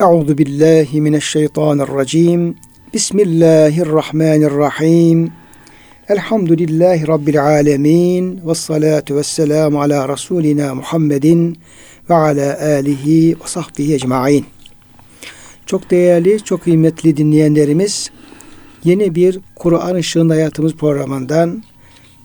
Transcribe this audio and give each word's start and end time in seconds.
Euzu 0.00 0.38
billahi 0.38 1.00
mineşşeytanirracim. 1.00 2.56
Bismillahirrahmanirrahim. 2.94 5.32
Elhamdülillahi 6.08 7.08
Rabbil 7.08 7.44
alemin. 7.44 8.40
Ve 8.46 8.54
salatu 8.54 9.16
ve 9.16 9.22
selamu 9.22 9.80
ala 9.80 10.08
Resulina 10.08 10.74
Muhammedin 10.74 11.58
ve 12.10 12.14
ala 12.14 12.60
alihi 12.60 13.32
ve 13.32 13.46
sahbihi 13.46 13.94
ecmain. 13.94 14.46
Çok 15.66 15.90
değerli, 15.90 16.44
çok 16.44 16.62
kıymetli 16.62 17.16
dinleyenlerimiz, 17.16 18.10
yeni 18.84 19.14
bir 19.14 19.40
Kur'an 19.56 19.96
Işığında 19.96 20.34
Hayatımız 20.34 20.74
programından 20.74 21.62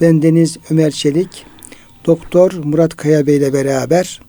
bendeniz 0.01 0.57
Ömer 0.69 0.91
Çelik, 0.91 1.45
Doktor 2.05 2.51
Murat 2.63 2.95
Kaya 2.95 3.27
Bey 3.27 3.37
ile 3.37 3.53
beraber 3.53 4.24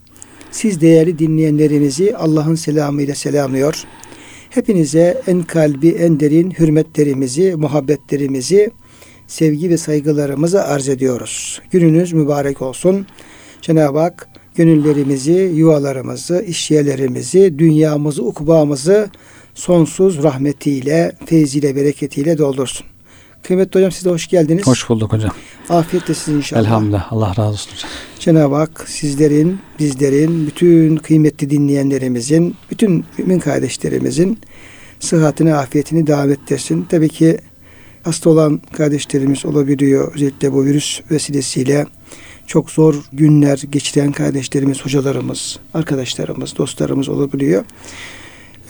siz 0.56 0.80
değerli 0.80 1.18
dinleyenlerimizi 1.18 2.16
Allah'ın 2.16 2.54
selamıyla 2.54 3.14
selamlıyor. 3.14 3.84
Hepinize 4.50 5.22
en 5.26 5.42
kalbi, 5.42 5.88
en 5.88 6.20
derin 6.20 6.50
hürmetlerimizi, 6.50 7.54
muhabbetlerimizi, 7.56 8.70
sevgi 9.26 9.70
ve 9.70 9.76
saygılarımızı 9.76 10.64
arz 10.64 10.88
ediyoruz. 10.88 11.62
Gününüz 11.70 12.12
mübarek 12.12 12.62
olsun. 12.62 13.06
Cenab-ı 13.62 13.98
Hak 13.98 14.28
gönüllerimizi, 14.54 15.52
yuvalarımızı, 15.54 16.44
işyerlerimizi, 16.48 17.58
dünyamızı, 17.58 18.22
ukbamızı 18.22 19.10
sonsuz 19.54 20.22
rahmetiyle, 20.22 21.12
feyziyle, 21.26 21.76
bereketiyle 21.76 22.38
doldursun. 22.38 22.86
Kıymetli 23.42 23.78
hocam 23.78 23.92
siz 23.92 24.04
de 24.04 24.10
hoş 24.10 24.28
geldiniz. 24.28 24.66
Hoş 24.66 24.88
bulduk 24.88 25.12
hocam. 25.12 25.30
Afiyet 25.68 26.10
olsun 26.10 26.32
inşallah. 26.32 26.60
Elhamdülillah. 26.60 27.12
Allah 27.12 27.28
razı 27.28 27.42
olsun 27.42 27.70
hocam. 27.72 27.90
Cenab-ı 28.26 28.54
Hak 28.54 28.88
sizlerin, 28.88 29.58
bizlerin, 29.78 30.46
bütün 30.46 30.96
kıymetli 30.96 31.50
dinleyenlerimizin, 31.50 32.54
bütün 32.70 33.04
mümin 33.18 33.38
kardeşlerimizin 33.38 34.38
sıhhatini, 35.00 35.54
afiyetini 35.54 36.06
devam 36.06 36.30
ettirsin. 36.30 36.86
Tabii 36.90 37.08
ki 37.08 37.38
hasta 38.02 38.30
olan 38.30 38.60
kardeşlerimiz 38.72 39.46
olabiliyor. 39.46 40.14
Özellikle 40.14 40.52
bu 40.52 40.64
virüs 40.64 41.00
vesilesiyle 41.10 41.86
çok 42.46 42.70
zor 42.70 42.94
günler 43.12 43.62
geçiren 43.70 44.12
kardeşlerimiz, 44.12 44.84
hocalarımız, 44.84 45.58
arkadaşlarımız, 45.74 46.56
dostlarımız 46.56 47.08
olabiliyor. 47.08 47.64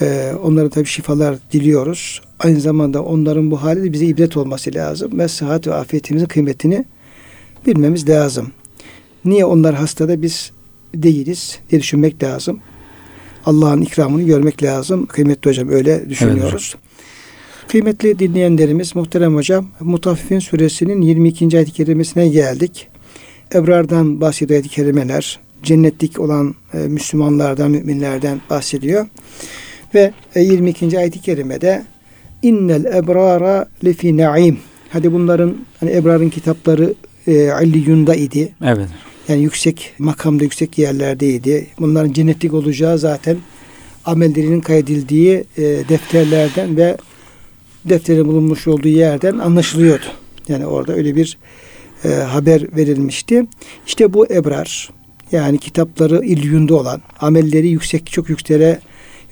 Ee, 0.00 0.32
onlara 0.42 0.70
tabii 0.70 0.86
şifalar 0.86 1.36
diliyoruz. 1.52 2.22
Aynı 2.38 2.60
zamanda 2.60 3.02
onların 3.02 3.50
bu 3.50 3.62
hali 3.62 3.84
de 3.84 3.92
bize 3.92 4.06
ibret 4.06 4.36
olması 4.36 4.74
lazım. 4.74 5.18
Ve 5.18 5.28
sıhhat 5.28 5.66
ve 5.66 5.74
afiyetimizin 5.74 6.26
kıymetini 6.26 6.84
bilmemiz 7.66 8.08
lazım. 8.08 8.52
Niye 9.26 9.44
onlar 9.44 9.74
hastada 9.74 10.22
biz 10.22 10.50
değiliz 10.94 11.58
diye 11.70 11.80
düşünmek 11.80 12.22
lazım. 12.22 12.60
Allah'ın 13.46 13.80
ikramını 13.80 14.22
görmek 14.22 14.62
lazım. 14.62 15.06
Kıymetli 15.06 15.50
hocam 15.50 15.68
öyle 15.68 16.10
düşünüyoruz. 16.10 16.74
Evet 16.74 16.86
Kıymetli 17.68 18.18
dinleyenlerimiz, 18.18 18.96
muhterem 18.96 19.34
hocam, 19.34 19.66
Mutaffifin 19.80 20.38
suresinin 20.38 21.02
22. 21.02 21.56
ayet-i 21.56 21.72
kerimesine 21.72 22.28
geldik. 22.28 22.88
Ebrardan 23.54 24.20
bahsediyor 24.20 24.60
ayet-i 24.60 24.68
kerimeler. 24.68 25.38
Cennetlik 25.62 26.20
olan 26.20 26.54
e, 26.74 26.78
Müslümanlardan, 26.78 27.70
müminlerden 27.70 28.40
bahsediyor. 28.50 29.06
Ve 29.94 30.12
22. 30.36 30.86
E, 30.86 30.98
ayet-i 30.98 31.20
kerimede 31.20 31.84
innel 32.42 32.84
ebrara 32.84 33.66
lefi 33.84 34.16
naim. 34.16 34.58
Hadi 34.90 35.12
bunların 35.12 35.56
hani 35.80 35.90
ebrarın 35.90 36.28
kitapları 36.28 36.94
e, 37.26 37.50
Alliyun'da 37.50 38.14
idi. 38.14 38.54
Evet. 38.64 38.88
Yani 39.28 39.42
yüksek 39.42 39.92
makamda 39.98 40.44
yüksek 40.44 40.78
yerlerdeydi. 40.78 41.66
Bunların 41.78 42.12
cennetlik 42.12 42.54
olacağı 42.54 42.98
zaten 42.98 43.36
amellerinin 44.04 44.60
kaydedildiği 44.60 45.44
e, 45.56 45.62
defterlerden 45.62 46.76
ve 46.76 46.96
defterin 47.84 48.28
bulunmuş 48.28 48.66
olduğu 48.66 48.88
yerden 48.88 49.38
anlaşılıyordu. 49.38 50.04
Yani 50.48 50.66
orada 50.66 50.94
öyle 50.94 51.16
bir 51.16 51.38
e, 52.04 52.08
haber 52.08 52.76
verilmişti. 52.76 53.46
İşte 53.86 54.12
bu 54.12 54.26
ebrar 54.26 54.90
yani 55.32 55.58
kitapları 55.58 56.24
ilyunda 56.24 56.74
olan, 56.74 57.02
amelleri 57.20 57.68
yüksek 57.68 58.06
çok 58.12 58.28
yükseklere 58.28 58.80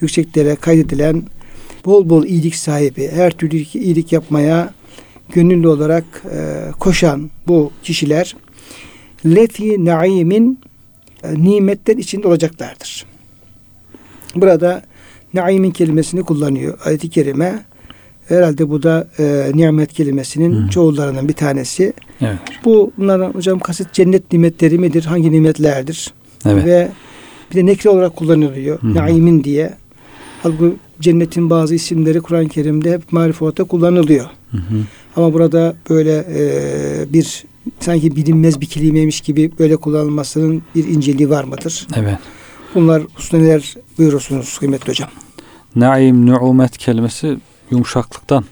yükseklere 0.00 0.56
kaydedilen 0.56 1.22
bol 1.84 2.08
bol 2.08 2.24
iyilik 2.24 2.56
sahibi, 2.56 3.08
her 3.08 3.30
türlü 3.30 3.56
iyilik 3.56 4.12
yapmaya 4.12 4.74
gönüllü 5.34 5.68
olarak 5.68 6.04
e, 6.32 6.70
koşan 6.80 7.30
bu 7.46 7.72
kişiler 7.82 8.36
lefi 9.26 9.84
naimin 9.84 10.58
e, 11.24 11.34
nimetler 11.34 11.96
içinde 11.96 12.28
olacaklardır. 12.28 13.06
Burada 14.34 14.82
naimin 15.34 15.70
kelimesini 15.70 16.22
kullanıyor 16.22 16.78
ayet-i 16.84 17.10
kerime. 17.10 17.62
Herhalde 18.28 18.70
bu 18.70 18.82
da 18.82 19.08
e, 19.18 19.50
nimet 19.54 19.92
kelimesinin 19.92 20.52
hmm. 20.52 20.68
çoğullarından 20.68 21.28
bir 21.28 21.32
tanesi. 21.32 21.92
Evet. 22.20 22.38
Bu 22.64 22.92
bunların 22.98 23.30
hocam 23.30 23.58
kasıt 23.58 23.92
cennet 23.92 24.32
nimetleri 24.32 24.78
midir? 24.78 25.04
Hangi 25.04 25.32
nimetlerdir? 25.32 26.12
Evet. 26.46 26.64
Ve 26.64 26.88
bir 27.50 27.56
de 27.56 27.66
nekre 27.66 27.90
olarak 27.90 28.16
kullanılıyor. 28.16 28.82
Hmm. 28.82 28.94
Naimin 28.94 29.44
diye. 29.44 29.74
Halbuki 30.42 30.76
cennetin 31.00 31.50
bazı 31.50 31.74
isimleri 31.74 32.20
Kur'an-ı 32.20 32.48
Kerim'de 32.48 32.92
hep 32.92 33.12
marifatta 33.12 33.64
kullanılıyor. 33.64 34.26
Hı 34.50 34.58
Ama 35.16 35.32
burada 35.32 35.74
böyle 35.90 36.24
e, 36.28 37.12
bir 37.12 37.44
sanki 37.80 38.16
bilinmez 38.16 38.60
bir 38.60 38.66
kelimeymiş 38.66 39.20
gibi 39.20 39.52
böyle 39.58 39.76
kullanılmasının 39.76 40.62
bir 40.74 40.88
inceliği 40.88 41.30
var 41.30 41.44
mıdır? 41.44 41.86
Evet. 41.96 42.18
Bunlar 42.74 43.02
hususunda 43.14 43.42
neler 43.42 43.74
buyurursunuz 43.98 44.58
kıymetli 44.58 44.88
hocam? 44.88 45.10
Naim, 45.76 46.26
nu'umet 46.26 46.78
kelimesi 46.78 47.38
yumuşaklıktan 47.70 48.44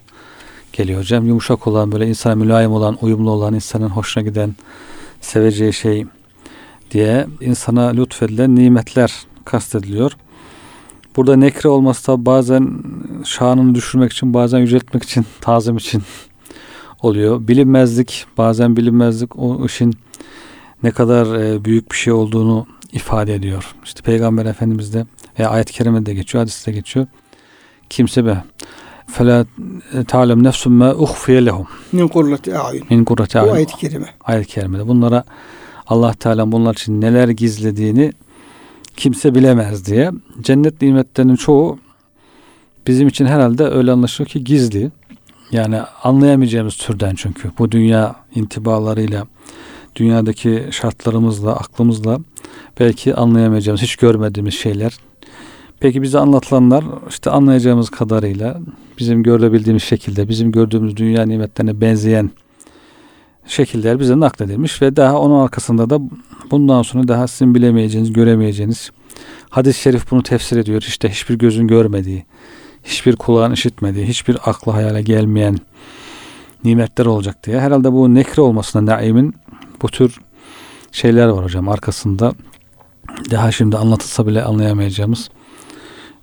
geliyor 0.72 1.00
hocam. 1.00 1.26
Yumuşak 1.26 1.66
olan 1.66 1.92
böyle 1.92 2.08
insana 2.08 2.34
mülayim 2.34 2.72
olan, 2.72 2.98
uyumlu 3.00 3.30
olan, 3.30 3.54
insanın 3.54 3.88
hoşuna 3.88 4.24
giden, 4.24 4.54
seveceği 5.20 5.72
şey 5.72 6.06
diye 6.90 7.26
insana 7.40 7.88
lütfedilen 7.88 8.56
nimetler 8.56 9.12
kastediliyor. 9.44 10.12
Burada 11.16 11.36
nekre 11.36 11.68
olması 11.68 12.06
da 12.06 12.26
bazen 12.26 12.70
şanını 13.24 13.74
düşürmek 13.74 14.12
için, 14.12 14.34
bazen 14.34 14.58
yüceltmek 14.58 15.02
için, 15.02 15.26
tazim 15.40 15.76
için 15.76 16.02
oluyor. 17.01 17.47
Bilinmezlik, 17.47 18.25
bazen 18.37 18.77
bilinmezlik 18.77 19.39
o 19.39 19.65
işin 19.65 19.93
ne 20.83 20.91
kadar 20.91 21.39
e, 21.39 21.65
büyük 21.65 21.91
bir 21.91 21.97
şey 21.97 22.13
olduğunu 22.13 22.67
ifade 22.91 23.35
ediyor. 23.35 23.75
İşte 23.83 24.01
Peygamber 24.01 24.45
Efendimiz 24.45 24.93
de 24.93 25.05
veya 25.39 25.49
ayet-i 25.49 25.73
kerimede 25.73 26.13
geçiyor, 26.13 26.41
hadiste 26.41 26.71
geçiyor. 26.71 27.07
Kimse 27.89 28.25
be 28.25 28.43
فَلَا 29.15 29.45
تَعْلَمْ 29.93 30.47
نَفْسٌ 30.47 30.69
مَا 30.69 30.91
اُخْفِيَ 30.93 31.49
لَهُمْ 31.49 31.65
Min 31.91 32.07
kurrati 32.07 32.57
a'yun. 32.57 32.83
Min 32.89 33.03
kurrati 33.03 33.39
a'yun. 33.39 33.49
Bu 33.49 33.53
ayet-i 33.53 33.77
kerime. 33.77 34.07
Ayet-i 34.21 34.47
kerimede. 34.47 34.87
Bunlara 34.87 35.23
Allah 35.87 36.13
Teala 36.13 36.51
bunlar 36.51 36.73
için 36.73 37.01
neler 37.01 37.29
gizlediğini 37.29 38.13
kimse 38.97 39.35
bilemez 39.35 39.85
diye. 39.85 40.11
Cennet 40.41 40.81
nimetlerinin 40.81 41.35
çoğu 41.35 41.79
bizim 42.87 43.07
için 43.07 43.25
herhalde 43.25 43.63
öyle 43.63 43.91
anlaşılıyor 43.91 44.29
ki 44.29 44.43
gizli. 44.43 44.91
Yani 45.52 45.80
anlayamayacağımız 46.02 46.76
türden 46.76 47.14
çünkü. 47.14 47.50
Bu 47.58 47.72
dünya 47.72 48.14
intibalarıyla, 48.34 49.26
dünyadaki 49.96 50.64
şartlarımızla, 50.70 51.56
aklımızla 51.56 52.18
belki 52.80 53.14
anlayamayacağımız, 53.14 53.82
hiç 53.82 53.96
görmediğimiz 53.96 54.54
şeyler. 54.54 54.98
Peki 55.80 56.02
bize 56.02 56.18
anlatılanlar 56.18 56.84
işte 57.08 57.30
anlayacağımız 57.30 57.90
kadarıyla 57.90 58.60
bizim 58.98 59.22
görebildiğimiz 59.22 59.82
şekilde, 59.82 60.28
bizim 60.28 60.52
gördüğümüz 60.52 60.96
dünya 60.96 61.26
nimetlerine 61.26 61.80
benzeyen 61.80 62.30
şekiller 63.46 64.00
bize 64.00 64.20
nakledilmiş 64.20 64.82
ve 64.82 64.96
daha 64.96 65.18
onun 65.18 65.44
arkasında 65.44 65.90
da 65.90 66.00
bundan 66.50 66.82
sonra 66.82 67.08
daha 67.08 67.28
sizin 67.28 67.54
bilemeyeceğiniz, 67.54 68.12
göremeyeceğiniz 68.12 68.90
hadis-i 69.50 69.80
şerif 69.80 70.10
bunu 70.10 70.22
tefsir 70.22 70.56
ediyor. 70.56 70.82
İşte 70.88 71.10
hiçbir 71.10 71.34
gözün 71.34 71.68
görmediği, 71.68 72.24
hiçbir 72.84 73.16
kulağın 73.16 73.52
işitmediği, 73.52 74.06
hiçbir 74.06 74.50
aklı 74.50 74.72
hayale 74.72 75.02
gelmeyen 75.02 75.58
nimetler 76.64 77.06
olacak 77.06 77.44
diye. 77.44 77.60
Herhalde 77.60 77.92
bu 77.92 78.14
nekre 78.14 78.42
olmasına 78.42 78.86
naimin 78.86 79.34
bu 79.82 79.88
tür 79.88 80.20
şeyler 80.92 81.28
var 81.28 81.44
hocam 81.44 81.68
arkasında. 81.68 82.32
Daha 83.30 83.52
şimdi 83.52 83.76
anlatılsa 83.76 84.26
bile 84.26 84.42
anlayamayacağımız 84.44 85.30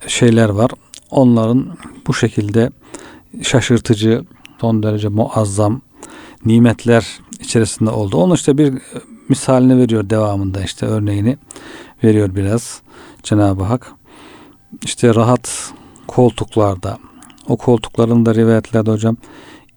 şeyler 0.06 0.48
var. 0.48 0.70
Onların 1.10 1.76
bu 2.06 2.14
şekilde 2.14 2.70
şaşırtıcı, 3.42 4.24
son 4.60 4.82
derece 4.82 5.08
muazzam 5.08 5.80
nimetler 6.44 7.06
içerisinde 7.40 7.90
oldu. 7.90 8.16
Onun 8.16 8.34
işte 8.34 8.58
bir 8.58 8.74
misalini 9.28 9.78
veriyor 9.78 10.10
devamında 10.10 10.62
işte 10.62 10.86
örneğini 10.86 11.38
veriyor 12.04 12.34
biraz 12.34 12.82
Cenab-ı 13.22 13.64
Hak. 13.64 13.92
İşte 14.82 15.14
rahat 15.14 15.72
koltuklarda 16.10 16.98
o 17.48 17.56
koltukların 17.56 18.26
da 18.26 18.34
rivayetlerde 18.34 18.90
hocam 18.90 19.16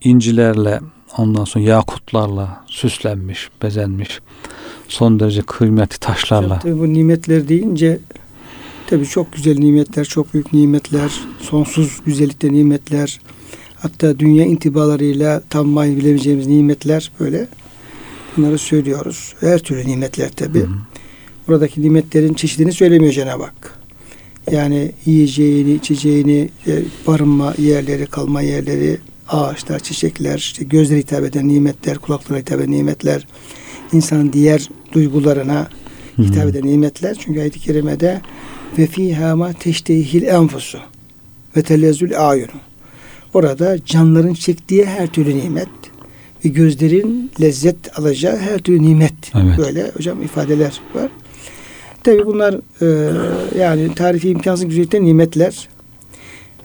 incilerle 0.03 0.80
ondan 1.18 1.44
sonra 1.44 1.63
yakutlarla 1.63 2.63
süslenmiş, 2.68 3.50
bezenmiş. 3.63 4.19
Son 4.88 5.19
derece 5.19 5.41
kıymetli 5.41 6.00
taşlarla. 6.00 6.59
Tabii 6.59 6.80
bu 6.80 6.94
nimetler 6.94 7.47
deyince 7.47 8.00
Tabii 8.88 9.06
çok 9.06 9.33
güzel 9.33 9.57
nimetler, 9.57 10.06
çok 10.06 10.33
büyük 10.33 10.53
nimetler, 10.53 11.12
sonsuz 11.39 12.00
güzellikte 12.06 12.53
nimetler, 12.53 13.19
hatta 13.75 14.19
dünya 14.19 14.45
intibalarıyla 14.45 15.41
tam 15.50 15.75
bilemeyeceğimiz 15.75 16.47
nimetler 16.47 17.12
böyle 17.19 17.47
bunları 18.38 18.57
söylüyoruz. 18.57 19.36
Her 19.39 19.59
türlü 19.59 19.88
nimetler 19.88 20.31
tabii. 20.31 20.59
Hı 20.59 20.63
hı. 20.63 20.74
Buradaki 21.47 21.81
nimetlerin 21.81 22.33
çeşidini 22.33 22.74
söylemiyor 22.74 23.13
Cenab-ı 23.13 23.44
Hak. 23.44 23.82
Yani 24.51 24.92
yiyeceğini, 25.06 25.74
içeceğini, 25.74 26.50
e, 26.68 26.81
barınma 27.07 27.54
yerleri, 27.57 28.06
kalma 28.06 28.42
yerleri, 28.42 28.98
ağaçlar, 29.30 29.80
çiçekler, 29.80 30.38
işte 30.38 30.63
gözlere 30.63 31.00
hitap 31.00 31.24
eden 31.24 31.48
nimetler, 31.48 31.98
kulaklara 31.98 32.40
hitap 32.40 32.60
eden 32.60 32.72
nimetler, 32.72 33.28
insanın 33.94 34.34
diğer 34.34 34.69
duygularına 34.94 35.68
hitap 36.18 36.48
eden 36.48 36.68
nimetler. 36.68 37.18
Çünkü 37.19 37.40
ayet-i 37.40 37.60
kerimede 37.60 38.22
ve 38.78 38.88
fîhâ 38.88 39.36
mâ 39.36 39.54
teştehil 39.54 40.24
enfusu 40.24 40.80
ve 41.57 41.62
telezzül 41.62 42.30
ayunu. 42.30 42.60
Orada 43.34 43.86
canların 43.86 44.34
çektiği 44.34 44.86
her 44.86 45.07
türlü 45.07 45.38
nimet 45.39 45.69
ve 46.46 46.50
gözlerin 46.50 47.31
lezzet 47.42 48.00
alacağı 48.00 48.38
her 48.38 48.60
türlü 48.60 48.84
nimet. 48.84 49.13
Evet. 49.36 49.57
Böyle 49.57 49.92
hocam 49.98 50.22
ifadeler 50.22 50.81
var. 50.96 51.10
Tabi 52.03 52.25
bunlar 52.25 52.55
e, 52.81 53.11
yani 53.59 53.95
tarifi 53.95 54.29
imkansız 54.29 54.65
güzellikte 54.65 55.03
nimetler. 55.03 55.69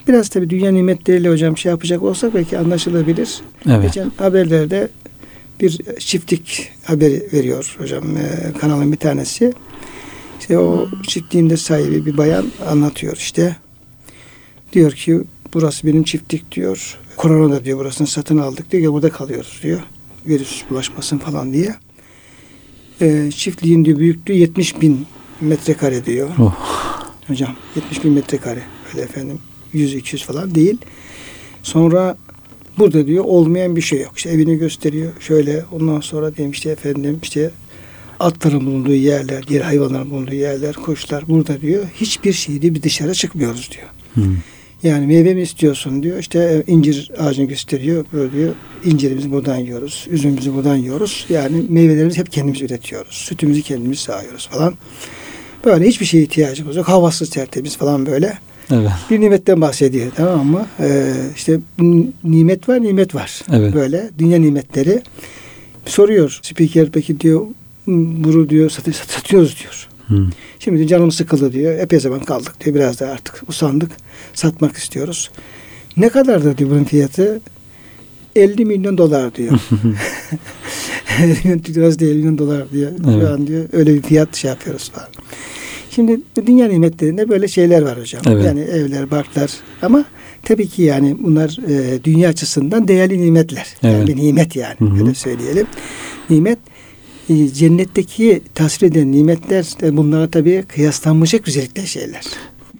Biraz 0.09 0.29
tabi 0.29 0.51
dünya 0.51 0.71
nimetleriyle 0.71 1.29
hocam 1.29 1.57
şey 1.57 1.71
yapacak 1.71 2.03
olsak 2.03 2.35
belki 2.35 2.59
anlaşılabilir. 2.59 3.41
Evet. 3.69 3.83
Geçen 3.83 4.13
haberlerde 4.17 4.89
bir 5.61 5.81
çiftlik 5.99 6.73
haberi 6.85 7.29
veriyor 7.33 7.77
hocam 7.79 8.17
e, 8.17 8.53
kanalın 8.61 8.93
bir 8.93 8.97
tanesi. 8.97 9.53
İşte 10.41 10.59
o 10.59 10.89
çiftliğin 11.09 11.51
de 11.51 11.57
sahibi 11.57 12.07
bir 12.07 12.17
bayan 12.17 12.47
anlatıyor 12.69 13.17
işte. 13.17 13.57
Diyor 14.73 14.93
ki 14.93 15.21
burası 15.55 15.87
benim 15.87 16.03
çiftlik 16.03 16.53
diyor. 16.53 16.99
Korona 17.17 17.55
da 17.55 17.65
diyor 17.65 17.79
burasını 17.79 18.07
satın 18.07 18.39
aldık 18.39 18.73
diyor. 18.73 18.93
Burada 18.93 19.11
kalıyoruz 19.11 19.61
diyor. 19.63 19.81
Virüs 20.27 20.63
bulaşmasın 20.71 21.19
falan 21.19 21.53
diye. 21.53 21.75
E, 23.01 23.31
çiftliğin 23.31 23.85
diyor 23.85 23.99
büyüklüğü 23.99 24.35
70 24.35 24.81
bin 24.81 25.07
metrekare 25.41 26.05
diyor. 26.05 26.29
Oh. 26.41 26.55
Hocam 27.27 27.57
70 27.77 28.05
bin 28.05 28.13
metrekare. 28.13 28.63
Öyle 28.93 29.03
efendim 29.03 29.39
100-200 29.75 30.25
falan 30.25 30.55
değil. 30.55 30.79
Sonra 31.63 32.17
burada 32.79 33.07
diyor 33.07 33.25
olmayan 33.25 33.77
bir 33.77 33.81
şey 33.81 34.01
yok. 34.01 34.13
İşte 34.17 34.31
evini 34.31 34.59
gösteriyor. 34.59 35.13
Şöyle 35.21 35.65
ondan 35.73 36.01
sonra 36.01 36.37
diyelim 36.37 36.53
işte 36.53 36.71
efendim 36.71 37.19
işte 37.23 37.51
atların 38.21 38.67
bulunduğu 38.67 38.95
yerler, 38.95 39.47
diğer 39.47 39.61
hayvanların 39.61 40.11
bulunduğu 40.11 40.35
yerler, 40.35 40.75
kuşlar 40.75 41.29
burada 41.29 41.61
diyor. 41.61 41.85
Hiçbir 41.95 42.33
şeydi 42.33 42.75
bir 42.75 42.83
dışarı 42.83 43.15
çıkmıyoruz 43.15 43.71
diyor. 43.73 43.89
Hı. 44.15 44.33
Yani 44.83 45.07
meyve 45.07 45.35
mi 45.35 45.43
istiyorsun 45.43 46.03
diyor. 46.03 46.19
İşte 46.19 46.65
incir 46.67 47.11
ağacını 47.19 47.47
gösteriyor. 47.47 48.05
Böyle 48.13 48.33
diyor. 48.33 48.55
İncirimizi 48.85 49.33
buradan 49.33 49.57
yiyoruz. 49.57 50.07
Üzümümüzü 50.11 50.55
buradan 50.55 50.77
yiyoruz. 50.77 51.27
Yani 51.29 51.65
meyvelerimizi 51.69 52.19
hep 52.19 52.33
kendimiz 52.33 52.63
üretiyoruz. 52.63 53.15
Sütümüzü 53.15 53.63
kendimiz 53.63 53.99
sağıyoruz 53.99 54.49
falan. 54.49 54.75
Böyle 55.69 55.87
hiçbir 55.89 56.07
şeye 56.07 56.23
ihtiyacımız 56.23 56.77
yok. 56.77 56.89
Havasız 56.89 57.31
tertemiz 57.31 57.77
falan 57.77 58.07
böyle. 58.07 58.39
Evet. 58.73 58.91
Bir 59.11 59.21
nimetten 59.21 59.61
bahsediyor 59.61 60.13
tamam 60.17 60.47
mı? 60.47 60.67
Ee, 60.81 61.13
işte 61.37 61.61
nimet 62.25 62.69
var, 62.69 62.83
nimet 62.83 63.15
var. 63.15 63.41
Evet. 63.53 63.75
Böyle 63.75 64.11
dünya 64.19 64.39
nimetleri. 64.39 65.03
Soruyor 65.87 66.39
spiker 66.43 66.91
peki 66.93 67.21
diyor 67.21 67.47
bunu 67.87 68.49
diyor 68.49 68.71
sat- 68.71 68.95
sat- 68.97 69.11
satıyoruz 69.11 69.57
diyor. 69.61 69.89
Hı. 70.09 70.27
Şimdi 70.59 70.87
canım 70.87 71.13
sıkıldı 71.13 71.53
diyor. 71.53 71.79
Epey 71.79 72.01
zaman 72.01 72.21
kaldık 72.21 72.65
diyor. 72.65 72.77
Biraz 72.77 73.01
da 73.01 73.07
artık 73.09 73.43
usandık. 73.49 73.91
Satmak 74.35 74.77
istiyoruz. 74.77 75.31
Ne 75.97 76.09
kadardır 76.09 76.59
diyor 76.59 76.71
bunun 76.71 76.85
fiyatı? 76.85 77.41
50 78.37 78.65
milyon 78.65 78.99
dolar 78.99 79.35
diyor. 79.35 79.59
50 81.23 81.39
milyon 81.45 81.59
Türk 81.59 81.77
lirası 81.77 81.99
değil 81.99 82.11
50 82.13 82.19
milyon 82.19 82.39
dolar 82.39 82.71
diyor. 82.71 82.91
Evet. 83.05 83.23
Şu 83.23 83.33
an 83.33 83.47
diyor 83.47 83.65
öyle 83.73 83.95
bir 83.95 84.03
fiyat 84.03 84.37
şey 84.37 84.49
yapıyoruz 84.51 84.91
falan. 84.91 85.09
Şimdi 85.99 86.21
bu 86.37 86.47
dünya 86.47 86.69
nimetlerinde 86.69 87.29
böyle 87.29 87.49
şeyler 87.49 87.83
var 87.83 88.01
hocam. 88.01 88.23
Evet. 88.29 88.45
Yani 88.45 88.61
evler, 88.61 89.11
barklar 89.11 89.51
ama 89.83 90.05
tabii 90.43 90.69
ki 90.69 90.83
yani 90.83 91.17
bunlar 91.23 91.59
e, 91.69 92.05
dünya 92.05 92.29
açısından 92.29 92.89
değerli 92.89 93.23
nimetler. 93.23 93.67
Yani 93.83 93.95
Evet. 93.97 94.09
bir 94.09 94.17
nimet 94.17 94.57
yani 94.57 94.75
Hı 94.79 94.85
hı. 94.85 95.01
öyle 95.01 95.15
söyleyelim. 95.15 95.67
Nimet 96.31 96.59
e, 97.31 97.49
cennetteki 97.49 98.43
tasvir 98.55 98.87
eden 98.89 99.13
nimetler 99.13 99.65
de 99.81 99.97
bunlara 99.97 100.31
tabii 100.31 100.65
kıyaslanmayacak 100.69 101.45
güzellikte 101.45 101.87
şeyler. 101.87 102.25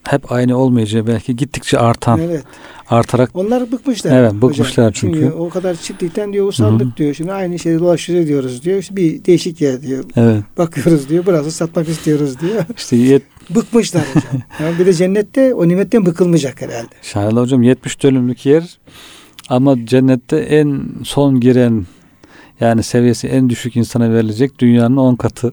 Hep 0.05 0.33
aynı 0.33 0.57
olmayacağı 0.57 1.07
belki 1.07 1.37
gittikçe 1.37 1.79
artan, 1.79 2.21
Evet. 2.21 2.43
Artarak 2.91 3.31
Onlar 3.35 3.73
bıkmışlar. 3.73 4.19
Evet, 4.21 4.33
hocam. 4.33 4.43
bıkmışlar 4.43 4.93
çünkü. 4.93 5.31
o 5.31 5.49
kadar 5.49 5.75
çiftlikten 5.75 6.33
diyor 6.33 6.47
usandık 6.49 6.87
Hı 6.87 6.91
hı. 6.91 6.97
diyor. 6.97 7.15
Şimdi 7.15 7.33
aynı 7.33 7.59
şeyi 7.59 7.79
dolaşıyoruz 7.79 8.29
diyoruz 8.29 8.63
diyor. 8.65 8.79
İşte 8.79 8.97
bir 8.97 9.25
değişik 9.25 9.61
yer 9.61 9.83
diyor. 9.83 10.05
evet 10.17 10.43
Bakıyoruz 10.59 11.09
diyor. 11.09 11.27
Burası 11.27 11.51
satmak 11.51 11.89
istiyoruz 11.89 12.41
diyor. 12.41 12.65
işte 12.77 12.97
yet, 12.97 13.23
Bıkmışlar 13.55 14.03
hocam. 14.15 14.43
Yani 14.61 14.79
bir 14.79 14.87
de 14.87 14.93
cennette 14.93 15.55
o 15.55 15.69
nimetten 15.69 16.07
bıkılmayacak 16.07 16.63
herhalde. 16.63 16.89
Şahane 17.03 17.41
hocam 17.41 17.63
70 17.63 18.03
dönümlük 18.03 18.47
yer 18.47 18.79
ama 19.49 19.87
cennette 19.87 20.37
en 20.37 20.83
son 21.05 21.41
giren 21.41 21.87
yani 22.61 22.83
seviyesi 22.83 23.29
en 23.29 23.51
düşük 23.51 23.77
insana 23.77 24.13
verilecek 24.13 24.59
dünyanın 24.59 24.97
10 24.97 25.17
katı 25.17 25.53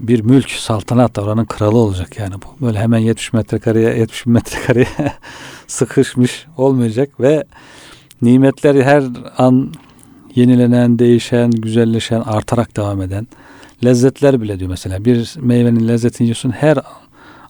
bir 0.00 0.20
mülk, 0.20 0.50
saltanat 0.50 1.18
oranın 1.18 1.44
kralı 1.44 1.76
olacak 1.78 2.18
yani 2.18 2.34
bu. 2.34 2.66
Böyle 2.66 2.78
hemen 2.78 2.98
70 2.98 3.32
metrekareye 3.32 3.98
70 3.98 4.26
bin 4.26 4.32
metrekareye 4.32 4.86
sıkışmış 5.66 6.46
olmayacak 6.56 7.20
ve 7.20 7.44
nimetleri 8.22 8.84
her 8.84 9.04
an 9.38 9.72
yenilenen, 10.34 10.98
değişen, 10.98 11.50
güzelleşen, 11.50 12.20
artarak 12.20 12.76
devam 12.76 13.02
eden 13.02 13.26
lezzetler 13.84 14.40
bile 14.40 14.58
diyor 14.58 14.70
mesela. 14.70 15.04
Bir 15.04 15.34
meyvenin 15.40 15.88
lezzetini 15.88 16.26
yiyorsun 16.26 16.50
her 16.50 16.78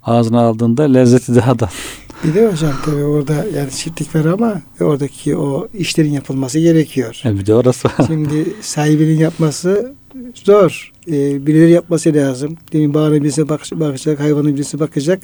ağzına 0.03 0.41
aldığında 0.41 0.83
lezzeti 0.83 1.35
daha 1.35 1.59
da 1.59 1.69
Bir 2.25 2.35
de 2.35 2.53
hocam 2.53 2.73
tabii 2.85 3.05
orada 3.05 3.35
yani 3.35 3.71
çiftlik 3.71 4.15
var 4.15 4.25
ama 4.25 4.63
oradaki 4.81 5.37
o 5.37 5.69
işlerin 5.75 6.13
yapılması 6.13 6.59
gerekiyor. 6.59 7.21
E 7.25 7.39
bir 7.39 7.47
de 7.47 7.55
orası 7.55 7.89
var. 7.89 8.07
Şimdi 8.07 8.55
sahibinin 8.61 9.19
yapması 9.19 9.95
zor. 10.35 10.93
Ee, 11.09 11.47
birileri 11.47 11.71
yapması 11.71 12.15
lazım. 12.15 12.57
Demin 12.73 12.95
bağına 12.95 13.15
birisi 13.23 13.49
bak- 13.49 13.71
bakacak, 13.73 14.21
hayvanın 14.21 14.55
birisi 14.55 14.81
bakacak. 14.81 15.21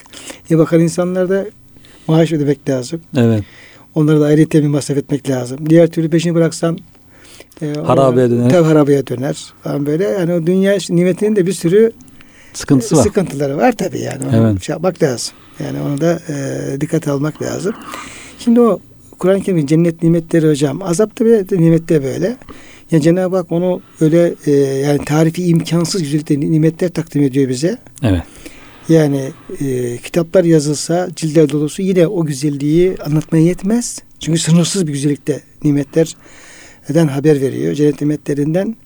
E 0.51 0.59
bakan 0.59 0.81
insanlar 0.81 1.29
da 1.29 1.47
maaş 2.09 2.33
ödemek 2.33 2.69
lazım. 2.69 3.01
evet. 3.17 3.43
Onlara 3.95 4.21
da 4.21 4.25
ayrıca 4.25 4.63
bir 4.63 4.67
masraf 4.67 4.99
etmek 4.99 5.31
lazım. 5.31 5.71
Diğer 5.71 5.91
türlü 5.91 6.11
peşini 6.11 6.35
bıraksan 6.35 6.79
e, 7.63 7.73
Harabeye 7.87 8.31
döner. 8.31 8.51
Tabii 8.51 8.67
harabeye 8.69 9.07
döner. 9.07 9.45
Falan 9.63 9.87
böyle. 9.87 10.05
Yani 10.05 10.33
o 10.33 10.47
dünya 10.47 10.79
nimetinin 10.91 11.37
de 11.37 11.47
bir 11.47 11.53
sürü 11.53 11.93
Sıkıntısı 12.55 12.97
var. 12.97 13.03
sıkıntıları 13.03 13.57
var 13.57 13.73
tabii 13.77 14.01
yani. 14.01 14.25
Onu 14.27 14.37
Evet. 14.51 14.63
şey 14.63 14.73
yapmak 14.73 15.03
lazım. 15.03 15.35
Yani 15.65 15.81
onu 15.81 16.01
da 16.01 16.23
e, 16.29 16.81
dikkat 16.81 17.09
almak 17.09 17.43
lazım. 17.43 17.75
Şimdi 18.39 18.61
o 18.61 18.81
Kur'an-ı 19.19 19.43
Kerim 19.43 19.67
cennet 19.67 20.03
nimetleri 20.03 20.49
hocam. 20.51 20.83
Azap 20.83 21.21
da 21.21 21.25
böyle, 21.25 21.45
nimette 21.53 22.03
böyle. 22.05 22.37
Yani 22.91 23.03
Cenab-ı 23.03 23.37
Hak 23.37 23.53
onu 23.53 23.83
öyle 24.01 24.35
e, 24.47 24.51
yani 24.61 25.05
tarifi 25.05 25.45
imkansız 25.45 26.03
güzellikte 26.03 26.41
nimetler 26.41 26.89
takdim 26.89 27.23
ediyor 27.23 27.49
bize. 27.49 27.79
Evet. 28.03 28.23
Yani 28.89 29.31
e, 29.61 29.97
kitaplar 29.97 30.45
yazılsa 30.45 31.09
ciltler 31.17 31.51
dolusu 31.51 31.83
yine 31.83 32.07
o 32.07 32.25
güzelliği 32.25 32.97
anlatmaya 33.07 33.45
yetmez. 33.45 33.99
Çünkü 34.21 34.39
sınırsız 34.39 34.87
bir 34.87 34.93
güzellikte 34.93 35.41
nimetlerden 35.65 37.09
haber 37.09 37.41
veriyor. 37.41 37.75
Cennet 37.75 38.01
nimetlerinden. 38.01 38.77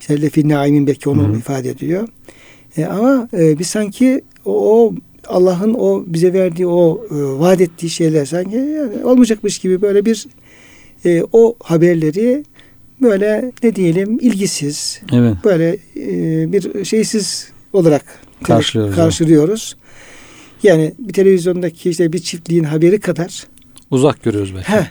İşte 0.00 0.22
lefi 0.22 0.48
naimin 0.48 0.86
belki 0.86 1.08
onu 1.08 1.28
Hı 1.28 1.32
hı. 1.32 1.38
ifade 1.38 1.70
ediyor. 1.70 2.08
E, 2.76 2.84
ama 2.84 3.28
e, 3.32 3.58
biz 3.58 3.66
sanki 3.66 4.22
o, 4.44 4.52
o 4.52 4.94
Allah'ın 5.26 5.74
o 5.74 6.04
bize 6.06 6.32
verdiği 6.32 6.66
o 6.66 7.06
e, 7.10 7.14
vaat 7.40 7.60
ettiği 7.60 7.90
şeyler 7.90 8.24
sanki 8.24 8.56
yani 8.56 9.04
olmayacakmış 9.04 9.58
gibi 9.58 9.82
böyle 9.82 10.04
bir 10.04 10.26
e, 11.04 11.22
o 11.32 11.56
haberleri 11.62 12.44
böyle 13.02 13.52
ne 13.62 13.76
diyelim 13.76 14.18
ilgisiz 14.20 15.00
Evet. 15.12 15.34
böyle 15.44 15.76
e, 15.96 16.52
bir 16.52 16.84
şeysiz 16.84 17.48
olarak 17.72 18.04
Karşılıyoruz. 18.42 18.96
karşılıyoruz. 18.96 19.76
Yani 20.62 20.94
bir 20.98 21.12
televizyondaki 21.12 21.90
işte 21.90 22.12
bir 22.12 22.18
çiftliğin 22.18 22.64
haberi 22.64 23.00
kadar 23.00 23.46
Uzak 23.90 24.22
görüyoruz 24.22 24.54
belki. 24.54 24.72
he, 24.72 24.86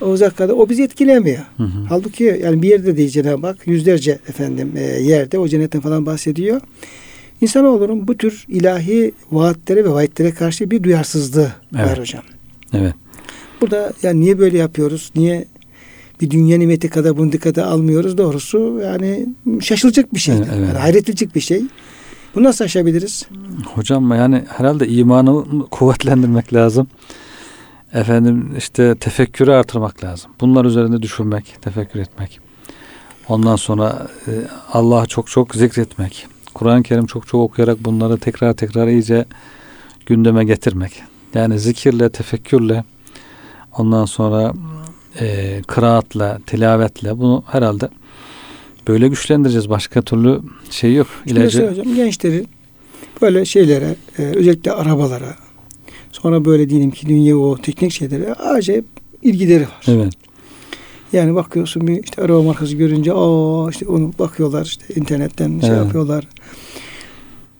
o 0.00 0.06
uzak 0.06 0.36
kadar 0.36 0.54
o 0.54 0.68
bizi 0.68 0.82
etkilemiyor. 0.82 1.42
Hı 1.56 1.62
hı. 1.62 1.84
Halbuki 1.88 2.40
yani 2.44 2.62
bir 2.62 2.68
yerde 2.68 2.96
değil 2.96 3.08
Cenab-ı 3.10 3.46
Hak 3.46 3.66
yüzlerce 3.66 4.18
efendim 4.28 4.72
e, 4.76 4.80
yerde 4.82 5.38
o 5.38 5.48
cennetten 5.48 5.80
falan 5.80 6.06
bahsediyor. 6.06 6.60
İnsanoğlunun 7.40 8.08
bu 8.08 8.16
tür 8.16 8.44
ilahi 8.48 9.12
vaatlere 9.32 9.84
ve 9.84 9.90
vaatlere 9.90 10.30
karşı 10.34 10.70
bir 10.70 10.82
duyarsızlığı 10.82 11.52
var 11.72 11.86
Evet. 11.86 11.98
hocam. 11.98 12.22
Evet. 12.72 12.94
Burada 13.60 13.92
yani 14.02 14.20
niye 14.20 14.38
böyle 14.38 14.58
yapıyoruz? 14.58 15.10
Niye 15.16 15.44
bir 16.20 16.30
dünya 16.30 16.58
nimeti 16.58 16.88
kadar 16.88 17.16
bunu 17.16 17.32
dikkate 17.32 17.64
almıyoruz? 17.64 18.18
Doğrusu 18.18 18.80
yani 18.82 19.26
şaşılacak 19.60 20.14
bir 20.14 20.20
şey. 20.20 20.36
Evet, 20.36 20.48
evet. 20.54 20.68
Yani 20.68 20.78
hayret 20.78 21.02
edilecek 21.02 21.34
bir 21.34 21.40
şey. 21.40 21.62
Bunu 22.34 22.44
nasıl 22.44 22.64
aşabiliriz? 22.64 23.26
Hocam 23.74 24.10
yani 24.14 24.44
herhalde 24.48 24.88
imanı 24.88 25.44
kuvvetlendirmek 25.70 26.54
lazım. 26.54 26.88
Efendim 27.92 28.54
işte 28.58 28.94
tefekkürü 28.94 29.50
artırmak 29.50 30.04
lazım. 30.04 30.30
Bunlar 30.40 30.64
üzerinde 30.64 31.02
düşünmek, 31.02 31.56
tefekkür 31.62 32.00
etmek. 32.00 32.40
Ondan 33.28 33.56
sonra 33.56 34.08
e, 34.26 34.30
Allah'ı 34.72 35.06
çok 35.06 35.30
çok 35.30 35.54
zikretmek. 35.54 36.26
Kur'an-ı 36.54 36.82
Kerim 36.82 37.06
çok 37.06 37.26
çok 37.26 37.40
okuyarak 37.40 37.84
bunları 37.84 38.18
tekrar 38.18 38.52
tekrar 38.52 38.88
iyice 38.88 39.24
gündeme 40.06 40.44
getirmek. 40.44 41.02
Yani 41.34 41.58
zikirle, 41.58 42.10
tefekkürle 42.10 42.84
ondan 43.78 44.04
sonra 44.04 44.52
e, 45.20 45.62
kıraatla, 45.66 46.38
tilavetle 46.46 47.18
bunu 47.18 47.44
herhalde 47.46 47.88
böyle 48.88 49.08
güçlendireceğiz. 49.08 49.70
Başka 49.70 50.02
türlü 50.02 50.40
şey 50.70 50.94
yok. 50.94 51.06
İlacı... 51.26 51.70
hocam 51.70 51.94
gençlerin 51.94 52.48
böyle 53.22 53.44
şeylere 53.44 53.94
e, 54.18 54.22
özellikle 54.22 54.72
arabalara 54.72 55.36
sonra 56.12 56.44
böyle 56.44 56.70
diyelim 56.70 56.90
ki 56.90 57.08
dünya 57.08 57.36
o 57.38 57.58
teknik 57.58 57.92
şeylere 57.92 58.32
acayip 58.32 58.84
ilgileri 59.22 59.62
var. 59.62 59.84
Evet. 59.88 60.12
Yani 61.12 61.34
bakıyorsun 61.34 61.86
bir 61.86 62.04
işte 62.04 62.22
araba 62.22 62.42
markası 62.42 62.76
görünce 62.76 63.12
o 63.12 63.68
işte 63.70 63.88
onu 63.88 64.12
bakıyorlar 64.18 64.64
işte 64.64 64.94
internetten 64.94 65.60
şey 65.60 65.70
Evet. 65.70 65.84
yapıyorlar. 65.84 66.28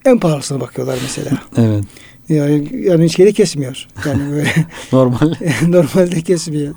En 0.04 0.18
pahalısına 0.18 0.60
bakıyorlar 0.60 0.98
mesela. 1.02 1.30
Evet. 1.56 1.84
Yani 2.28 2.68
yani 2.84 3.10
şeyde 3.10 3.32
kesmiyor. 3.32 3.88
Yani 4.06 4.32
böyle 4.32 4.52
Normal. 4.92 5.34
normalde 5.68 6.20
kesmiyor. 6.22 6.74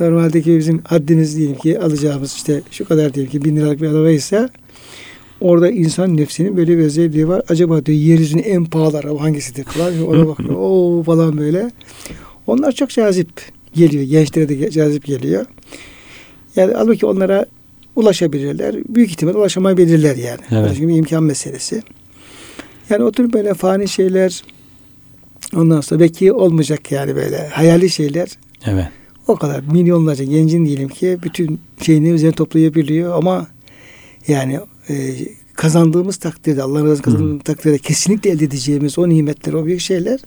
Normaldeki 0.00 0.58
bizim 0.58 0.78
haddimiz 0.84 1.36
diyelim 1.36 1.56
ki 1.56 1.80
alacağımız 1.80 2.34
işte 2.34 2.62
şu 2.70 2.84
kadar 2.84 3.14
diyelim 3.14 3.32
ki 3.32 3.44
bin 3.44 3.56
liralık 3.56 3.82
bir 3.82 3.88
araba 3.88 4.10
ise 4.10 4.48
orada 5.40 5.70
insan 5.70 6.16
nefsinin 6.16 6.56
böyle 6.56 6.78
bir 6.78 6.82
özelliği 6.82 7.28
var. 7.28 7.42
Acaba 7.48 7.86
diyor 7.86 7.98
yeryüzünün 7.98 8.42
en 8.42 8.64
pahalı 8.64 8.98
araba 8.98 9.20
hangisidir 9.20 9.64
falan. 9.64 10.06
Ona 10.06 10.28
bakıyor. 10.28 10.54
Oo 10.54 11.02
falan 11.02 11.38
böyle. 11.38 11.70
Onlar 12.46 12.72
çok 12.72 12.90
cazip 12.90 13.28
geliyor. 13.74 14.04
Gençlere 14.04 14.48
de 14.48 14.70
cazip 14.70 15.04
geliyor. 15.04 15.46
Yani 16.56 16.72
halbuki 16.74 17.06
onlara 17.06 17.46
ulaşabilirler. 17.96 18.76
Büyük 18.88 19.10
ihtimal 19.10 19.34
ulaşamayabilirler 19.34 20.16
yani. 20.16 20.40
Evet. 20.50 20.70
Çünkü 20.74 20.88
bir 20.88 20.96
imkan 20.96 21.22
meselesi. 21.22 21.82
Yani 22.90 23.04
oturup 23.04 23.32
böyle 23.32 23.54
fani 23.54 23.88
şeyler 23.88 24.42
ondan 25.56 25.80
sonra 25.80 26.00
belki 26.00 26.32
olmayacak 26.32 26.92
yani 26.92 27.16
böyle 27.16 27.48
hayali 27.48 27.90
şeyler 27.90 28.28
Evet. 28.66 28.88
O 29.28 29.36
kadar 29.36 29.60
milyonlarca 29.60 30.24
gencin 30.24 30.66
diyelim 30.66 30.88
ki 30.88 31.18
bütün 31.22 31.60
şeyini 31.82 32.08
üzerine 32.08 32.34
toplayabiliyor 32.34 33.14
ama 33.14 33.46
yani 34.28 34.60
e, 34.88 35.14
kazandığımız 35.54 36.16
takdirde 36.16 36.62
Allah'ın 36.62 36.90
razı 36.90 37.02
kazandığımız 37.02 37.42
takdirde 37.42 37.78
kesinlikle 37.78 38.30
elde 38.30 38.44
edeceğimiz 38.44 38.98
o 38.98 39.08
nimetler 39.08 39.52
o 39.52 39.66
büyük 39.66 39.80
şeyler 39.80 40.20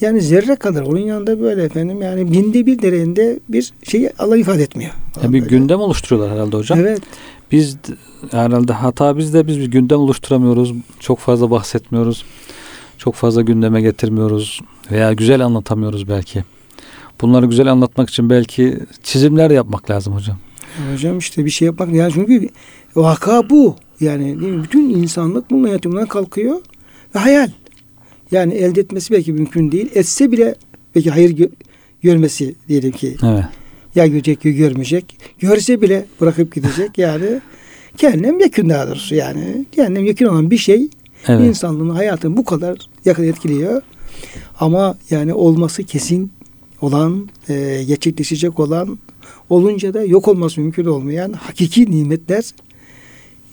yani 0.00 0.20
zerre 0.20 0.56
kadar 0.56 0.82
onun 0.82 0.98
yanında 0.98 1.40
böyle 1.40 1.62
efendim 1.62 2.02
yani 2.02 2.32
binde 2.32 2.66
bir 2.66 2.82
değerinde 2.82 3.40
bir 3.48 3.72
şey 3.82 4.08
Allah 4.18 4.36
ifade 4.36 4.62
etmiyor. 4.62 4.90
Ya 5.22 5.32
bir 5.32 5.40
Böyle. 5.40 5.56
gündem 5.56 5.80
oluşturuyorlar 5.80 6.36
herhalde 6.36 6.56
hocam. 6.56 6.78
Evet. 6.78 7.00
Biz 7.52 7.76
herhalde 8.30 8.72
hata 8.72 9.18
bizde 9.18 9.46
biz 9.46 9.58
bir 9.58 9.66
gündem 9.66 9.98
oluşturamıyoruz. 9.98 10.72
Çok 11.00 11.18
fazla 11.18 11.50
bahsetmiyoruz. 11.50 12.24
Çok 12.98 13.14
fazla 13.14 13.42
gündeme 13.42 13.80
getirmiyoruz 13.80 14.60
veya 14.90 15.12
güzel 15.12 15.44
anlatamıyoruz 15.44 16.08
belki. 16.08 16.44
Bunları 17.22 17.46
güzel 17.46 17.66
anlatmak 17.72 18.10
için 18.10 18.30
belki 18.30 18.78
çizimler 19.02 19.50
yapmak 19.50 19.90
lazım 19.90 20.14
hocam. 20.14 20.38
Hocam 20.92 21.18
işte 21.18 21.44
bir 21.44 21.50
şey 21.50 21.66
yapmak 21.66 21.92
yani 21.92 22.12
çünkü 22.12 22.48
vaka 22.96 23.50
bu. 23.50 23.76
Yani 24.00 24.36
bütün 24.62 24.90
insanlık 24.90 25.50
bunun 25.50 25.64
hayatından 25.64 26.06
kalkıyor 26.06 26.56
ve 27.14 27.18
hayal. 27.18 27.50
Yani 28.30 28.54
elde 28.54 28.80
etmesi 28.80 29.14
belki 29.14 29.32
mümkün 29.32 29.72
değil. 29.72 29.88
Etse 29.94 30.32
bile 30.32 30.54
belki 30.94 31.10
hayır 31.10 31.36
gö- 31.36 31.50
görmesi 32.02 32.54
diyelim 32.68 32.92
ki 32.92 33.16
Evet. 33.24 33.44
ya 33.94 34.06
görecek 34.06 34.44
ya 34.44 34.52
görmeyecek. 34.52 35.16
Görse 35.38 35.82
bile 35.82 36.06
bırakıp 36.20 36.54
gidecek 36.54 36.98
yani 36.98 37.40
kendim 37.96 38.40
yakın 38.40 38.68
daha 38.68 38.88
doğrusu 38.88 39.14
yani 39.14 39.66
kendim 39.72 40.04
yakın 40.04 40.26
olan 40.26 40.50
bir 40.50 40.58
şey 40.58 40.88
Evet. 41.28 41.46
insanlığın 41.48 41.90
hayatını 41.90 42.36
bu 42.36 42.44
kadar 42.44 42.78
yakın 43.04 43.24
etkiliyor. 43.24 43.82
Ama 44.60 44.96
yani 45.10 45.34
olması 45.34 45.82
kesin 45.82 46.32
olan, 46.82 47.28
e, 47.48 47.84
gerçekleşecek 47.86 48.60
olan, 48.60 48.98
olunca 49.50 49.94
da 49.94 50.04
yok 50.04 50.28
olması 50.28 50.60
mümkün 50.60 50.84
olmayan 50.84 51.32
hakiki 51.32 51.90
nimetler 51.90 52.44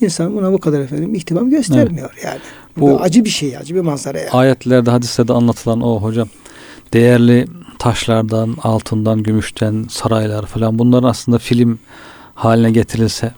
insan 0.01 0.36
buna 0.36 0.53
bu 0.53 0.57
kadar 0.57 0.79
efendim 0.79 1.15
ihtimam 1.15 1.50
göstermiyor 1.50 2.13
yani. 2.24 2.39
Bu, 2.77 2.81
Bu- 2.81 3.00
acı 3.00 3.25
bir 3.25 3.29
şey, 3.29 3.57
acı 3.57 3.75
bir 3.75 3.81
manzara 3.81 4.19
yani. 4.19 4.29
Ayetlerde, 4.29 4.91
hadislerde 4.91 5.33
anlatılan 5.33 5.81
o 5.81 6.01
hocam. 6.01 6.27
Değerli 6.93 7.48
taşlardan, 7.79 8.55
altından, 8.63 9.24
gümüşten, 9.24 9.86
saraylar 9.89 10.45
falan 10.45 10.79
bunların 10.79 11.09
aslında 11.09 11.38
film 11.38 11.79
haline 12.36 12.71
getirilse 12.71 13.31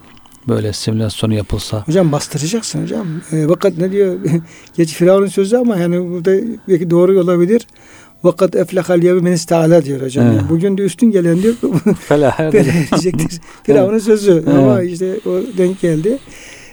böyle 0.48 0.74
simülasyonu 0.74 1.34
yapılsa 1.34 1.84
Hocam 1.88 2.12
bastıracaksın 2.12 2.84
hocam. 2.84 3.08
E, 3.32 3.48
vakat 3.48 3.78
ne 3.78 3.92
diyor? 3.92 4.20
Gerçi 4.78 4.96
Firavun'un 4.96 5.28
sözü 5.28 5.58
ama 5.58 5.78
yani 5.78 6.12
burada 6.12 6.32
belki 6.68 6.90
doğru 6.90 7.20
olabilir. 7.20 7.68
Vakat 8.24 8.56
eflehal 8.56 9.04
yevme 9.04 9.22
men 9.22 9.32
ista'ala 9.32 9.86
diyor 9.86 10.02
hocam. 10.02 10.26
Evet. 10.26 10.36
Yani 10.38 10.50
bugün 10.50 10.78
de 10.78 10.82
üstün 10.82 11.12
gelen 11.12 11.44
diyor 11.44 11.56
felah 12.00 12.40
böyle 12.54 12.74
diyecektir. 12.92 13.42
Firavun'un 13.64 14.00
sözü 14.00 14.44
ama 14.48 14.82
işte 14.82 15.20
o 15.26 15.58
denk 15.58 15.82
geldi. 15.82 16.18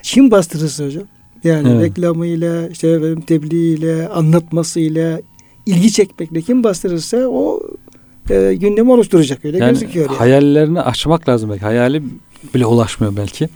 Kim 0.03 0.31
bastırırsa 0.31 0.85
hocam. 0.85 1.03
Yani 1.43 1.69
Evet. 1.69 1.81
reklamıyla, 1.81 2.67
işte 2.67 2.87
efendim, 2.87 3.21
tebliğiyle, 3.21 4.07
anlatmasıyla, 4.07 5.21
ilgi 5.65 5.91
çekmekle 5.91 6.41
kim 6.41 6.63
bastırırsa 6.63 7.17
o 7.17 7.59
e, 8.29 8.55
gündemi 8.55 8.91
oluşturacak 8.91 9.45
öyle 9.45 9.57
yani 9.57 9.69
gözüküyor. 9.69 10.05
Yani. 10.05 10.17
hayallerini 10.17 10.81
açmak 10.81 11.29
lazım 11.29 11.49
belki. 11.49 11.65
Hayali 11.65 12.03
bile 12.55 12.65
ulaşmıyor 12.65 13.17
belki. 13.17 13.49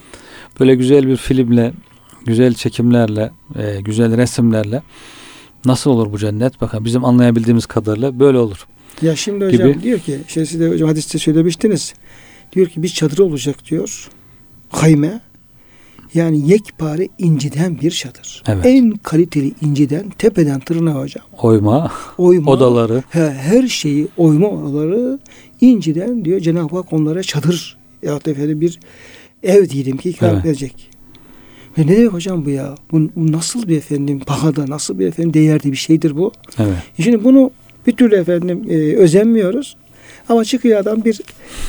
Böyle 0.59 0.75
güzel 0.75 1.07
bir 1.07 1.17
filmle, 1.17 1.73
güzel 2.25 2.53
çekimlerle, 2.53 3.31
e, 3.55 3.81
güzel 3.81 4.17
resimlerle 4.17 4.81
nasıl 5.65 5.91
olur 5.91 6.11
bu 6.11 6.17
cennet? 6.17 6.61
Bakın 6.61 6.85
bizim 6.85 7.05
anlayabildiğimiz 7.05 7.65
kadarıyla 7.65 8.19
böyle 8.19 8.37
olur. 8.37 8.67
Ya 9.01 9.15
şimdi 9.15 9.45
hocam 9.45 9.71
gibi. 9.71 9.83
diyor 9.83 9.99
ki, 9.99 10.19
şey 10.27 10.45
siz 10.45 10.59
de 10.59 10.69
hocam 10.69 10.87
hadiste 10.89 11.17
söylemiştiniz. 11.17 11.93
Diyor 12.53 12.67
ki 12.67 12.83
bir 12.83 12.89
çadır 12.89 13.17
olacak 13.19 13.55
diyor. 13.69 14.09
Hayme. 14.69 15.21
Yani 16.13 16.49
yekpare 16.51 17.07
inciden 17.17 17.79
bir 17.81 17.91
çadır. 17.91 18.43
Evet. 18.47 18.65
En 18.65 18.91
kaliteli 18.91 19.53
inciden 19.61 20.09
tepeden 20.09 20.59
tırnağa 20.59 20.99
hocam. 21.01 21.25
Oyma, 21.41 21.91
Oyma. 22.17 22.51
odaları. 22.51 23.03
He, 23.09 23.29
her 23.31 23.67
şeyi 23.67 24.07
oyma 24.17 24.47
odaları 24.47 25.19
inciden 25.61 26.25
diyor 26.25 26.39
Cenab-ı 26.39 26.75
Hak 26.75 26.93
onlara 26.93 27.23
çadır 27.23 27.77
ya 28.03 28.25
da 28.25 28.31
efendim 28.31 28.61
bir 28.61 28.79
ev 29.43 29.69
diyelim 29.69 29.97
ki 29.97 30.09
ikram 30.09 30.33
Evet. 30.35 30.45
edecek. 30.45 30.89
Ve 31.77 31.81
ne 31.87 31.97
demek 31.97 32.13
hocam 32.13 32.45
bu 32.45 32.49
ya? 32.49 32.75
Bu, 32.91 33.09
bu 33.15 33.31
nasıl 33.31 33.67
bir 33.67 33.77
efendim 33.77 34.19
pahada, 34.19 34.65
nasıl 34.67 34.99
bir 34.99 35.07
efendim 35.07 35.33
değerli 35.33 35.71
bir 35.71 35.77
şeydir 35.77 36.17
bu? 36.17 36.31
Evet. 36.59 36.73
Şimdi 37.03 37.23
bunu 37.23 37.51
bir 37.87 37.91
türlü 37.91 38.15
efendim 38.15 38.65
e, 38.69 38.75
özenmiyoruz. 38.75 39.75
Ama 40.29 40.45
çıkıyor 40.45 40.79
adam 40.79 41.03
bir 41.05 41.21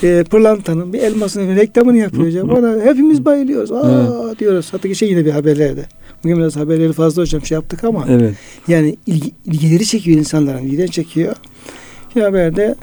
e, 0.03 0.25
pırlantanın, 0.25 0.93
bir 0.93 0.99
elmasının 0.99 1.57
reklamını 1.57 1.97
yapıyor 1.97 2.27
hocam. 2.27 2.51
Ona 2.51 2.85
hepimiz 2.85 3.25
bayılıyoruz. 3.25 3.73
Aa 3.73 4.39
diyoruz. 4.39 4.69
Hatta 4.73 4.89
geçen 4.89 5.07
yine 5.07 5.25
bir 5.25 5.31
haberlerde. 5.31 5.85
Bugün 6.25 6.39
biraz 6.39 6.57
haberleri 6.57 6.93
fazla 6.93 7.23
hocam 7.23 7.47
şey 7.47 7.55
yaptık 7.55 7.85
ama 7.85 8.07
Evet. 8.09 8.35
yani 8.69 8.97
ilgi, 9.07 9.31
ilgileri 9.47 9.87
çekiyor 9.87 10.19
insanların, 10.19 10.63
ilgileri 10.63 10.91
çekiyor. 10.91 11.37
Bir 12.17 12.23
haberde 12.23 12.75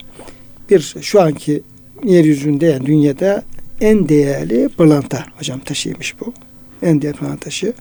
bir 0.70 0.96
şu 1.02 1.22
anki 1.22 1.62
yeryüzünde 2.04 2.66
yani 2.66 2.86
dünyada 2.86 3.44
en 3.82 4.10
değerli 4.10 4.70
pırlanta 4.70 5.26
hocam 5.38 5.60
taşıymış 5.60 6.16
bu. 6.20 6.34
En 6.82 7.02
değerli 7.02 7.18
pırlanta 7.18 7.40
taşı. 7.40 7.74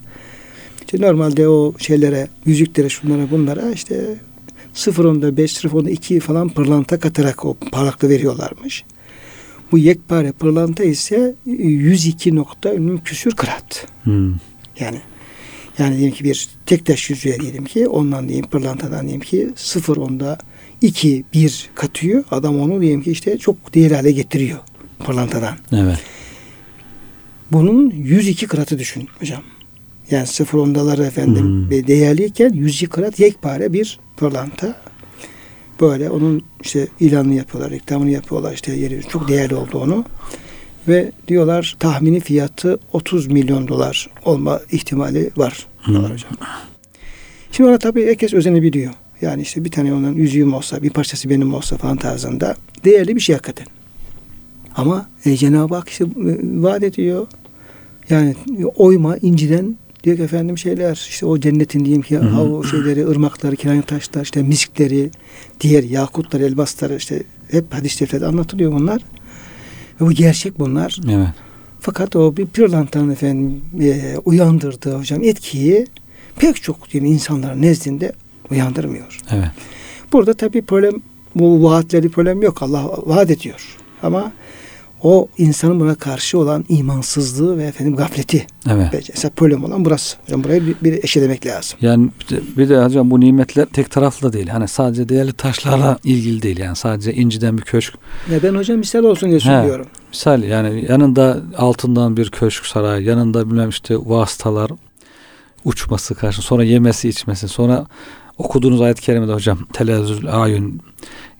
İşte 0.80 1.06
normalde 1.06 1.48
o 1.48 1.74
şeylere, 1.78 2.28
yüzüklere, 2.46 2.88
şunlara 2.88 3.30
bunlara 3.30 3.70
işte 3.70 4.14
0.5, 4.74 5.32
0.2 5.34 6.20
falan 6.20 6.48
pırlanta 6.48 7.00
katarak 7.00 7.44
o 7.44 7.54
parlaklığı 7.72 8.08
veriyorlarmış. 8.08 8.84
Bu 9.72 9.78
yekpare 9.78 10.32
pırlanta 10.32 10.84
ise 10.84 11.34
102 11.46 12.34
nokta 12.34 12.74
ünlü 12.74 13.00
küsür 13.00 13.32
krat. 13.36 13.86
Hmm. 14.04 14.34
Yani 14.80 15.00
yani 15.78 15.96
diyelim 15.96 16.14
ki 16.14 16.24
bir 16.24 16.48
tek 16.66 16.86
taş 16.86 17.10
yüzüğe 17.10 17.40
diyelim 17.40 17.64
ki 17.64 17.88
ondan 17.88 18.28
diyeyim 18.28 18.46
pırlantadan 18.46 19.02
diyelim 19.02 19.20
ki 19.20 19.50
sıfır 19.56 19.96
onda 19.96 20.38
iki 20.82 21.24
bir 21.34 21.70
katıyor. 21.74 22.24
Adam 22.30 22.60
onu 22.60 22.80
diyelim 22.80 23.02
ki 23.02 23.10
işte 23.10 23.38
çok 23.38 23.74
değerli 23.74 23.94
hale 23.94 24.12
getiriyor 24.12 24.58
pırlantadan. 24.98 25.54
Evet. 25.72 25.98
Bunun 27.52 27.90
102 27.90 28.46
kratı 28.46 28.78
düşün 28.78 29.08
hocam. 29.20 29.42
Yani 30.10 30.26
sıfır 30.26 30.58
ondaları 30.58 31.04
efendim 31.04 31.44
Hmm. 31.44 31.70
değerliyken 31.70 32.52
102 32.52 32.86
krat 32.88 33.20
yekpare 33.20 33.72
bir 33.72 33.98
pırlanta. 34.16 34.76
Böyle 35.80 36.10
onun 36.10 36.42
işte 36.62 36.88
ilanını 37.00 37.34
yapıyorlar, 37.34 37.72
reklamını 37.72 38.10
yapıyorlar 38.10 38.52
işte 38.52 38.72
yeri 38.72 39.02
çok 39.08 39.28
değerli 39.28 39.54
oldu 39.54 39.78
onu. 39.78 40.04
Ve 40.88 41.12
diyorlar 41.28 41.76
tahmini 41.78 42.20
fiyatı 42.20 42.78
30 42.92 43.26
milyon 43.26 43.68
dolar 43.68 44.10
olma 44.24 44.60
ihtimali 44.72 45.30
var. 45.36 45.66
diyorlar 45.86 46.12
hocam. 46.12 46.32
Şimdi 47.52 47.70
ona 47.70 47.78
tabii 47.78 48.06
herkes 48.06 48.34
özenebiliyor. 48.34 48.92
Yani 49.20 49.42
işte 49.42 49.64
bir 49.64 49.70
tane 49.70 49.94
ondan 49.94 50.12
yüzüğüm 50.12 50.54
olsa, 50.54 50.82
bir 50.82 50.90
parçası 50.90 51.30
benim 51.30 51.54
olsa 51.54 51.76
falan 51.76 51.96
tarzında 51.96 52.56
değerli 52.84 53.16
bir 53.16 53.20
şey 53.20 53.34
hakikaten. 53.34 53.66
Ama 54.76 55.08
e, 55.24 55.36
Cenab-ı 55.36 55.74
Hak 55.74 55.88
işte 55.88 56.04
e, 56.04 56.08
vaat 56.42 56.82
ediyor. 56.82 57.26
Yani 58.10 58.34
oyma, 58.76 59.16
inciden 59.16 59.76
diyor 60.04 60.16
ki 60.16 60.22
efendim 60.22 60.58
şeyler 60.58 61.06
işte 61.10 61.26
o 61.26 61.38
cennetin 61.38 61.84
diyeyim 61.84 62.02
ki 62.02 62.18
Hı 62.18 62.20
hı. 62.20 62.40
o 62.40 62.64
şeyleri, 62.64 63.06
ırmakları, 63.06 63.56
kiranı 63.56 63.82
taşlar, 63.82 64.22
işte 64.22 64.42
miskleri, 64.42 65.10
diğer 65.60 65.82
yakutlar, 65.82 66.40
elbasları 66.40 66.96
işte 66.96 67.22
hep 67.50 67.74
hadis 67.74 67.98
şeriflerde 67.98 68.26
anlatılıyor 68.26 68.72
bunlar. 68.72 69.02
Ve 70.00 70.06
bu 70.06 70.12
gerçek 70.12 70.58
bunlar. 70.58 71.00
Evet. 71.10 71.28
Fakat 71.80 72.16
o 72.16 72.36
bir 72.36 72.46
pırlantanın 72.46 73.10
efendim 73.10 73.62
e, 73.80 74.16
uyandırdığı 74.24 74.98
hocam 74.98 75.22
etkiyi 75.22 75.86
pek 76.36 76.62
çok 76.62 76.94
yani 76.94 77.08
insanların 77.08 77.62
nezdinde 77.62 78.12
uyandırmıyor. 78.50 79.20
Evet. 79.30 79.50
Burada 80.12 80.34
tabii 80.34 80.62
problem 80.62 81.02
bu 81.34 81.62
vaatleri 81.62 82.08
problem 82.08 82.42
yok. 82.42 82.62
Allah 82.62 82.90
vaat 83.06 83.30
ediyor. 83.30 83.76
Ama 84.02 84.32
o 85.02 85.28
insanın 85.38 85.80
buna 85.80 85.94
karşı 85.94 86.38
olan 86.38 86.64
imansızlığı 86.68 87.58
ve 87.58 87.64
efendim 87.64 87.96
gafleti. 87.96 88.46
Evet. 88.70 89.10
Esas 89.10 89.30
problem 89.30 89.64
olan 89.64 89.84
burası. 89.84 90.16
Hocam 90.26 90.44
burayı 90.44 90.66
bir, 90.66 90.74
bir 90.82 91.04
eşelemek 91.04 91.46
lazım. 91.46 91.78
Yani 91.80 92.10
bir 92.20 92.36
de, 92.36 92.40
bir 92.56 92.68
de 92.68 92.84
hocam 92.84 93.10
bu 93.10 93.20
nimetler 93.20 93.66
tek 93.66 93.90
taraflı 93.90 94.32
değil. 94.32 94.48
Hani 94.48 94.68
sadece 94.68 95.08
değerli 95.08 95.32
taşlarla 95.32 95.98
ilgili 96.04 96.42
değil. 96.42 96.58
Yani 96.58 96.76
sadece 96.76 97.14
inciden 97.14 97.58
bir 97.58 97.62
köşk. 97.62 97.94
Ya 98.32 98.42
ben 98.42 98.54
hocam 98.54 98.78
misal 98.78 99.04
olsun 99.04 99.28
diye 99.28 99.40
He. 99.40 99.44
söylüyorum. 99.44 99.86
Misal 100.12 100.42
yani 100.42 100.86
yanında 100.88 101.40
altından 101.56 102.16
bir 102.16 102.30
köşk 102.30 102.66
saray, 102.66 103.04
yanında 103.04 103.50
bilmem 103.50 103.68
işte 103.68 103.96
vasıtalar 103.98 104.70
uçması 105.64 106.14
karşı, 106.14 106.42
sonra 106.42 106.64
yemesi 106.64 107.08
içmesi, 107.08 107.48
sonra 107.48 107.86
okuduğunuz 108.44 108.80
ayet-i 108.80 109.02
kerimede 109.02 109.32
hocam 109.32 109.58
telezzül 109.72 110.42
ayun 110.42 110.80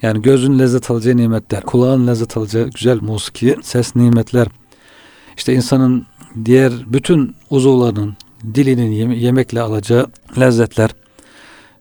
yani 0.02 0.23
gözün 0.23 0.59
lezzet 0.59 0.90
alacağı 0.90 1.16
nimetler, 1.16 1.62
kulağın 1.62 2.07
lezzet 2.07 2.37
alacağı 2.37 2.69
güzel 2.71 2.99
musiki, 3.02 3.57
ses 3.62 3.97
nimetler. 3.97 4.47
İşte 5.37 5.54
insanın 5.54 6.07
diğer 6.45 6.73
bütün 6.87 7.35
uzuvlarının 7.50 8.16
dilinin 8.54 8.90
yeme- 8.92 9.19
yemekle 9.19 9.61
alacağı 9.61 10.07
lezzetler, 10.40 10.90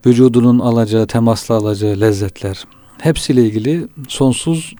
vücudunun 0.06 0.60
alacağı, 0.60 1.08
temasla 1.08 1.56
alacağı 1.56 2.00
lezzetler. 2.02 2.64
Hepsiyle 3.02 3.42
ilgili 3.46 3.88
sonsuz 4.08 4.74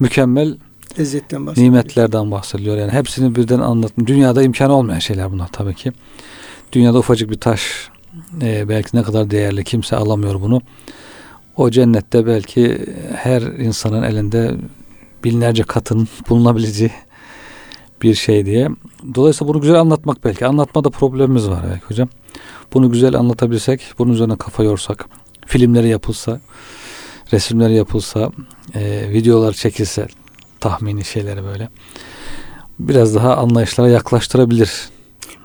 mükemmel 0.00 0.56
Lezzetten 0.98 1.46
bahsediyor. 1.46 1.72
nimetlerden 1.72 2.30
bahsediliyor. 2.30 2.76
Yani 2.76 2.92
hepsini 2.92 3.34
birden 3.36 3.60
anlatın. 3.60 4.06
Dünyada 4.06 4.42
imkanı 4.42 4.72
olmayan 4.72 4.98
şeyler 4.98 5.32
bunlar 5.32 5.48
tabii 5.52 5.74
ki. 5.74 5.92
Dünyada 6.72 6.98
ufacık 6.98 7.30
bir 7.30 7.40
taş 7.40 7.88
e, 8.42 8.68
belki 8.68 8.96
ne 8.96 9.02
kadar 9.02 9.30
değerli 9.30 9.64
kimse 9.64 9.96
alamıyor 9.96 10.40
bunu. 10.40 10.62
O 11.56 11.70
cennette 11.70 12.26
belki 12.26 12.86
her 13.14 13.42
insanın 13.42 14.02
elinde 14.02 14.54
binlerce 15.24 15.62
katın 15.62 16.08
bulunabileceği 16.28 16.92
bir 18.02 18.14
şey 18.14 18.46
diye. 18.46 18.68
Dolayısıyla 19.14 19.54
bunu 19.54 19.60
güzel 19.60 19.80
anlatmak 19.80 20.24
belki. 20.24 20.46
Anlatmada 20.46 20.90
problemimiz 20.90 21.48
var 21.48 21.64
belki 21.70 21.84
hocam. 21.84 22.08
Bunu 22.72 22.92
güzel 22.92 23.14
anlatabilsek, 23.14 23.80
bunun 23.98 24.12
üzerine 24.12 24.36
kafa 24.36 24.62
yorsak, 24.62 25.06
filmleri 25.46 25.88
yapılsa, 25.88 26.40
resimleri 27.32 27.74
yapılsa, 27.74 28.30
e, 28.74 29.10
videolar 29.10 29.52
çekilse, 29.52 30.08
tahmini 30.60 31.04
şeyleri 31.04 31.44
böyle 31.44 31.68
biraz 32.78 33.14
daha 33.14 33.36
anlayışlara 33.36 33.88
yaklaştırabilir. 33.88 34.88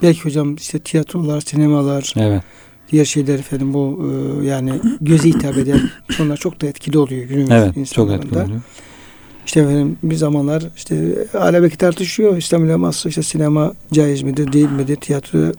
Belki 0.02 0.22
hocam 0.22 0.56
işte 0.56 0.80
tiyatrolar, 0.80 1.42
sinemalar, 1.42 2.14
Evet. 2.18 2.44
Diğer 2.92 3.06
şeyler 3.06 3.40
efendim 3.40 3.74
bu 3.74 4.12
e, 4.44 4.46
yani 4.46 4.74
göze 5.02 5.30
hitap 5.30 5.58
eden 5.58 5.80
onlar 6.22 6.38
çok 6.38 6.62
da 6.62 6.68
etkili 6.68 6.98
oluyor 6.98 7.24
günümüz 7.24 7.52
Evet. 7.52 7.94
Çok 7.94 8.12
etkili 8.12 8.38
oluyor. 8.38 8.62
İşte 9.46 9.60
efendim 9.60 9.98
bir 10.04 10.16
zamanlar 10.16 10.64
işte 10.76 11.16
alebeki 11.34 11.78
tartışıyor. 11.78 12.38
İslam 12.38 12.64
uleması 12.64 13.10
işte 13.10 13.24
sinema 13.24 13.74
caiz 13.94 14.22
midir, 14.22 14.54
değil 14.54 14.70
midir? 14.70 14.96
Tiyatro 14.96 15.52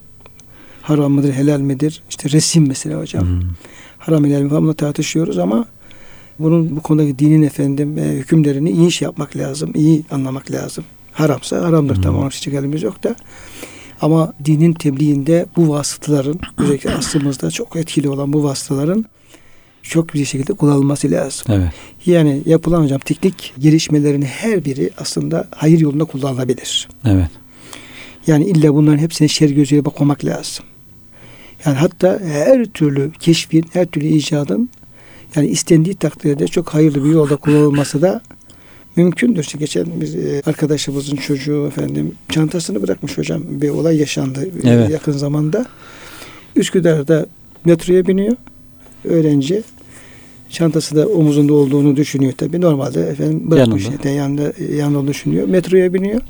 haram 0.83 1.12
mıdır, 1.12 1.33
helal 1.33 1.61
midir? 1.61 2.03
İşte 2.11 2.31
resim 2.31 2.69
mesela 2.69 3.01
hocam. 3.01 3.23
Hmm. 3.23 3.41
Haram 3.99 4.25
helal 4.25 4.41
mi 4.41 4.51
falan 4.51 4.73
tartışıyoruz 4.73 5.39
ama 5.39 5.65
bunun 6.39 6.77
bu 6.77 6.81
konudaki 6.81 7.19
dinin 7.19 7.43
efendim 7.43 7.99
e, 7.99 8.03
hükümlerini 8.03 8.71
iyi 8.71 8.87
iş 8.87 9.03
yapmak 9.03 9.37
lazım. 9.37 9.71
iyi 9.75 10.05
anlamak 10.11 10.51
lazım. 10.51 10.85
Haramsa 11.12 11.62
haramdır 11.62 11.95
Hmm. 11.97 12.03
tamam 12.03 12.29
için 12.29 12.55
elimiz 12.55 12.83
yok 12.83 13.03
da. 13.03 13.17
Ama 14.01 14.33
dinin 14.45 14.73
tebliğinde 14.73 15.47
bu 15.57 15.69
vasıtaların 15.69 16.41
özellikle 16.59 16.95
aslımızda 16.95 17.51
çok 17.51 17.77
etkili 17.77 18.09
olan 18.09 18.33
bu 18.33 18.45
vasıtaların 18.45 19.05
çok 19.83 20.15
bir 20.15 20.25
şekilde 20.25 20.53
kullanılması 20.53 21.11
lazım. 21.11 21.47
Evet. 21.49 21.71
Yani 22.07 22.43
yapılan 22.47 22.83
hocam 22.83 22.99
teknik 22.99 23.55
gelişmelerin 23.59 24.23
her 24.23 24.65
biri 24.65 24.91
aslında 24.99 25.49
hayır 25.51 25.81
yolunda 25.81 26.05
kullanılabilir. 26.05 26.89
Evet. 27.05 27.31
Yani 28.27 28.45
illa 28.45 28.75
bunların 28.75 28.99
hepsine 28.99 29.29
şer 29.29 29.51
gözüyle 29.51 29.85
bakmamak 29.85 30.25
lazım. 30.25 30.65
Yani 31.67 31.77
hatta 31.77 32.21
her 32.25 32.65
türlü 32.65 33.13
keşfin, 33.21 33.65
her 33.73 33.87
türlü 33.87 34.07
icadın 34.07 34.71
yani 35.37 35.47
istendiği 35.49 35.95
takdirde 35.95 36.47
çok 36.47 36.75
hayırlı 36.75 37.05
bir 37.05 37.11
yolda 37.11 37.37
kullanılması 37.37 38.03
da 38.03 38.21
mümkündür. 38.97 39.41
İşte 39.41 39.59
geçen 39.59 39.87
bir 40.01 40.15
e, 40.15 40.43
arkadaşımızın 40.47 41.17
çocuğu 41.17 41.67
efendim 41.67 42.15
çantasını 42.29 42.83
bırakmış 42.83 43.19
hocam. 43.19 43.43
Bir 43.49 43.69
olay 43.69 43.97
yaşandı 43.97 44.49
e, 44.65 44.71
Evet. 44.71 44.91
yakın 44.91 45.13
zamanda. 45.13 45.67
Üsküdar'da 46.57 47.27
metroya 47.65 48.07
biniyor 48.07 48.37
öğrenci. 49.05 49.63
Çantası 50.51 50.97
da 50.97 51.07
omuzunda 51.07 51.55
olduğunu 51.55 51.97
düşünüyor 51.97 52.33
tabii. 52.33 52.61
Normalde 52.61 53.03
efendim 53.03 53.51
bırakmış. 53.51 53.85
Yanında. 53.85 54.09
Yanında. 54.09 54.53
yanında, 54.77 55.09
düşünüyor. 55.09 55.49
Metroya 55.49 55.95
biniyor. 55.95 56.21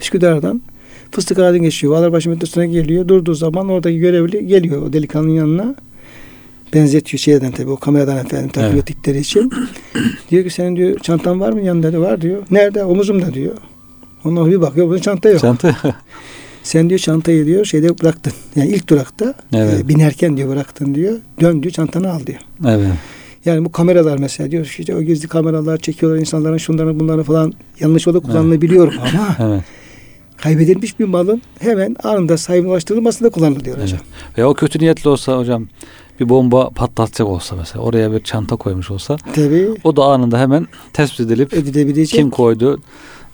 Üsküdar'dan 0.00 0.62
Fıstık 1.10 1.38
Ağa'dan 1.38 1.62
geçiyor. 1.62 1.92
Bağlarbaşı 1.92 2.30
metrosuna 2.30 2.64
geliyor. 2.64 3.08
Durduğu 3.08 3.34
zaman 3.34 3.68
oradaki 3.68 3.98
görevli 3.98 4.46
geliyor 4.46 4.82
o 4.82 4.92
delikanlının 4.92 5.34
yanına. 5.34 5.74
Benzetiyor 6.74 7.18
şeyden 7.18 7.52
tabii 7.52 7.70
o 7.70 7.76
kameradan 7.76 8.16
efendim 8.16 8.48
takip 8.48 8.70
Evet. 8.74 8.90
ettikleri 8.90 9.18
için. 9.18 9.52
diyor 10.30 10.44
ki 10.44 10.50
senin 10.50 10.76
diyor 10.76 10.98
çantan 10.98 11.40
var 11.40 11.52
mı 11.52 11.60
yanında 11.60 11.92
diyor. 11.92 12.02
Var 12.02 12.20
diyor. 12.20 12.42
Nerede? 12.50 12.84
Omuzumda 12.84 13.34
diyor. 13.34 13.54
Ondan 14.24 14.50
bir 14.50 14.60
bakıyor 14.60 14.88
bunun 14.88 14.98
çanta 14.98 15.28
yok. 15.28 15.40
Çanta. 15.40 15.76
Sen 16.62 16.88
diyor 16.88 16.98
çantayı 17.00 17.46
diyor 17.46 17.64
şeyde 17.64 17.98
bıraktın. 17.98 18.32
Yani 18.56 18.68
ilk 18.68 18.88
durakta 18.88 19.34
Evet. 19.54 19.80
e, 19.80 19.88
binerken 19.88 20.36
diyor 20.36 20.48
bıraktın 20.48 20.94
diyor. 20.94 21.18
Dön 21.40 21.62
diyor 21.62 21.72
çantanı 21.72 22.12
al 22.12 22.26
diyor. 22.26 22.38
evet. 22.68 22.86
Yani 23.44 23.64
bu 23.64 23.72
kameralar 23.72 24.18
mesela 24.18 24.50
diyor 24.50 24.64
işte 24.78 24.96
o 24.96 25.02
gizli 25.02 25.28
kameralar 25.28 25.78
çekiyorlar 25.78 26.20
insanların 26.20 26.56
şunları 26.58 27.00
bunları 27.00 27.22
falan 27.22 27.52
yanlış 27.80 28.06
yolda 28.06 28.20
kullanılabiliyor 28.20 28.94
ama 28.94 29.36
Evet. 29.48 29.62
kaybedilmiş 30.36 31.00
bir 31.00 31.04
malın 31.04 31.42
hemen 31.58 31.96
anında 32.02 32.36
sahibine 32.36 32.70
ulaştırılmasında 32.70 33.30
kullanılıyor 33.30 33.82
hocam. 33.82 34.00
Ve 34.38 34.44
o 34.44 34.54
kötü 34.54 34.78
niyetli 34.78 35.08
olsa 35.10 35.38
hocam 35.38 35.68
bir 36.20 36.28
bomba 36.28 36.70
patlatacak 36.70 37.28
olsa 37.28 37.56
mesela 37.56 37.84
oraya 37.84 38.12
bir 38.12 38.20
çanta 38.22 38.56
koymuş 38.56 38.90
olsa 38.90 39.16
Tabii 39.34 39.68
o 39.84 39.96
da 39.96 40.04
anında 40.04 40.40
hemen 40.40 40.66
tespit 40.92 41.20
edilip 41.20 41.54
edilebilecek. 41.54 42.20
kim 42.20 42.30
koydu, 42.30 42.78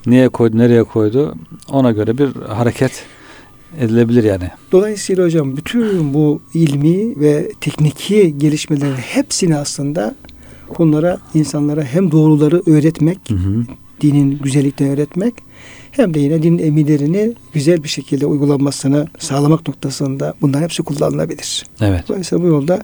niye 0.06 0.28
koydu, 0.28 0.58
nereye 0.58 0.84
koydu 0.84 1.34
ona 1.72 1.90
göre 1.90 2.18
bir 2.18 2.28
hareket 2.48 3.04
edilebilir 3.80 4.24
yani. 4.24 4.50
Dolayısıyla 4.72 5.24
hocam 5.24 5.56
bütün 5.56 6.14
bu 6.14 6.40
ilmi 6.54 7.20
ve 7.20 7.52
tekniki 7.60 8.38
gelişmelerin 8.38 8.94
hepsini 8.96 9.56
aslında 9.56 10.14
bunlara 10.78 11.18
insanlara 11.34 11.82
hem 11.84 12.10
doğruları 12.10 12.62
öğretmek, 12.66 13.18
Hı 13.28 13.34
hı. 13.34 13.64
dinin 14.00 14.38
güzelliklerini 14.38 14.92
öğretmek 14.94 15.34
hem 15.90 16.14
de 16.14 16.20
yine 16.20 16.42
din 16.42 16.58
emirlerini 16.58 17.32
güzel 17.52 17.82
bir 17.82 17.88
şekilde 17.88 18.26
uygulanmasını 18.26 19.08
sağlamak 19.18 19.68
noktasında 19.68 20.34
bunların 20.40 20.62
hepsi 20.62 20.82
kullanılabilir. 20.82 21.64
Evet. 21.80 22.04
Dolayısıyla 22.08 22.44
bu 22.44 22.48
yolda 22.48 22.82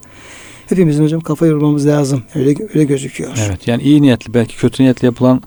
hepimizin 0.66 1.04
hocam 1.04 1.20
kafa 1.20 1.46
yormamız 1.46 1.86
lazım. 1.86 2.22
Öyle 2.34 2.54
öyle 2.74 2.84
gözüküyor. 2.84 3.30
Evet. 3.46 3.68
Yani 3.68 3.82
iyi 3.82 4.02
niyetli 4.02 4.34
belki 4.34 4.56
kötü 4.56 4.82
niyetli 4.82 5.06
yapılan 5.06 5.42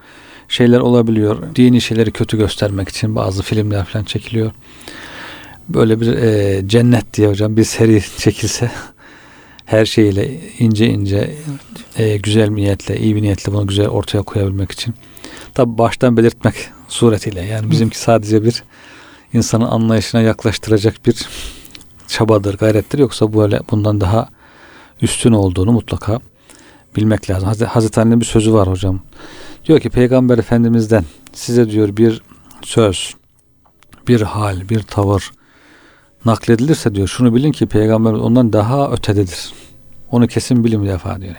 şeyler 0.47 0.79
olabiliyor. 0.79 1.55
Dini 1.55 1.81
şeyleri 1.81 2.11
kötü 2.11 2.37
göstermek 2.37 2.89
için 2.89 3.15
bazı 3.15 3.43
filmler 3.43 3.85
falan 3.85 4.03
çekiliyor. 4.03 4.51
Böyle 5.69 6.01
bir 6.01 6.07
e, 6.07 6.61
cennet 6.67 7.13
diye 7.13 7.27
hocam 7.27 7.57
bir 7.57 7.63
seri 7.63 8.01
çekilse 8.17 8.71
her 9.65 9.85
şeyle 9.85 10.39
ince 10.59 10.87
ince 10.87 11.35
e, 11.97 12.17
güzel 12.17 12.55
bir 12.55 12.61
niyetle, 12.61 12.99
iyi 12.99 13.15
bir 13.15 13.21
niyetle 13.21 13.53
bunu 13.53 13.67
güzel 13.67 13.87
ortaya 13.87 14.21
koyabilmek 14.21 14.71
için. 14.71 14.93
Tabi 15.53 15.77
baştan 15.77 16.17
belirtmek 16.17 16.55
suretiyle 16.89 17.41
yani 17.41 17.71
bizimki 17.71 17.99
sadece 17.99 18.43
bir 18.43 18.63
insanın 19.33 19.65
anlayışına 19.65 20.21
yaklaştıracak 20.21 21.05
bir 21.05 21.27
çabadır, 22.07 22.57
gayrettir. 22.57 22.99
Yoksa 22.99 23.33
böyle 23.33 23.59
bundan 23.71 24.01
daha 24.01 24.29
üstün 25.01 25.31
olduğunu 25.31 25.71
mutlaka 25.71 26.19
bilmek 26.95 27.29
lazım. 27.29 27.47
Hazreti, 27.47 27.71
Hazreti 27.71 27.99
Ali'nin 27.99 28.19
bir 28.19 28.25
sözü 28.25 28.53
var 28.53 28.67
hocam. 28.67 28.99
Diyor 29.65 29.79
ki 29.79 29.89
Peygamber 29.89 30.37
Efendimiz'den 30.37 31.05
size 31.33 31.69
diyor 31.69 31.97
bir 31.97 32.21
söz, 32.61 33.15
bir 34.07 34.21
hal, 34.21 34.69
bir 34.69 34.81
tavır 34.81 35.31
nakledilirse 36.25 36.95
diyor 36.95 37.07
şunu 37.07 37.35
bilin 37.35 37.51
ki 37.51 37.65
peygamber 37.65 38.11
ondan 38.11 38.53
daha 38.53 38.91
ötededir. 38.91 39.53
Onu 40.11 40.27
kesin 40.27 40.63
bilim 40.63 40.85
defa 40.87 41.21
diyor. 41.21 41.35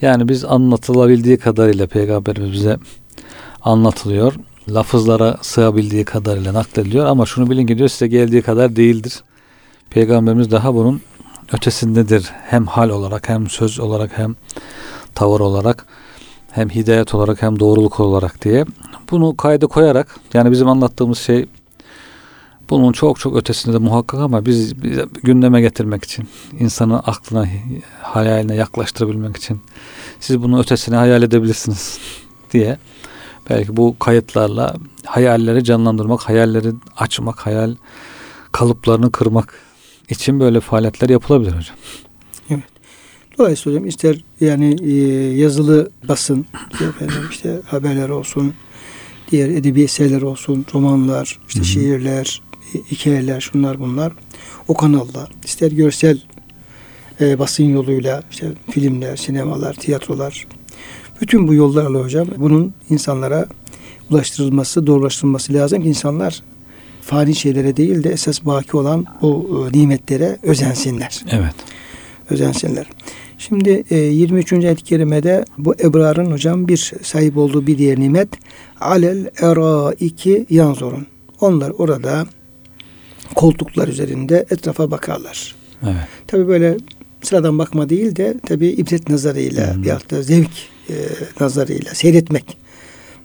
Yani 0.00 0.28
biz 0.28 0.44
anlatılabildiği 0.44 1.38
kadarıyla 1.38 1.86
peygamberimiz 1.86 2.52
bize 2.52 2.76
anlatılıyor. 3.62 4.34
Lafızlara 4.70 5.36
sığabildiği 5.42 6.04
kadarıyla 6.04 6.54
naklediliyor 6.54 7.06
ama 7.06 7.26
şunu 7.26 7.50
bilin 7.50 7.66
ki 7.66 7.78
diyor 7.78 7.88
size 7.88 8.06
geldiği 8.06 8.42
kadar 8.42 8.76
değildir. 8.76 9.22
Peygamberimiz 9.90 10.50
daha 10.50 10.74
bunun 10.74 11.00
ötesindedir. 11.52 12.30
Hem 12.32 12.66
hal 12.66 12.90
olarak 12.90 13.28
hem 13.28 13.48
söz 13.48 13.80
olarak 13.80 14.18
hem 14.18 14.36
tavır 15.14 15.40
olarak 15.40 15.86
hem 16.50 16.70
hidayet 16.70 17.14
olarak 17.14 17.42
hem 17.42 17.60
doğruluk 17.60 18.00
olarak 18.00 18.44
diye 18.44 18.64
bunu 19.10 19.36
kayda 19.36 19.66
koyarak 19.66 20.16
yani 20.34 20.50
bizim 20.50 20.68
anlattığımız 20.68 21.18
şey 21.18 21.46
bunun 22.70 22.92
çok 22.92 23.20
çok 23.20 23.36
ötesinde 23.36 23.74
de 23.74 23.78
muhakkak 23.78 24.20
ama 24.20 24.46
biz, 24.46 24.82
biz 24.82 24.98
gündeme 25.22 25.60
getirmek 25.60 26.04
için 26.04 26.28
insanı 26.60 26.98
aklına 26.98 27.46
hayaline 28.02 28.54
yaklaştırabilmek 28.54 29.36
için 29.36 29.60
siz 30.20 30.42
bunu 30.42 30.60
ötesine 30.60 30.96
hayal 30.96 31.22
edebilirsiniz 31.22 31.98
diye 32.52 32.78
belki 33.50 33.76
bu 33.76 33.98
kayıtlarla 33.98 34.76
hayalleri 35.04 35.64
canlandırmak, 35.64 36.20
hayalleri 36.20 36.72
açmak, 36.96 37.46
hayal 37.46 37.74
kalıplarını 38.52 39.12
kırmak 39.12 39.54
için 40.10 40.40
böyle 40.40 40.60
faaliyetler 40.60 41.08
yapılabilir 41.08 41.50
hocam. 41.50 41.76
Evet. 42.50 42.62
Dolayısıyla 43.38 43.78
hocam 43.78 43.88
ister 43.88 44.24
yani 44.40 44.76
e, 44.82 44.92
yazılı 45.36 45.90
basın, 46.08 46.46
efendim 46.74 47.28
işte 47.30 47.60
haberler 47.66 48.08
olsun, 48.08 48.54
diğer 49.30 49.48
edebi 49.48 49.82
eserler 49.82 50.22
olsun, 50.22 50.66
romanlar, 50.74 51.38
işte 51.48 51.60
Hı-hı. 51.60 51.68
şiirler, 51.68 52.42
hikayeler, 52.90 53.40
şunlar 53.40 53.80
bunlar 53.80 54.12
o 54.68 54.74
kanalda 54.74 55.28
ister 55.44 55.72
görsel 55.72 56.22
e, 57.20 57.38
basın 57.38 57.64
yoluyla 57.64 58.22
işte 58.30 58.52
filmler, 58.70 59.16
sinemalar, 59.16 59.74
tiyatrolar 59.74 60.46
bütün 61.20 61.48
bu 61.48 61.54
yollarla 61.54 61.98
hocam 61.98 62.28
bunun 62.36 62.74
insanlara 62.90 63.46
ulaştırılması, 64.10 64.86
doğrulaştırılması 64.86 65.52
lazım 65.52 65.82
ki 65.82 65.88
insanlar 65.88 66.42
fani 67.02 67.34
şeylere 67.34 67.76
değil 67.76 68.04
de 68.04 68.10
esas 68.10 68.44
baki 68.44 68.76
olan 68.76 69.06
o 69.22 69.46
e, 69.50 69.78
nimetlere 69.78 70.38
özensinler. 70.42 71.24
Evet. 71.30 71.54
Özensinler. 72.30 72.86
Şimdi 73.38 73.84
e, 73.90 73.96
23. 73.96 74.52
ayet-i 74.52 74.84
kerimede 74.84 75.44
bu 75.58 75.74
ebrarın 75.74 76.32
hocam 76.32 76.68
bir 76.68 76.92
sahip 77.02 77.36
olduğu 77.36 77.66
bir 77.66 77.78
diğer 77.78 78.00
nimet 78.00 78.28
alel 78.80 79.30
era 79.40 79.92
iki 80.00 80.46
yanzorun. 80.50 81.06
Onlar 81.40 81.70
orada 81.70 82.26
koltuklar 83.34 83.88
üzerinde 83.88 84.46
etrafa 84.50 84.90
bakarlar. 84.90 85.54
Evet. 85.82 85.94
Tabi 86.26 86.48
böyle 86.48 86.76
sıradan 87.22 87.58
bakma 87.58 87.88
değil 87.88 88.16
de 88.16 88.34
tabi 88.46 88.66
ibret 88.66 89.08
nazarıyla 89.08 89.74
hmm. 89.74 89.82
bir 89.82 89.88
da 89.88 90.22
zevk 90.22 90.50
e, 90.90 90.94
nazarıyla 91.40 91.94
seyretmek 91.94 92.56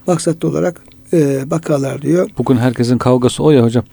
maksatlı 0.08 0.48
olarak 0.48 0.82
e, 1.14 1.52
bakarlar 1.52 2.02
diyor. 2.02 2.30
Bugün 2.38 2.58
herkesin 2.58 2.98
kavgası 2.98 3.44
o 3.44 3.52
ya 3.52 3.64
hocam. 3.64 3.86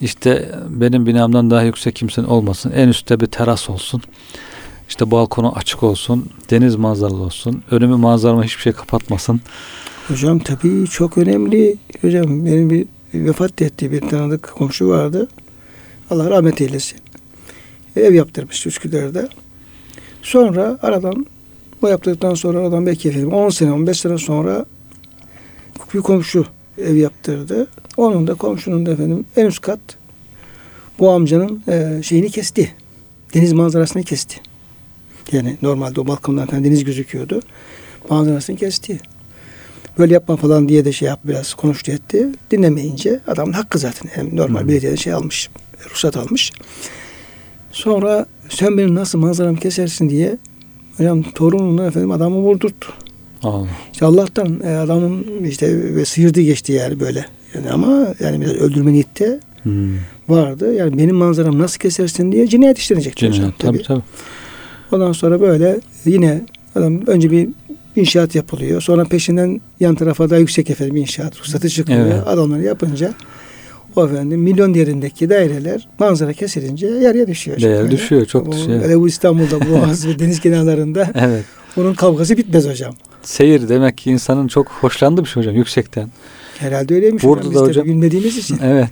İşte 0.00 0.50
benim 0.68 1.06
binamdan 1.06 1.50
daha 1.50 1.62
yüksek 1.62 1.96
kimsenin 1.96 2.26
olmasın. 2.26 2.72
En 2.76 2.88
üstte 2.88 3.20
bir 3.20 3.26
teras 3.26 3.70
olsun. 3.70 4.02
İşte 4.88 5.10
balkonu 5.10 5.52
açık 5.56 5.82
olsun. 5.82 6.28
Deniz 6.50 6.76
manzaralı 6.76 7.22
olsun. 7.22 7.62
Önümü 7.70 7.96
manzaramı 7.96 8.44
hiçbir 8.44 8.62
şey 8.62 8.72
kapatmasın. 8.72 9.40
Hocam 10.08 10.38
tabii 10.38 10.86
çok 10.86 11.18
önemli. 11.18 11.76
Hocam 12.00 12.46
benim 12.46 12.70
bir 12.70 12.86
vefat 13.14 13.62
etti 13.62 13.92
bir 13.92 14.00
tanıdık 14.00 14.42
komşu 14.42 14.88
vardı. 14.88 15.28
Allah 16.10 16.30
rahmet 16.30 16.60
eylesin. 16.60 16.98
Ev 17.96 18.14
yaptırmış 18.14 18.66
Üsküdar'da. 18.66 19.28
Sonra 20.22 20.78
aradan 20.82 21.26
bu 21.82 21.88
yaptıktan 21.88 22.34
sonra 22.34 22.58
aradan 22.58 22.86
belki 22.86 23.08
efendim 23.08 23.32
10 23.32 23.50
sene 23.50 23.72
15 23.72 24.00
sene 24.00 24.18
sonra 24.18 24.64
bir 25.94 26.00
komşu 26.00 26.46
ev 26.78 26.94
yaptırdı. 26.94 27.66
Onun 27.96 28.26
da 28.26 28.34
komşunun 28.34 28.86
da 28.86 28.92
efendim 28.92 29.24
en 29.36 29.46
üst 29.46 29.60
kat 29.60 29.80
bu 30.98 31.10
amcanın 31.10 31.62
e, 31.68 32.02
şeyini 32.02 32.30
kesti. 32.30 32.72
Deniz 33.34 33.52
manzarasını 33.52 34.02
kesti. 34.02 34.36
Yani 35.32 35.56
normalde 35.62 36.00
o 36.00 36.06
balkondan 36.06 36.46
falan 36.46 36.64
deniz 36.64 36.84
gözüküyordu. 36.84 37.40
Manzarasını 38.10 38.56
kesti. 38.56 39.00
Böyle 39.98 40.14
yapma 40.14 40.36
falan 40.36 40.68
diye 40.68 40.84
de 40.84 40.92
şey 40.92 41.08
yap 41.08 41.20
biraz 41.24 41.54
konuştu 41.54 41.92
etti. 41.92 42.28
Dinlemeyince 42.50 43.20
adamın 43.26 43.52
hakkı 43.52 43.78
zaten. 43.78 44.10
Yani 44.16 44.36
normal 44.36 44.60
hmm. 44.60 44.68
belediyeden 44.68 44.96
şey 44.96 45.12
almış. 45.12 45.50
Ruhsat 45.90 46.16
almış. 46.16 46.52
Sonra 47.72 48.26
sen 48.48 48.78
benim 48.78 48.94
nasıl 48.94 49.18
manzaramı 49.18 49.58
kesersin 49.58 50.08
diye 50.08 50.38
hocam 50.96 51.22
torununu 51.22 51.86
efendim 51.86 52.10
adamı 52.10 52.36
vurdurttu. 52.36 52.88
Allah. 53.42 53.66
İşte 53.92 54.06
Allah'tan 54.06 54.60
e, 54.64 54.76
adamın 54.76 55.26
işte 55.44 55.94
ve 55.94 56.04
sıyırdı 56.04 56.40
geçti 56.40 56.72
yani 56.72 57.00
böyle. 57.00 57.26
Yani 57.54 57.70
ama 57.70 58.14
yani 58.20 58.40
biraz 58.40 58.52
öldürme 58.52 58.92
niyeti 58.92 59.40
hmm. 59.62 59.96
vardı. 60.28 60.74
Yani 60.74 60.98
benim 60.98 61.16
manzaram 61.16 61.58
nasıl 61.58 61.78
kesersin 61.78 62.32
diye 62.32 62.46
cinayet 62.46 62.78
işlenecek. 62.78 63.16
Cinayet 63.16 63.38
hocam, 63.38 63.52
tabii 63.58 63.82
tabii. 63.82 64.02
Ondan 64.92 65.12
sonra 65.12 65.40
böyle 65.40 65.80
yine 66.04 66.40
adam 66.74 67.06
önce 67.06 67.30
bir 67.30 67.48
inşaat 67.96 68.34
yapılıyor. 68.34 68.80
Sonra 68.80 69.04
peşinden 69.04 69.60
yan 69.80 69.94
tarafa 69.94 70.30
daha 70.30 70.38
yüksek 70.38 70.70
efendim 70.70 70.96
inşaat 70.96 71.40
ruhsatı 71.40 71.68
çıkıyor. 71.68 72.06
Evet. 72.06 72.26
Adamları 72.26 72.62
yapınca 72.62 73.14
o 73.96 74.06
efendim 74.06 74.40
milyon 74.40 74.74
değerindeki 74.74 75.30
daireler 75.30 75.88
manzara 75.98 76.32
kesilince 76.32 76.86
yarıya 76.86 77.26
düşüyor. 77.26 77.60
Değer 77.60 77.80
yani. 77.80 77.90
düşüyor 77.90 78.26
çok 78.26 78.48
o, 78.48 78.52
düşüyor. 78.52 78.82
Hele 78.82 79.00
bu 79.00 79.08
İstanbul'da 79.08 79.60
Boğaz 79.70 80.06
ve 80.06 80.18
deniz 80.18 80.40
kenarlarında 80.40 81.10
evet. 81.14 81.44
onun 81.76 81.94
kavgası 81.94 82.36
bitmez 82.36 82.68
hocam. 82.68 82.94
Seyir 83.22 83.68
demek 83.68 83.98
ki 83.98 84.10
insanın 84.10 84.48
çok 84.48 84.68
hoşlandığı 84.68 85.24
bir 85.24 85.28
şey 85.28 85.42
hocam 85.42 85.56
yüksekten. 85.56 86.08
Herhalde 86.58 86.94
öyleymiş 86.94 87.24
Burada 87.24 87.48
hocam. 87.48 87.54
Da 87.54 87.60
Biz 87.60 87.68
hocam. 87.68 87.84
bilmediğimiz 87.86 88.38
için. 88.38 88.58
evet. 88.62 88.88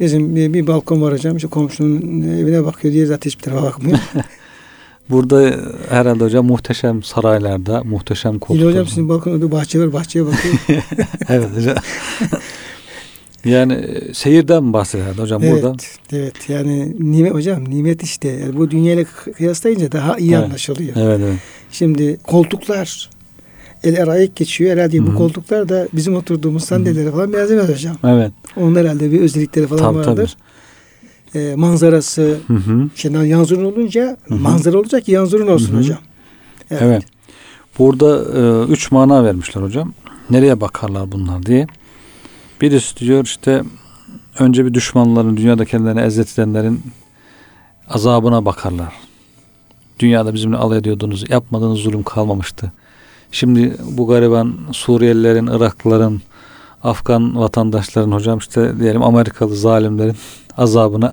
Bizim 0.00 0.36
bir, 0.36 0.52
bir 0.54 0.66
balkon 0.66 1.02
var 1.02 1.12
hocam. 1.12 1.36
İşte 1.36 1.48
komşunun 1.48 2.22
evine 2.22 2.64
bakıyor 2.64 2.94
diye 2.94 3.06
zaten 3.06 3.30
hiçbir 3.30 3.42
tarafa 3.42 3.62
bakmıyor. 3.62 3.98
Burada 5.10 5.54
herhalde 5.88 6.24
hocam 6.24 6.46
muhteşem 6.46 7.02
saraylarda, 7.02 7.84
muhteşem 7.84 8.38
koltuklar. 8.38 8.70
Hocam 8.70 8.86
sizin 8.86 9.08
balkonda 9.08 9.52
bahçe 9.52 9.80
var, 9.80 9.92
bahçeye 9.92 10.26
bakıyor. 10.26 10.54
evet 11.28 11.48
hocam. 11.56 11.76
Yani 13.44 13.72
e, 13.72 14.14
seyirden 14.14 14.72
bahseder 14.72 15.18
hocam 15.18 15.42
evet, 15.44 15.62
burada. 15.62 15.76
Evet 16.12 16.48
yani 16.48 16.96
nimet 16.98 17.34
hocam 17.34 17.70
nimet 17.70 18.02
işte. 18.02 18.28
Yani 18.28 18.56
bu 18.56 18.70
dünyayla 18.70 19.04
kıyaslayınca 19.36 19.92
daha 19.92 20.18
iyi 20.18 20.34
evet. 20.34 20.44
anlaşılıyor. 20.44 20.96
Evet, 20.96 21.20
evet. 21.24 21.38
Şimdi 21.70 22.16
koltuklar 22.22 23.10
el 23.84 23.94
erayek 23.94 24.36
geçiyor. 24.36 24.72
Herhalde 24.72 24.98
Hı-hı. 24.98 25.06
bu 25.06 25.14
koltuklar 25.14 25.68
da 25.68 25.88
bizim 25.92 26.16
oturduğumuz 26.16 26.64
sandalyelere 26.64 27.10
falan 27.10 27.32
benzemez 27.32 27.68
hocam. 27.68 27.96
Evet. 28.04 28.32
Onun 28.56 28.76
herhalde 28.76 29.12
bir 29.12 29.20
özellikleri 29.20 29.66
falan 29.66 29.82
tabii, 29.82 29.98
vardır. 29.98 30.36
Tabii 30.36 30.52
e, 31.34 31.54
manzarası 31.56 32.38
hı 32.46 32.54
hı. 32.54 32.88
Şimdi 32.94 33.28
yanzurun 33.28 33.64
olunca 33.64 34.16
hı 34.24 34.34
hı. 34.34 34.38
manzara 34.38 34.78
olacak 34.78 35.04
ki 35.04 35.12
yanzurun 35.12 35.46
olsun 35.46 35.72
hı 35.72 35.76
hı. 35.76 35.78
hocam. 35.80 35.98
Evet. 36.70 36.82
evet. 36.82 37.02
Burada 37.78 38.24
e, 38.38 38.72
üç 38.72 38.90
mana 38.92 39.24
vermişler 39.24 39.62
hocam. 39.62 39.92
Nereye 40.30 40.60
bakarlar 40.60 41.12
bunlar 41.12 41.46
diye. 41.46 41.66
Birisi 42.62 42.96
diyor 42.96 43.24
işte 43.24 43.62
önce 44.38 44.64
bir 44.64 44.74
düşmanların 44.74 45.36
dünyada 45.36 45.64
kendilerini 45.64 46.00
ezzet 46.00 46.38
edenlerin 46.38 46.82
azabına 47.88 48.44
bakarlar. 48.44 48.92
Dünyada 49.98 50.34
bizimle 50.34 50.56
alay 50.56 50.78
ediyordunuz. 50.78 51.30
Yapmadığınız 51.30 51.78
zulüm 51.78 52.02
kalmamıştı. 52.02 52.72
Şimdi 53.32 53.76
bu 53.90 54.06
gariban 54.06 54.54
Suriyelilerin, 54.72 55.46
Iraklıların, 55.46 56.20
Afgan 56.82 57.36
vatandaşların 57.36 58.12
hocam 58.12 58.38
işte 58.38 58.80
diyelim 58.80 59.02
Amerikalı 59.02 59.56
zalimlerin 59.56 60.16
azabına 60.56 61.12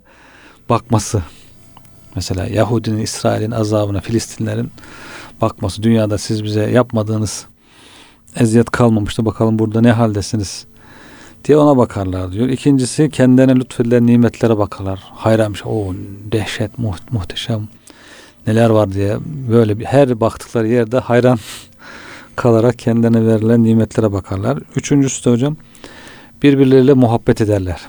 bakması. 0.70 1.24
Mesela 2.16 2.48
Yahudinin, 2.48 3.02
İsrail'in 3.02 3.52
azabına, 3.52 4.02
Filistinlerin 4.02 4.72
bakması. 5.42 5.84
Dünyada 5.84 6.18
siz 6.18 6.44
bize 6.44 6.72
yapmadığınız 6.72 7.46
eziyet 8.36 8.70
kalmamıştı. 8.70 9.26
Bakalım 9.26 9.60
burada 9.60 9.82
ne 9.82 9.92
haldesiniz 9.92 10.70
diye 11.46 11.58
ona 11.58 11.78
bakarlar 11.78 12.32
diyor. 12.32 12.50
İkincisi 12.50 13.10
kendine 13.10 13.56
lütfedilen 13.56 14.08
nimetlere 14.08 14.58
bakarlar. 14.58 15.00
Hayranmış. 15.14 15.66
O 15.66 15.94
dehşet, 16.32 16.72
muhteşem 17.12 17.68
neler 18.48 18.70
var 18.70 18.94
diye 18.94 19.18
böyle 19.52 19.80
bir 19.80 19.86
her 19.86 20.20
baktıkları 20.20 20.68
yerde 20.68 21.00
hayran 21.00 21.40
kalarak 22.36 22.80
kendine 22.80 23.26
verilen 23.26 23.64
nimetlere 23.64 24.12
bakarlar. 24.12 24.60
Üçüncüsü 24.76 25.26
de 25.26 25.30
hocam 25.30 25.58
birbirleriyle 26.44 26.94
muhabbet 26.94 27.42
ederler. 27.42 27.82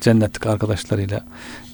Cennetlik 0.00 0.46
arkadaşlarıyla 0.46 1.24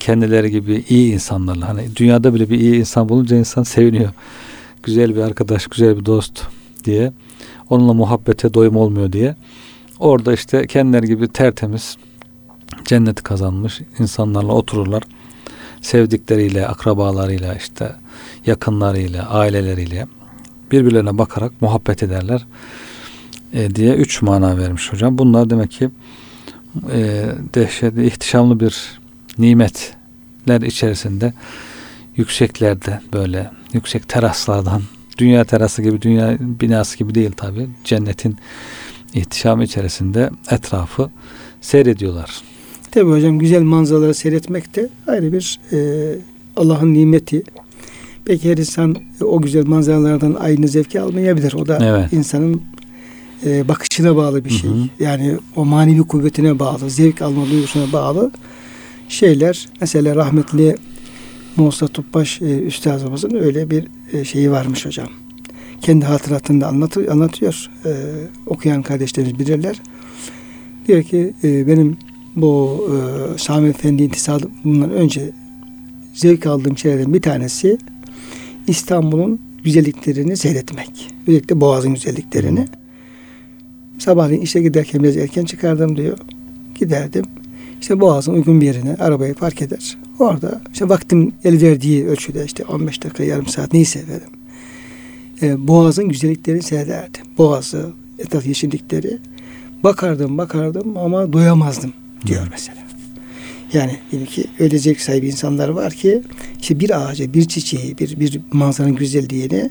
kendileri 0.01 0.51
gibi 0.51 0.85
iyi 0.89 1.13
insanlarla 1.13 1.69
hani 1.69 1.97
dünyada 1.97 2.35
bile 2.35 2.51
bir 2.51 2.61
iyi 2.61 2.75
insan 2.75 3.09
bulunca 3.09 3.37
insan 3.37 3.63
seviniyor. 3.63 4.11
Güzel 4.83 5.17
bir 5.17 5.21
arkadaş, 5.21 5.67
güzel 5.67 5.99
bir 5.99 6.07
dost 6.07 6.43
diye 6.85 7.13
onunla 7.71 7.93
muhabbete 7.93 8.55
doyum 8.55 8.77
olmuyor 8.77 9.13
diye 9.13 9.37
Orada 10.03 10.33
işte 10.33 10.67
kendileri 10.67 11.07
gibi 11.07 11.29
tertemiz 11.29 11.97
cenneti 12.85 13.23
kazanmış 13.23 13.81
insanlarla 13.99 14.53
otururlar. 14.53 15.03
Sevdikleriyle, 15.81 16.67
akrabalarıyla, 16.67 17.55
işte 17.55 17.93
yakınlarıyla, 18.47 19.31
aileleriyle 19.31 20.07
birbirlerine 20.73 21.19
bakarak 21.19 21.63
muhabbet 21.63 22.03
ederler 22.03 22.47
e, 23.53 23.75
diye 23.75 23.95
üç 23.95 24.23
mana 24.23 24.59
vermiş 24.59 24.93
hocam. 24.93 25.19
Bunlar 25.19 25.51
demek 25.51 25.71
ki 25.71 25.91
e, 26.93 27.25
dehşetli, 27.55 28.07
ihtişamlı 28.07 28.61
bir 28.61 29.01
nimetler 29.39 30.61
içerisinde 30.61 31.33
yükseklerde 32.17 33.01
böyle 33.13 33.51
yüksek 33.73 34.09
teraslardan 34.09 34.83
dünya 35.19 35.45
terası 35.45 35.83
gibi 35.83 36.03
dünya 36.03 36.37
binası 36.41 36.99
gibi 36.99 37.15
değil 37.15 37.33
tabi 37.37 37.69
cennetin 37.85 38.37
ihtişamı 39.15 39.65
içerisinde 39.65 40.31
etrafı 40.51 41.11
seyrediyorlar. 41.61 42.43
Tabi 42.91 43.11
hocam 43.11 43.39
güzel 43.39 43.63
manzaraları 43.63 44.15
seyretmek 44.15 44.77
de 44.77 44.89
ayrı 45.07 45.33
bir 45.33 45.61
e, 45.73 45.79
Allah'ın 46.57 46.95
nimeti. 46.95 47.43
Peki 48.25 48.51
her 48.51 48.57
insan 48.57 48.97
o 49.21 49.43
güzel 49.43 49.67
manzaralardan 49.67 50.35
aynı 50.41 50.69
zevki 50.69 51.01
almayabilir. 51.01 51.53
O 51.53 51.67
da 51.67 51.79
evet. 51.83 52.13
insanın 52.13 52.63
e, 53.47 53.69
bakışına 53.69 54.17
bağlı 54.17 54.45
bir 54.45 54.51
şey. 54.51 54.71
Hı 54.71 54.75
hı. 54.75 54.89
Yani 55.01 55.39
o 55.57 55.65
manevi 55.65 56.03
kuvvetine 56.03 56.59
bağlı, 56.59 56.91
zevk 56.91 57.23
alma 57.23 57.51
duygusuna 57.51 57.93
bağlı 57.93 58.31
şeyler. 59.09 59.69
Mesela 59.81 60.17
rahmetli 60.17 60.77
Musa 61.57 61.89
Tupbaş 61.89 62.43
e, 62.43 62.59
üstadımızın 62.59 63.35
öyle 63.35 63.71
bir 63.71 63.85
e, 64.13 64.25
şeyi 64.25 64.51
varmış 64.51 64.87
hocam. 64.87 65.09
Kendi 65.83 66.05
hatıratında 66.05 66.67
anlatıyor, 66.67 67.13
anlatıyor. 67.13 67.71
E, 67.85 67.91
okuyan 68.47 68.83
kardeşlerimiz 68.83 69.39
bilirler. 69.39 69.83
Diyor 70.89 71.03
ki 71.03 71.33
e, 71.45 71.67
benim 71.67 71.97
bu 72.37 72.85
e, 72.91 73.39
Sami 73.39 73.69
Efendi 73.69 74.03
intisalından 74.03 74.91
önce 74.91 75.31
zevk 76.15 76.47
aldığım 76.47 76.79
şeylerden 76.79 77.15
bir 77.15 77.23
tanesi 77.23 77.79
İstanbul'un 78.67 79.41
güzelliklerini 79.65 80.37
seyretmek. 80.37 81.09
Özellikle 81.27 81.61
Boğaz'ın 81.61 81.95
güzelliklerini. 81.95 82.67
Sabahleyin 83.99 84.43
işe 84.43 84.63
giderken 84.63 85.03
biraz 85.03 85.17
erken 85.17 85.45
çıkardım 85.45 85.97
diyor. 85.97 86.19
Giderdim. 86.75 87.25
İşte 87.81 88.01
Boğaz'ın 88.01 88.35
uygun 88.35 88.61
bir 88.61 88.67
yerine 88.67 88.95
arabayı 88.95 89.35
park 89.35 89.63
eder. 89.63 89.99
Orada 90.19 90.61
işte 90.73 90.89
vaktim 90.89 91.33
el 91.45 91.63
verdiği 91.63 92.07
ölçüde 92.07 92.45
işte 92.45 92.65
15 92.65 93.05
dakika 93.05 93.25
yarım 93.25 93.47
saat 93.47 93.73
neyse 93.73 93.99
efendim. 93.99 94.29
E, 95.43 95.69
Boğaz'ın 95.69 96.09
güzelliklerini 96.09 96.63
seyrederdim. 96.63 97.23
Boğaz'ı, 97.39 97.93
etraf 98.19 98.47
yeşillikleri. 98.47 99.19
Bakardım 99.85 100.39
bakardım 100.39 100.97
ama 100.97 101.33
doyamazdım 101.33 101.93
diyor 102.27 102.49
mesela. 102.51 102.79
Yani 103.73 103.97
yine 104.13 104.25
ki 104.25 104.45
öyle 104.59 104.79
zevk 104.79 105.01
sahibi 105.01 105.27
insanlar 105.27 105.69
var 105.69 105.93
ki 105.93 106.23
işte 106.61 106.81
bir 106.81 107.03
ağaca, 107.03 107.35
bir 107.35 107.45
çiçeği, 107.45 107.99
bir, 107.99 108.21
bir 108.21 108.41
manzaranın 108.53 108.97
güzelliğini 108.97 109.71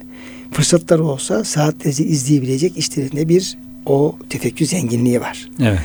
fırsatları 0.51 1.03
olsa 1.03 1.43
saatlerce 1.43 2.03
izleyebilecek 2.03 2.77
işlerinde 2.77 3.29
bir 3.29 3.57
o 3.85 4.15
tefekkür 4.29 4.65
zenginliği 4.65 5.21
var. 5.21 5.49
Evet. 5.61 5.79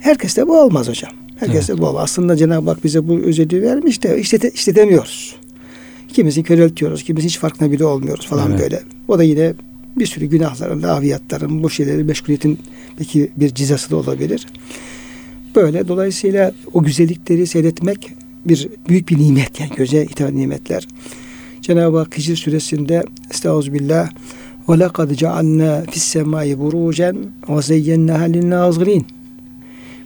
Herkeste 0.00 0.48
bu 0.48 0.60
olmaz 0.60 0.88
hocam. 0.88 1.12
Herkeste 1.36 1.72
evet. 1.72 1.82
bu 1.82 1.86
olmaz. 1.86 2.02
Aslında 2.04 2.36
Cenab-ı 2.36 2.70
Hak 2.70 2.84
bize 2.84 3.08
bu 3.08 3.18
özelliği 3.18 3.62
vermiş 3.62 4.02
de 4.02 4.20
işlete, 4.20 4.50
işletemiyoruz. 4.50 5.36
Kimisi 6.12 6.42
köreltiyoruz, 6.42 7.02
kimisi 7.02 7.26
hiç 7.26 7.38
farkına 7.38 7.72
bile 7.72 7.84
olmuyoruz 7.84 8.26
falan 8.26 8.50
evet. 8.50 8.60
böyle. 8.60 8.82
O 9.08 9.18
da 9.18 9.22
yine 9.22 9.54
bir 9.96 10.06
sürü 10.06 10.26
günahların, 10.26 10.82
laviyatların, 10.82 11.62
bu 11.62 11.70
şeyleri 11.70 12.04
meşguliyetin 12.04 12.58
belki 12.98 13.30
bir 13.36 13.54
cizası 13.54 13.90
da 13.90 13.96
olabilir. 13.96 14.46
Böyle 15.56 15.88
dolayısıyla 15.88 16.52
o 16.72 16.82
güzellikleri 16.82 17.46
seyretmek 17.46 18.12
bir 18.44 18.68
büyük 18.88 19.08
bir 19.08 19.18
nimet 19.18 19.60
yani 19.60 19.70
göze 19.76 20.04
hitap 20.04 20.30
nimetler. 20.30 20.88
Cenab-ı 21.60 21.98
Hak 21.98 22.18
Hicr 22.18 22.36
suresinde 22.36 23.02
Estağfirullah 23.30 24.10
ve 24.68 24.78
lekad 24.78 25.14
cealna 25.14 25.82
fis 25.90 26.02
semai 26.02 26.58
burucen 26.58 27.16
ve 27.48 27.62
zeyyennaha 27.62 28.24
linnâzirin. 28.24 29.06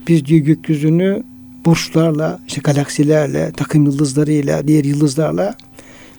Biz 0.07 0.25
diyor 0.25 0.45
gökyüzünü 0.45 1.23
burçlarla, 1.65 2.39
işte 2.47 2.61
galaksilerle, 2.63 3.51
takım 3.57 3.85
yıldızlarıyla, 3.85 4.67
diğer 4.67 4.83
yıldızlarla 4.83 5.55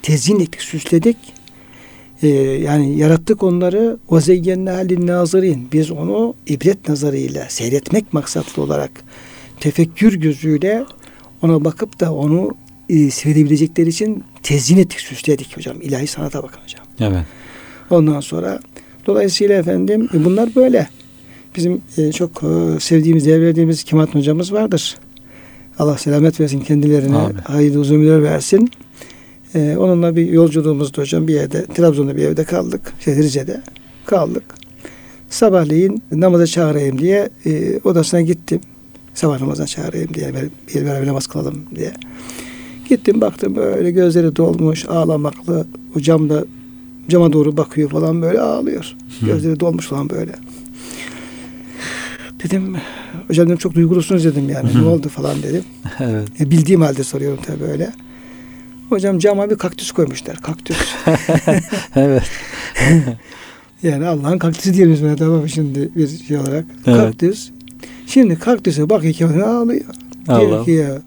tezyin 0.03 0.41
ettik, 0.41 0.63
süsledik. 0.63 1.17
Ee, 2.23 2.29
yani 2.29 2.99
yarattık 2.99 3.43
onları 3.43 3.99
ve 4.13 4.21
zeyyennaha 4.21 4.79
linnâzirin. 4.79 5.69
Biz 5.73 5.91
onu 5.91 6.35
ibret 6.47 6.89
nazarıyla 6.89 7.47
seyretmek 7.49 8.13
maksatlı 8.13 8.63
olarak 8.63 8.91
tefekkür 9.61 10.15
gözüyle 10.15 10.85
ona 11.43 11.65
bakıp 11.65 12.01
da 12.01 12.15
onu 12.15 12.55
e, 12.89 13.11
seyredebilecekleri 13.11 13.89
için 13.89 14.25
tezyin 14.43 14.79
ettik, 14.79 15.01
süsledik 15.01 15.57
hocam. 15.57 15.81
İlahi 15.81 16.07
sanata 16.07 16.43
bakın 16.43 16.61
hocam. 16.63 16.85
Evet. 17.01 17.25
Ondan 17.91 18.21
sonra 18.21 18.61
dolayısıyla 19.07 19.59
efendim 19.59 20.09
e, 20.15 20.25
bunlar 20.25 20.55
böyle. 20.55 20.89
Bizim 21.57 21.83
e, 21.99 22.13
çok 22.13 22.43
e, 22.43 22.81
sevdiğimiz, 22.81 23.27
değer 23.27 23.43
verdiğimiz 23.43 23.85
Kemal 23.85 24.07
hocamız 24.07 24.53
vardır. 24.53 24.97
Allah 25.79 25.99
selamet 25.99 26.41
versin 26.41 26.61
kendilerine. 26.61 27.17
Hayırlı 27.45 27.81
uzun 27.81 27.95
ömürler 27.95 28.23
versin. 28.23 28.71
E, 29.55 29.77
onunla 29.77 30.17
bir 30.17 30.29
yolculuğumuzda 30.29 31.03
hocam 31.03 31.29
bir 31.29 31.35
yerde, 31.35 31.67
Trabzon'da 31.67 32.17
bir 32.17 32.23
evde 32.23 32.45
kaldık. 32.45 32.93
Şey, 33.01 33.17
Rize'de 33.17 33.61
kaldık. 34.07 34.45
Sabahleyin 35.31 36.03
namaza 36.13 36.47
çağırayım 36.47 36.99
diye 36.99 37.31
e, 37.47 37.81
odasına 37.85 38.21
gittim. 38.21 38.61
Sabah 39.15 39.41
namazına 39.41 39.67
çağırayım 39.67 40.15
diye, 40.15 40.33
bir 40.75 40.87
beraber 40.87 41.07
namaz 41.07 41.27
kılalım 41.27 41.63
diye. 41.75 41.93
Gittim 42.89 43.21
baktım 43.21 43.57
böyle 43.57 43.91
gözleri 43.91 44.37
dolmuş, 44.37 44.87
ağlamaklı. 44.89 45.67
O 45.97 46.01
camda 46.01 46.45
cama 47.09 47.33
doğru 47.33 47.57
bakıyor 47.57 47.91
falan 47.91 48.23
böyle 48.23 48.41
ağlıyor. 48.41 48.97
Hı. 49.21 49.27
Gözleri 49.27 49.61
dolmuş 49.61 49.87
falan 49.87 50.11
böyle. 50.11 50.33
Dedim 52.43 52.77
hocam 53.29 53.47
dedim 53.47 53.59
çok 53.59 53.75
duygulusunuz 53.75 54.25
dedim 54.25 54.49
yani. 54.49 54.71
Hı. 54.71 54.83
Ne 54.83 54.87
oldu 54.87 55.09
falan 55.09 55.43
dedim. 55.43 55.65
evet. 56.01 56.29
E, 56.41 56.51
bildiğim 56.51 56.81
halde 56.81 57.05
soruyorum 57.05 57.39
tabii 57.47 57.61
böyle. 57.61 57.93
Hocam 58.89 59.19
cama 59.19 59.51
bir 59.51 59.57
kaktüs 59.57 59.93
koymuşlar. 59.93 60.37
Kaktüs. 60.37 60.77
evet. 61.97 62.23
yani 63.83 64.07
Allah'ın 64.07 64.39
kaktüsü 64.39 64.75
diyelim 64.75 64.99
böyle 65.03 65.17
tamam 65.17 65.49
şimdi 65.49 65.91
bir 65.97 66.09
şey 66.09 66.39
olarak. 66.39 66.65
Evet. 66.87 66.99
Kaktüs. 66.99 67.51
Şimdi 68.07 68.39
kaktüse 68.39 68.91
bakıyor 68.91 69.15
ki 69.15 69.27
ağlıyor. 69.27 69.85
Allah. 70.29 70.41
Diyor 70.41 70.65
ki 70.65 70.71
ya 70.71 71.03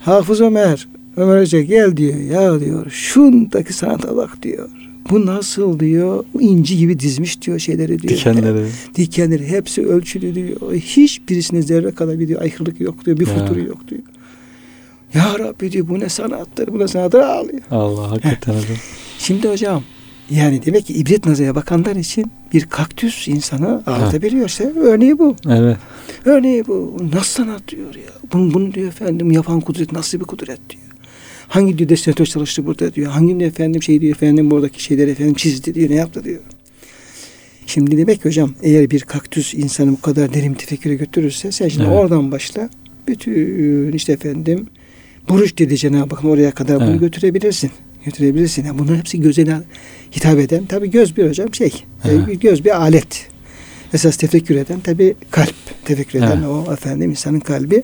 Hafız 0.00 0.40
Ömer 0.40 0.88
Ömer 1.16 1.40
Hoca 1.40 1.60
gel 1.60 1.96
diyor. 1.96 2.16
Ya 2.16 2.60
diyor 2.60 2.90
şundaki 2.90 3.72
sanata 3.72 4.16
bak 4.16 4.42
diyor. 4.42 4.68
Bu 5.10 5.26
nasıl 5.26 5.80
diyor. 5.80 6.24
inci 6.40 6.76
gibi 6.76 7.00
dizmiş 7.00 7.42
diyor 7.42 7.58
şeyleri 7.58 7.98
diyor. 7.98 8.14
Dikenleri. 8.14 8.66
Dikenleri 8.94 9.48
hepsi 9.48 9.86
ölçülü 9.86 10.34
diyor. 10.34 10.74
Hiçbirisine 10.74 11.62
zerre 11.62 11.90
kadar 11.90 12.20
bir 12.20 12.28
diyor 12.28 12.42
aykırılık 12.42 12.80
yok 12.80 13.06
diyor. 13.06 13.18
Bir 13.18 13.26
ya. 13.26 13.34
futuru 13.34 13.60
yok 13.60 13.88
diyor. 13.88 14.02
Ya 15.14 15.38
Rabbi 15.38 15.72
diyor 15.72 15.88
bu 15.88 16.00
ne 16.00 16.08
sanattır 16.08 16.72
bu 16.72 16.78
ne 16.78 16.88
sanattır 16.88 17.20
ağlıyor. 17.20 17.62
Allah 17.70 18.10
hakikaten 18.10 18.52
hocam. 18.52 18.76
Şimdi 19.18 19.48
hocam 19.48 19.82
yani 20.30 20.66
demek 20.66 20.86
ki 20.86 20.92
ibret 20.92 21.26
nazarına 21.26 21.54
bakanlar 21.54 21.96
için 21.96 22.32
bir 22.52 22.66
kaktüs 22.66 23.28
insanı 23.28 23.82
ağlatabiliyorsa 23.86 24.64
örneği 24.64 25.18
bu. 25.18 25.36
Evet. 25.48 25.76
Örneği 26.24 26.66
bu. 26.66 26.96
Nasıl 27.14 27.44
sanat 27.44 27.68
diyor 27.68 27.94
ya. 27.94 28.12
Bunu, 28.32 28.54
bunu 28.54 28.74
diyor 28.74 28.88
efendim 28.88 29.30
yapan 29.30 29.60
kudret 29.60 29.92
nasıl 29.92 30.20
bir 30.20 30.24
kudret 30.24 30.60
diyor. 30.70 30.82
Hangi 31.48 31.78
diyor 31.78 31.88
destinatör 31.88 32.26
çalıştı 32.26 32.66
burada 32.66 32.94
diyor. 32.94 33.12
Hangi 33.12 33.38
diyor 33.38 33.50
efendim 33.50 33.82
şey 33.82 34.00
diyor 34.00 34.16
efendim 34.16 34.50
buradaki 34.50 34.82
şeyleri 34.82 35.10
efendim 35.10 35.34
çizdi 35.34 35.74
diyor 35.74 35.90
ne 35.90 35.94
yaptı 35.94 36.24
diyor. 36.24 36.40
Şimdi 37.66 37.96
demek 37.96 38.22
ki 38.22 38.28
hocam 38.28 38.54
eğer 38.62 38.90
bir 38.90 39.00
kaktüs 39.00 39.54
insanı 39.54 39.92
bu 39.92 40.00
kadar 40.00 40.34
derin 40.34 40.54
tefekküre 40.54 40.94
götürürse 40.94 41.52
sen 41.52 41.68
şimdi 41.68 41.86
evet. 41.86 41.98
oradan 41.98 42.32
başla. 42.32 42.70
Bütün 43.08 43.92
işte 43.92 44.12
efendim 44.12 44.66
buruş 45.30 45.58
dedi 45.58 45.76
Cenab-ı 45.76 46.14
Hak 46.14 46.24
oraya 46.24 46.50
kadar 46.50 46.76
evet. 46.76 46.88
bunu 46.88 47.00
götürebilirsin. 47.00 47.70
Götürebilirsin. 48.04 48.64
Yani 48.64 48.78
bunların 48.78 48.96
hepsi 48.96 49.20
gözüne 49.20 49.56
hitap 50.16 50.38
eden. 50.38 50.66
Tabi 50.66 50.90
göz 50.90 51.16
bir 51.16 51.28
hocam 51.28 51.54
şey. 51.54 51.72
Evet. 52.04 52.40
Göz 52.40 52.64
bir 52.64 52.80
alet. 52.80 53.26
Esas 53.94 54.16
tefekkür 54.16 54.56
eden 54.56 54.80
tabi 54.80 55.14
kalp. 55.30 55.54
Tefekkür 55.84 56.18
eden 56.18 56.36
evet. 56.36 56.66
o 56.68 56.72
efendim 56.72 57.10
insanın 57.10 57.40
kalbi. 57.40 57.82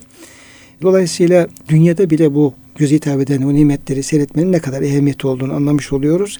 Dolayısıyla 0.81 1.47
dünyada 1.69 2.09
bile 2.09 2.33
bu 2.33 2.53
göze 2.75 2.95
hitap 2.95 3.21
eden 3.21 3.41
o 3.41 3.53
nimetleri 3.53 4.03
seyretmenin 4.03 4.51
ne 4.51 4.59
kadar 4.59 4.81
ehemmiyeti 4.81 5.27
olduğunu 5.27 5.53
anlamış 5.53 5.93
oluyoruz. 5.93 6.39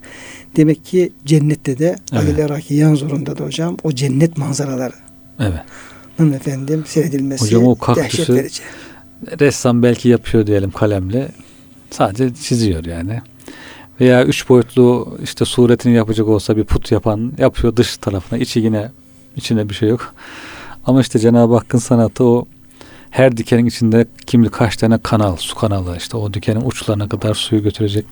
Demek 0.56 0.86
ki 0.86 1.12
cennette 1.26 1.80
de 1.80 1.96
evet. 2.14 2.40
alel 2.40 2.62
yan 2.70 2.96
zorunda 2.96 3.38
da 3.38 3.44
hocam 3.44 3.78
o 3.84 3.92
cennet 3.92 4.38
manzaraları. 4.38 4.94
Evet. 5.40 6.36
efendim 6.36 6.84
seyredilmesi 6.88 7.46
hocam, 7.46 7.64
o 7.64 7.76
kaktüsü 7.76 8.50
Ressam 9.40 9.84
belki 9.84 10.10
yapıyor 10.10 10.48
diyelim 10.48 10.72
kalemle. 10.72 11.32
Sadece 11.92 12.36
çiziyor 12.36 12.86
yani. 12.86 13.22
Veya 14.02 14.26
üç 14.26 14.50
boyutlu 14.50 15.18
işte 15.24 15.46
suretini 15.46 15.94
yapacak 15.94 16.28
olsa 16.28 16.58
bir 16.58 16.64
put 16.64 16.92
yapan 16.92 17.34
yapıyor 17.38 17.76
dış 17.76 17.98
tarafına. 17.98 18.40
içi 18.40 18.60
yine 18.60 18.92
içinde 19.36 19.70
bir 19.70 19.74
şey 19.74 19.90
yok. 19.90 20.14
Ama 20.86 21.02
işte 21.02 21.20
Cenab-ı 21.20 21.54
Hakk'ın 21.54 21.78
sanatı 21.78 22.24
o 22.24 22.46
her 23.10 23.38
dikenin 23.38 23.66
içinde 23.66 24.06
kim 24.26 24.42
bilir 24.42 24.52
kaç 24.52 24.78
tane 24.78 24.98
kanal, 24.98 25.36
su 25.36 25.56
kanalı 25.56 25.98
işte 25.98 26.18
o 26.18 26.34
dikenin 26.34 26.62
uçlarına 26.66 27.10
kadar 27.10 27.34
suyu 27.34 27.64
götürecek 27.64 28.06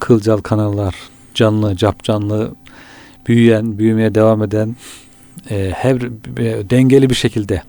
kılcal 0.00 0.38
kanallar, 0.38 0.94
canlı, 1.34 1.76
cap 1.76 2.04
canlı, 2.04 2.54
büyüyen, 3.26 3.78
büyümeye 3.78 4.14
devam 4.14 4.42
eden 4.42 4.76
e, 5.50 5.72
her 5.74 5.96
e, 6.40 6.70
dengeli 6.70 7.10
bir 7.10 7.14
şekilde 7.14 7.62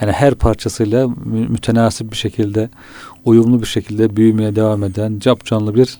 yani 0.00 0.12
her 0.12 0.34
parçasıyla 0.34 1.08
mü- 1.08 1.48
mütenasip 1.48 2.10
bir 2.10 2.16
şekilde 2.16 2.68
uyumlu 3.24 3.60
bir 3.60 3.66
şekilde 3.66 4.16
büyümeye 4.16 4.56
devam 4.56 4.84
eden 4.84 5.18
cap 5.18 5.44
canlı 5.44 5.74
bir 5.74 5.98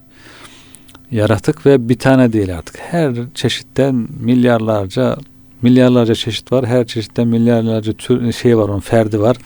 yaratık 1.11 1.67
ve 1.67 1.89
bir 1.89 1.99
tane 1.99 2.33
değil 2.33 2.59
artık. 2.59 2.77
Her 2.81 3.15
çeşitten 3.35 4.09
milyarlarca 4.21 5.17
milyarlarca 5.63 6.15
çeşit 6.15 6.53
var. 6.53 6.67
Her 6.67 6.87
çeşitten 6.87 7.29
milyarlarca 7.29 7.93
tür 7.93 8.33
şey 8.33 8.59
var 8.59 8.69
onun 8.69 8.81
ferdi 8.81 9.21
var. 9.21 9.37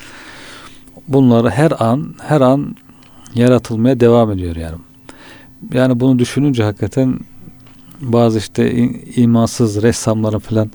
Bunları 1.08 1.50
her 1.50 1.72
an 1.78 2.14
her 2.22 2.40
an 2.40 2.76
yaratılmaya 3.34 4.00
devam 4.00 4.32
ediyor 4.32 4.56
yani. 4.56 4.76
Yani 5.72 6.00
bunu 6.00 6.18
düşününce 6.18 6.62
hakikaten 6.62 7.18
bazı 8.00 8.38
işte 8.38 8.88
imansız 9.16 9.82
ressamların 9.82 10.38
falan 10.38 10.70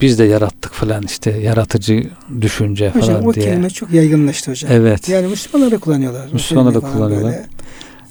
biz 0.00 0.18
de 0.18 0.24
yarattık 0.24 0.72
falan 0.72 1.02
işte 1.02 1.30
yaratıcı 1.30 2.04
düşünce 2.40 2.90
Hocam 2.90 3.08
falan 3.08 3.26
o 3.26 3.34
diye. 3.34 3.44
kelime 3.46 3.70
çok 3.70 3.90
yaygınlaştı 3.92 4.50
hocam. 4.50 4.72
Evet. 4.72 5.08
Yani 5.08 5.26
Müslümanlar 5.26 5.72
da 5.72 5.78
kullanıyorlar. 5.78 6.28
Müslümanlar 6.32 6.74
da 6.74 6.80
kullanıyorlar. 6.80 7.32
böyle 7.32 7.46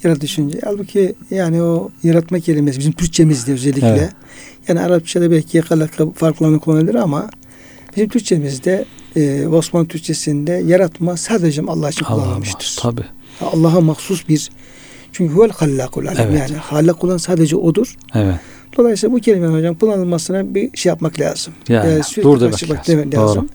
Yarat 0.04 0.20
düşünce. 0.20 0.58
Halbuki 0.64 1.14
yani 1.30 1.62
o 1.62 1.90
yaratma 2.02 2.40
kelimesi 2.40 2.78
bizim 2.78 2.92
Türkçemizde 2.92 3.52
özellikle. 3.52 3.88
Evet. 3.88 4.10
Yani 4.68 4.80
Arapçada 4.80 5.30
belki 5.30 5.56
yakalaka 5.56 6.10
farklı 6.10 6.58
kullanılır 6.60 6.94
ama 6.94 7.30
bizim 7.96 8.08
Türkçemizde 8.08 8.84
e, 9.16 9.46
Osmanlı 9.46 9.88
Türkçesinde 9.88 10.52
yaratma 10.52 11.16
sadece 11.16 11.62
Allah 11.62 11.90
için 11.90 12.04
kullanılmıştır. 12.04 12.76
tabi. 12.80 13.00
Allah'a 13.40 13.80
mahsus 13.80 14.28
bir 14.28 14.50
çünkü 15.12 15.34
huvel 15.34 15.50
hallakul 15.50 16.06
alem 16.06 16.28
Evet. 16.30 16.40
yani 16.50 16.56
hallak 16.60 17.04
olan 17.04 17.16
sadece 17.16 17.56
odur. 17.56 17.96
Evet. 18.14 18.34
Dolayısıyla 18.76 19.16
bu 19.16 19.20
kelimenin 19.20 19.54
hocam 19.54 19.74
kullanılmasına 19.74 20.54
bir 20.54 20.76
şey 20.76 20.90
yapmak 20.90 21.20
lazım. 21.20 21.52
Yani 21.68 21.92
Ee, 21.92 22.02
sürekli 22.02 22.22
dur 22.22 22.40
demek 22.40 22.70
lazım. 23.06 23.12
lazım. 23.22 23.48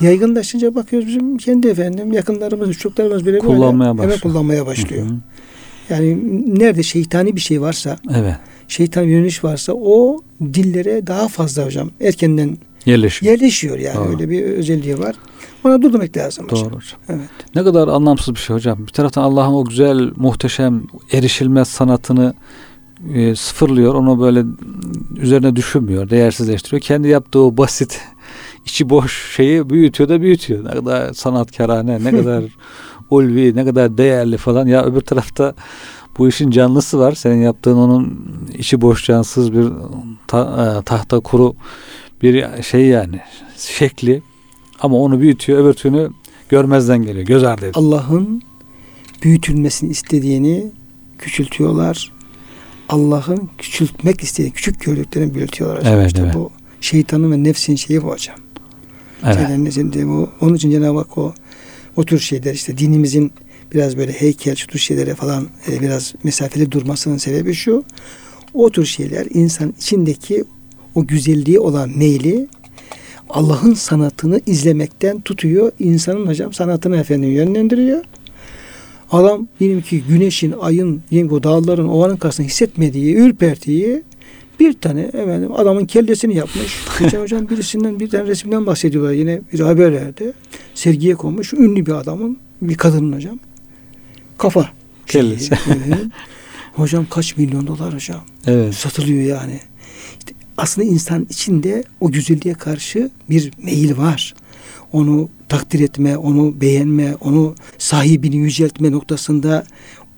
Yaygınlaşınca 0.00 0.74
bakıyoruz 0.74 1.08
bizim 1.08 1.36
kendi 1.36 1.68
efendim 1.68 2.12
yakınlarımız, 2.12 2.72
çocuklarımız 2.72 3.26
bile 3.26 3.38
Kullanmaya 3.38 3.98
böyle 3.98 4.02
hemen 4.08 4.18
kullanmaya 4.20 4.66
başlıyor. 4.66 5.06
Hı 5.06 5.10
hı. 5.10 5.14
Yani 5.90 6.18
nerede 6.58 6.82
şeytani 6.82 7.36
bir 7.36 7.40
şey 7.40 7.60
varsa, 7.60 7.96
Evet. 8.14 8.34
şeytani 8.68 9.10
yöneliş 9.10 9.44
varsa 9.44 9.72
o 9.72 10.20
dillere 10.40 11.06
daha 11.06 11.28
fazla 11.28 11.66
hocam 11.66 11.90
erkenden 12.00 12.58
Yerleşiyor. 12.86 13.32
yerleşiyor 13.32 13.78
yani 13.78 13.96
Doğru. 13.96 14.08
öyle 14.08 14.30
bir 14.30 14.42
özelliği 14.42 14.98
var. 14.98 15.14
Ona 15.64 15.82
dur 15.82 15.92
demek 15.92 16.16
lazım 16.16 16.46
Doğru 16.50 16.58
hocam. 16.60 16.72
hocam. 16.72 17.00
Evet. 17.08 17.28
Ne 17.54 17.64
kadar 17.64 17.88
anlamsız 17.88 18.34
bir 18.34 18.40
şey 18.40 18.56
hocam. 18.56 18.78
Bir 18.86 18.92
taraftan 18.92 19.22
Allah'ın 19.22 19.52
o 19.54 19.64
güzel, 19.64 20.10
muhteşem, 20.16 20.82
erişilmez 21.12 21.68
sanatını 21.68 22.34
e, 23.14 23.36
sıfırlıyor. 23.36 23.94
Onu 23.94 24.20
böyle 24.20 24.44
üzerine 25.16 25.56
düşünmüyor, 25.56 26.10
değersizleştiriyor. 26.10 26.80
Kendi 26.80 27.08
yaptığı 27.08 27.40
o 27.40 27.56
basit, 27.56 28.00
içi 28.66 28.90
boş 28.90 29.34
şeyi 29.36 29.70
büyütüyor 29.70 30.08
da 30.08 30.20
büyütüyor. 30.20 30.64
Ne 30.64 30.70
kadar 30.70 31.12
sanatkarane, 31.12 32.04
ne 32.04 32.10
kadar 32.10 32.44
ulvi, 33.10 33.56
ne 33.56 33.64
kadar 33.64 33.98
değerli 33.98 34.36
falan. 34.36 34.66
Ya 34.66 34.84
öbür 34.84 35.00
tarafta 35.00 35.54
bu 36.18 36.28
işin 36.28 36.50
canlısı 36.50 36.98
var. 36.98 37.12
Senin 37.12 37.42
yaptığın 37.42 37.76
onun 37.76 38.18
içi 38.58 38.80
boş 38.80 39.04
cansız 39.06 39.52
bir 39.52 39.66
ta- 40.26 40.78
e, 40.80 40.82
tahta 40.82 41.20
kuru 41.20 41.54
bir 42.22 42.62
şey 42.62 42.86
yani 42.86 43.20
şekli. 43.56 44.22
Ama 44.80 44.96
onu 44.96 45.20
büyütüyor, 45.20 45.64
öbür 45.64 45.72
türlü 45.72 46.10
görmezden 46.48 47.02
geliyor. 47.02 47.26
Göz 47.26 47.44
ardı 47.44 47.60
ediyor. 47.66 47.74
Allah'ın 47.74 48.42
büyütülmesini 49.22 49.90
istediğini 49.90 50.72
küçültüyorlar. 51.18 52.12
Allah'ın 52.94 53.50
küçültmek 53.58 54.22
istediğini, 54.22 54.52
küçük 54.52 54.80
gördüklerini 54.80 55.34
büyütüyorlar 55.34 55.78
hocam. 55.78 55.94
Evet, 55.94 56.06
İşte 56.06 56.22
evet. 56.22 56.34
bu 56.34 56.50
şeytanın 56.80 57.32
ve 57.32 57.42
nefsin 57.42 57.76
şeyi 57.76 58.02
bu 58.02 58.08
hocam. 58.08 58.36
Evet. 59.24 59.34
Şeytanın 59.34 60.08
bu. 60.08 60.28
Onun 60.40 60.54
için 60.54 60.70
Cenab-ı 60.70 60.98
Hak 60.98 61.18
o, 61.18 61.34
o 61.96 62.04
tür 62.04 62.18
şeyler 62.18 62.54
işte 62.54 62.78
dinimizin 62.78 63.32
biraz 63.74 63.96
böyle 63.96 64.12
heykel, 64.12 64.56
şu 64.56 64.66
tür 64.66 64.78
şeylere 64.78 65.14
falan 65.14 65.48
e, 65.68 65.80
biraz 65.80 66.14
mesafeli 66.24 66.72
durmasının 66.72 67.16
sebebi 67.16 67.54
şu. 67.54 67.84
O 68.54 68.70
tür 68.70 68.84
şeyler 68.84 69.26
insan 69.30 69.74
içindeki 69.78 70.44
o 70.94 71.06
güzelliği 71.06 71.58
olan 71.58 71.98
meyli 71.98 72.48
Allah'ın 73.30 73.74
sanatını 73.74 74.40
izlemekten 74.46 75.20
tutuyor. 75.20 75.72
İnsanın 75.78 76.26
hocam 76.26 76.52
sanatını 76.52 76.96
efendim 76.96 77.30
yönlendiriyor. 77.30 78.04
Adam 79.14 79.48
diyelim 79.60 79.82
ki 79.82 80.02
güneşin, 80.08 80.54
ayın, 80.60 81.02
diyelim 81.10 81.28
ki 81.28 81.34
o 81.34 81.42
dağların, 81.42 81.88
ovanın 81.88 82.16
karşısında 82.16 82.46
hissetmediği, 82.46 83.14
ürpertiği 83.14 84.02
bir 84.60 84.72
tane 84.72 85.00
efendim 85.00 85.52
adamın 85.52 85.86
kellesini 85.86 86.36
yapmış. 86.36 86.80
Geçen 86.98 87.20
hocam 87.20 87.48
birisinden 87.48 88.00
bir 88.00 88.10
tane 88.10 88.26
resimden 88.26 88.66
bahsediyorlar 88.66 89.12
yine 89.12 89.40
bir 89.52 89.60
haberlerde. 89.60 90.32
Sergiye 90.74 91.14
konmuş 91.14 91.52
ünlü 91.52 91.86
bir 91.86 91.92
adamın, 91.92 92.38
bir 92.62 92.74
kadının 92.74 93.12
hocam. 93.16 93.38
Kafa. 94.38 94.70
Kellesi. 95.06 95.46
şeyi, 95.46 95.96
hocam 96.74 97.06
kaç 97.10 97.36
milyon 97.36 97.66
dolar 97.66 97.94
hocam 97.94 98.20
Evet. 98.46 98.74
satılıyor 98.74 99.22
yani. 99.22 99.60
İşte 100.18 100.34
aslında 100.56 100.88
insan 100.88 101.26
içinde 101.30 101.84
o 102.00 102.12
güzelliğe 102.12 102.54
karşı 102.54 103.10
bir 103.30 103.50
meyil 103.58 103.96
var. 103.96 104.34
Onu 104.94 105.28
takdir 105.48 105.80
etme, 105.80 106.16
onu 106.16 106.60
beğenme, 106.60 107.14
onu 107.20 107.54
sahibini 107.78 108.36
yüceltme 108.36 108.92
noktasında 108.92 109.64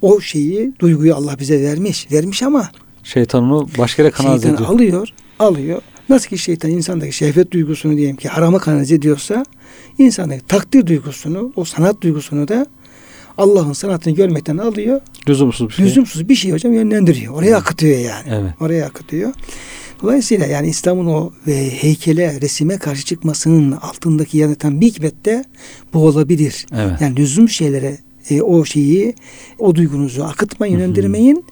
o 0.03 0.21
şeyi, 0.21 0.73
duyguyu 0.79 1.15
Allah 1.15 1.39
bize 1.39 1.62
vermiş. 1.62 2.12
Vermiş 2.12 2.43
ama 2.43 2.71
Şeytan 3.03 3.45
onu 3.45 3.69
başka 3.79 4.03
yere 4.03 4.12
kanalize 4.12 4.43
şeytan 4.49 4.65
ediyor. 4.65 4.75
alıyor, 4.75 5.09
alıyor. 5.39 5.83
Nasıl 6.09 6.29
ki 6.29 6.39
şeytan 6.39 6.71
insandaki 6.71 7.17
şehvet 7.17 7.51
duygusunu 7.51 7.97
diyelim 7.97 8.17
ki 8.17 8.29
harama 8.29 8.59
kanalize 8.59 8.95
ediyorsa 8.95 9.45
insandaki 9.99 10.47
takdir 10.47 10.87
duygusunu, 10.87 11.53
o 11.57 11.65
sanat 11.65 12.01
duygusunu 12.01 12.49
da 12.49 12.67
Allah'ın 13.39 13.73
sanatını 13.73 14.15
görmekten 14.15 14.59
alıyor. 14.59 15.01
Lüzumsuz 15.29 15.69
bir 15.69 15.75
şey. 15.75 15.85
Lüzumsuz 15.87 16.29
bir 16.29 16.35
şey 16.35 16.53
hocam 16.53 16.73
yönlendiriyor. 16.73 17.35
Oraya 17.35 17.57
akıtıyor 17.57 17.99
yani. 17.99 18.29
Evet. 18.29 18.53
Oraya 18.61 18.87
akıtıyor. 18.87 19.33
Dolayısıyla 20.03 20.47
yani 20.47 20.69
İslam'ın 20.69 21.07
o 21.07 21.33
e, 21.47 21.53
heykele, 21.83 22.41
resime 22.41 22.79
karşı 22.79 23.05
çıkmasının 23.05 23.73
altındaki 23.73 24.39
yaratan 24.39 24.81
bir 24.81 24.87
hikmet 24.87 25.25
de 25.25 25.45
bu 25.95 26.07
olabilir. 26.07 26.67
Evet. 26.73 27.01
Yani 27.01 27.17
lüzum 27.17 27.49
şeylere 27.49 27.99
e, 28.31 28.43
o 28.43 28.65
şeyi, 28.65 29.15
o 29.59 29.75
duygunuzu 29.75 30.25
akıtmayın, 30.25 30.79
yönlendirmeyin. 30.79 31.45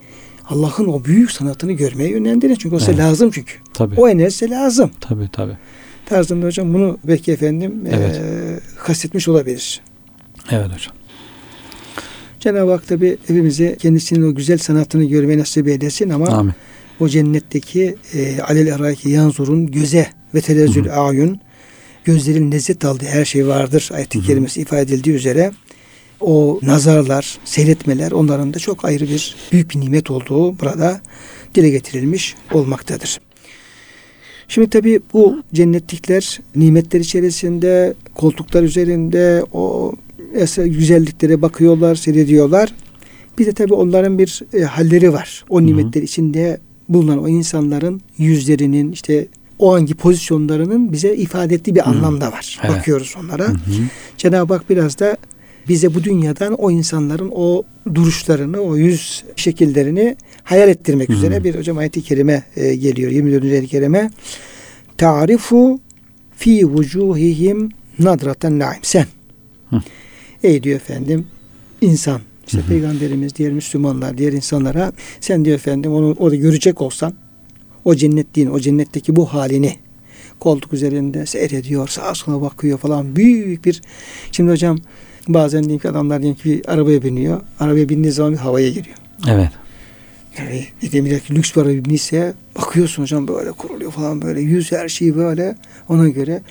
Allah'ın 0.48 0.86
o 0.88 1.04
büyük 1.04 1.30
sanatını 1.30 1.72
görmeye 1.72 2.10
yönlendirin. 2.10 2.54
Çünkü 2.54 2.76
o 2.76 2.78
size 2.78 2.92
Evet. 2.92 3.00
lazım 3.00 3.30
çünkü. 3.30 3.54
Tabii. 3.74 3.94
O 4.00 4.08
enerji 4.08 4.36
size 4.36 4.50
lazım. 4.54 4.90
Tabii 5.00 5.28
tabii. 5.32 5.56
Tarzında 6.06 6.46
hocam 6.46 6.74
bunu 6.74 6.98
belki 7.04 7.32
efendim 7.32 7.84
Evet. 7.88 8.16
e, 8.16 8.60
kastetmiş 8.78 9.28
olabilir. 9.28 9.80
Evet 10.50 10.64
hocam. 10.66 10.94
Cenab-ı 12.40 12.70
Hak 12.70 12.88
tabi 12.88 13.16
hepimize 13.26 13.76
kendisinin 13.76 14.32
o 14.32 14.34
güzel 14.34 14.58
sanatını 14.58 15.04
görmeye 15.04 15.38
nasip 15.38 15.68
eylesin 15.68 16.10
ama 16.10 16.26
Amin. 16.26 16.52
O 17.00 17.08
cennetteki 17.08 17.96
e, 18.14 18.40
alel 18.40 18.66
eraki 18.66 19.10
yanzurun 19.10 19.66
göze 19.66 20.06
ve 20.34 20.40
telezzül 20.40 21.06
ayun 21.06 21.40
gözlerin 22.04 22.52
lezzet 22.52 22.84
aldığı 22.84 23.06
her 23.06 23.24
şey 23.24 23.46
vardır. 23.46 23.90
Ayet-i 23.94 24.22
kerimesi 24.22 24.60
ifade 24.60 24.82
edildiği 24.82 25.16
üzere 25.16 25.52
o 26.20 26.60
nazarlar, 26.62 27.38
seyretmeler 27.44 28.12
onların 28.12 28.54
da 28.54 28.58
çok 28.58 28.84
ayrı 28.84 29.04
bir 29.04 29.36
büyük 29.52 29.70
bir 29.70 29.80
nimet 29.80 30.10
olduğu 30.10 30.60
burada 30.60 31.00
dile 31.54 31.70
getirilmiş 31.70 32.34
olmaktadır. 32.52 33.20
Şimdi 34.48 34.70
tabi 34.70 35.00
bu 35.12 35.42
cennetlikler 35.54 36.40
nimetler 36.56 37.00
içerisinde 37.00 37.94
koltuklar 38.14 38.62
üzerinde 38.62 39.44
o 39.52 39.92
eser 40.34 40.64
güzelliklere 40.64 41.42
bakıyorlar, 41.42 41.94
seyrediyorlar. 41.94 42.74
Bir 43.38 43.46
de 43.46 43.52
tabi 43.52 43.74
onların 43.74 44.18
bir 44.18 44.42
e, 44.54 44.62
halleri 44.62 45.12
var. 45.12 45.44
O 45.48 45.62
nimetler 45.66 46.02
içinde 46.02 46.60
bulunan 46.88 47.22
o 47.22 47.28
insanların 47.28 48.00
yüzlerinin 48.18 48.92
işte 48.92 49.26
o 49.58 49.74
anki 49.74 49.94
pozisyonlarının 49.94 50.92
bize 50.92 51.14
ifade 51.16 51.54
ettiği 51.54 51.74
bir 51.74 51.88
anlam 51.88 52.20
da 52.20 52.32
var. 52.32 52.60
Evet. 52.64 52.76
Bakıyoruz 52.76 53.14
onlara. 53.20 53.46
Cenab-ı 54.16 54.54
Hak 54.54 54.70
biraz 54.70 54.98
da 54.98 55.16
bize 55.68 55.94
bu 55.94 56.04
dünyadan 56.04 56.54
o 56.54 56.70
insanların 56.70 57.30
o 57.34 57.62
duruşlarını, 57.94 58.58
o 58.60 58.76
yüz 58.76 59.24
şekillerini 59.36 60.16
hayal 60.42 60.68
ettirmek 60.68 61.08
Hı. 61.08 61.12
üzere 61.12 61.44
bir 61.44 61.54
hocam 61.54 61.78
ayet-i 61.78 62.02
kerime 62.02 62.44
e, 62.56 62.74
geliyor. 62.74 63.10
24. 63.10 63.44
ayet-i 63.44 63.66
kerime. 63.66 64.10
Ta'rifu 64.98 65.80
fi 66.36 66.66
vucuhihim 66.66 67.68
nadraten 67.98 68.58
naim. 68.58 68.80
Sen. 68.82 69.06
Hı. 69.70 69.82
Ey 70.42 70.62
diyor 70.62 70.76
efendim 70.76 71.26
insan. 71.80 72.20
İşte 72.46 72.58
Hı 72.58 72.62
hı. 72.62 72.68
peygamberimiz, 72.68 73.34
diğer 73.34 73.52
Müslümanlar, 73.52 74.18
diğer 74.18 74.32
insanlara 74.32 74.92
sen 75.20 75.44
diyor 75.44 75.56
efendim 75.56 75.92
onu 75.92 76.16
orada 76.18 76.36
görecek 76.36 76.80
olsan 76.80 77.14
o 77.84 77.94
cennetliğin, 77.94 78.50
o 78.50 78.60
cennetteki 78.60 79.16
bu 79.16 79.26
halini, 79.26 79.76
koltuk 80.40 80.72
üzerinde 80.72 81.26
seyrediyor, 81.26 81.88
sağa 81.88 82.14
sola 82.14 82.40
bakıyor 82.40 82.78
falan. 82.78 83.16
Büyük 83.16 83.64
bir 83.64 83.82
şimdi 84.32 84.50
hocam 84.50 84.78
bazen 85.28 85.62
diyeyim 85.62 85.80
ki 85.80 85.88
adamlar 85.88 86.22
diyelim 86.22 86.38
ki 86.38 86.44
bir 86.44 86.72
arabaya 86.72 87.02
biniyor. 87.02 87.40
Arabaya 87.60 87.88
bindiği 87.88 88.12
zaman 88.12 88.32
bir 88.32 88.38
havaya 88.38 88.68
giriyor. 88.68 88.96
Evet. 89.28 89.50
Yani 90.38 90.64
dedim 90.82 91.20
ki 91.20 91.34
lüks 91.34 91.56
bir 91.56 91.60
araba 91.60 91.72
binmişse 91.72 92.34
bakıyorsun 92.58 93.02
hocam 93.02 93.28
böyle 93.28 93.52
kuruluyor 93.52 93.92
falan 93.92 94.22
böyle 94.22 94.40
yüz 94.40 94.72
her 94.72 94.88
şeyi 94.88 95.16
böyle 95.16 95.56
ona 95.88 96.08
göre 96.08 96.42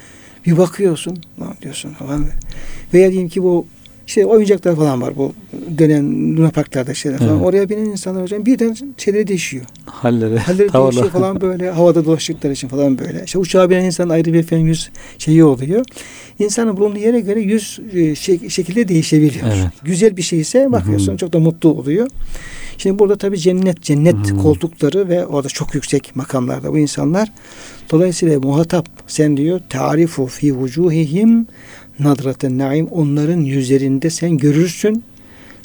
bir 0.45 0.57
bakıyorsun 0.57 1.17
lan 1.39 1.55
diyorsun 1.61 1.93
falan. 1.93 2.25
Veya 2.93 3.11
diyelim 3.11 3.29
ki 3.29 3.43
bu 3.43 3.65
işte 4.07 4.25
oyuncaklar 4.25 4.75
falan 4.75 5.01
var 5.01 5.13
bu 5.17 5.33
dönen 5.77 6.37
Luna 6.37 6.49
Parklarda 6.49 6.93
şeyler 6.93 7.17
falan. 7.19 7.35
Evet. 7.35 7.45
Oraya 7.45 7.69
binen 7.69 7.85
insanlar 7.85 8.23
hocam 8.23 8.45
birden 8.45 8.75
şeyleri 8.97 9.27
değişiyor. 9.27 9.65
Halleri, 9.85 10.37
Halleri 10.39 10.67
tavırlar. 10.67 10.91
değişiyor 10.91 11.11
falan 11.21 11.41
böyle 11.41 11.71
havada 11.71 12.05
dolaştıkları 12.05 12.53
için 12.53 12.67
falan 12.67 12.99
böyle. 12.99 13.23
İşte 13.25 13.39
uçağa 13.39 13.69
binen 13.69 13.83
insan 13.83 14.09
ayrı 14.09 14.33
bir 14.33 14.39
efendim 14.39 14.67
yüz 14.67 14.89
şeyi 15.17 15.43
oluyor. 15.43 15.85
İnsanın 16.39 16.77
bulunduğu 16.77 16.99
yere 16.99 17.19
göre 17.19 17.39
yüz 17.41 17.79
e, 17.93 17.97
şek- 17.97 18.49
şekilde 18.49 18.87
değişebiliyor. 18.87 19.45
Evet. 19.47 19.67
Güzel 19.83 20.17
bir 20.17 20.21
şeyse 20.21 20.71
bakıyorsun 20.71 21.07
Hı 21.07 21.11
hı. 21.11 21.17
çok 21.17 21.33
da 21.33 21.39
mutlu 21.39 21.69
oluyor. 21.69 22.07
Şimdi 22.77 22.99
burada 22.99 23.15
tabii 23.17 23.37
cennet, 23.39 23.81
cennet 23.81 24.15
Hı 24.31 24.33
hı. 24.35 24.37
koltukları 24.37 25.09
ve 25.09 25.25
orada 25.25 25.47
çok 25.47 25.75
yüksek 25.75 26.15
makamlarda 26.15 26.71
bu 26.73 26.77
insanlar. 26.77 27.31
Dolayısıyla 27.91 28.39
muhatap 28.39 28.89
sen 29.07 29.37
diyor 29.37 29.61
tarifu 29.69 30.25
fi 30.25 30.55
vucuhihim 30.57 31.47
nadraten 31.99 32.57
naim 32.57 32.87
onların 32.87 33.39
yüzlerinde 33.39 34.09
sen 34.09 34.37
görürsün 34.37 35.03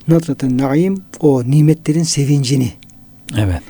nadraten 0.09 0.59
naim 0.59 1.03
o 1.21 1.43
nimetlerin 1.51 2.03
sevincini 2.03 2.73
Evet. 3.39 3.63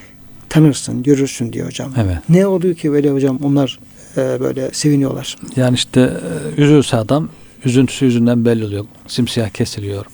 tanırsın, 0.49 1.03
görürsün 1.03 1.53
diyor 1.53 1.67
hocam. 1.67 1.93
Evet. 1.97 2.19
Ne 2.29 2.47
oluyor 2.47 2.75
ki 2.75 2.93
böyle 2.93 3.11
hocam 3.11 3.39
onlar 3.43 3.79
e, 4.17 4.41
böyle 4.41 4.71
seviniyorlar. 4.73 5.37
Yani 5.57 5.75
işte 5.75 6.01
e, 6.01 6.61
üzülse 6.61 6.97
adam 6.97 7.29
üzüntüsü 7.65 8.05
yüzünden 8.05 8.45
belli 8.45 8.65
oluyor. 8.65 8.85
Simsiyah 9.07 9.49
kesiliyor. 9.49 10.07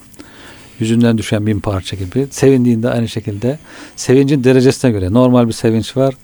Yüzünden 0.80 1.18
düşen 1.18 1.46
bin 1.46 1.60
parça 1.60 1.96
gibi. 1.96 2.26
Sevindiğinde 2.30 2.90
aynı 2.90 3.08
şekilde 3.08 3.58
sevincin 3.96 4.44
derecesine 4.44 4.90
göre 4.90 5.12
normal 5.12 5.48
bir 5.48 5.52
sevinç 5.52 5.96
var. 5.96 6.14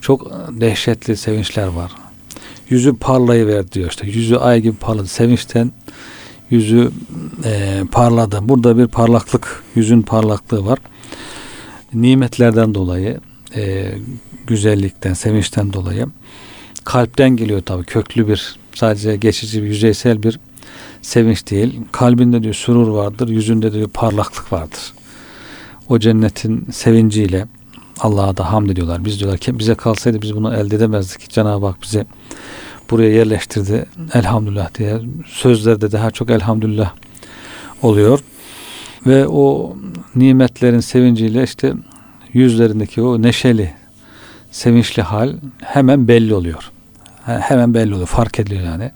Çok 0.00 0.26
e, 0.26 0.60
dehşetli 0.60 1.16
sevinçler 1.16 1.66
var. 1.66 1.92
Yüzü 2.72 2.96
parlayıver 2.96 3.72
diyor 3.72 3.90
işte. 3.90 4.06
Yüzü 4.06 4.36
ay 4.36 4.60
gibi 4.60 4.76
parladı. 4.76 5.06
Sevinçten 5.06 5.72
yüzü 6.50 6.90
e, 7.44 7.82
parladı. 7.92 8.38
Burada 8.42 8.78
bir 8.78 8.86
parlaklık, 8.86 9.62
yüzün 9.74 10.02
parlaklığı 10.02 10.66
var. 10.66 10.78
Nimetlerden 11.94 12.74
dolayı, 12.74 13.20
e, 13.56 13.92
güzellikten, 14.46 15.12
sevinçten 15.12 15.72
dolayı 15.72 16.06
kalpten 16.84 17.36
geliyor 17.36 17.60
tabii 17.60 17.84
köklü 17.84 18.28
bir 18.28 18.56
sadece 18.74 19.16
geçici 19.16 19.62
bir 19.62 19.66
yüzeysel 19.66 20.22
bir 20.22 20.40
sevinç 21.02 21.50
değil. 21.50 21.80
Kalbinde 21.92 22.42
diyor 22.42 22.54
surur 22.54 22.88
vardır, 22.88 23.28
yüzünde 23.28 23.72
diyor 23.72 23.88
parlaklık 23.88 24.52
vardır. 24.52 24.92
O 25.88 25.98
cennetin 25.98 26.66
sevinciyle 26.72 27.46
Allah'a 28.02 28.36
da 28.36 28.52
hamd 28.52 28.70
ediyorlar. 28.70 29.04
Biz 29.04 29.18
diyorlar 29.20 29.38
ki 29.38 29.58
bize 29.58 29.74
kalsaydı 29.74 30.22
biz 30.22 30.36
bunu 30.36 30.54
elde 30.54 30.76
edemezdik. 30.76 31.30
Cenab-ı 31.30 31.66
Hak 31.66 31.82
bize 31.82 32.06
buraya 32.90 33.10
yerleştirdi. 33.10 33.86
Elhamdülillah 34.14 34.74
diye 34.78 35.00
sözlerde 35.26 35.92
daha 35.92 36.10
çok 36.10 36.30
elhamdülillah 36.30 36.92
oluyor. 37.82 38.20
Ve 39.06 39.26
o 39.28 39.76
nimetlerin 40.14 40.80
sevinciyle 40.80 41.42
işte 41.42 41.72
yüzlerindeki 42.32 43.02
o 43.02 43.22
neşeli, 43.22 43.74
sevinçli 44.50 45.02
hal 45.02 45.32
hemen 45.62 46.08
belli 46.08 46.34
oluyor. 46.34 46.70
He- 47.26 47.38
Hemen 47.38 47.74
belli 47.74 47.92
oluyor, 47.94 48.06
fark 48.08 48.40
ediliyor 48.40 48.64
yani. 48.64 48.90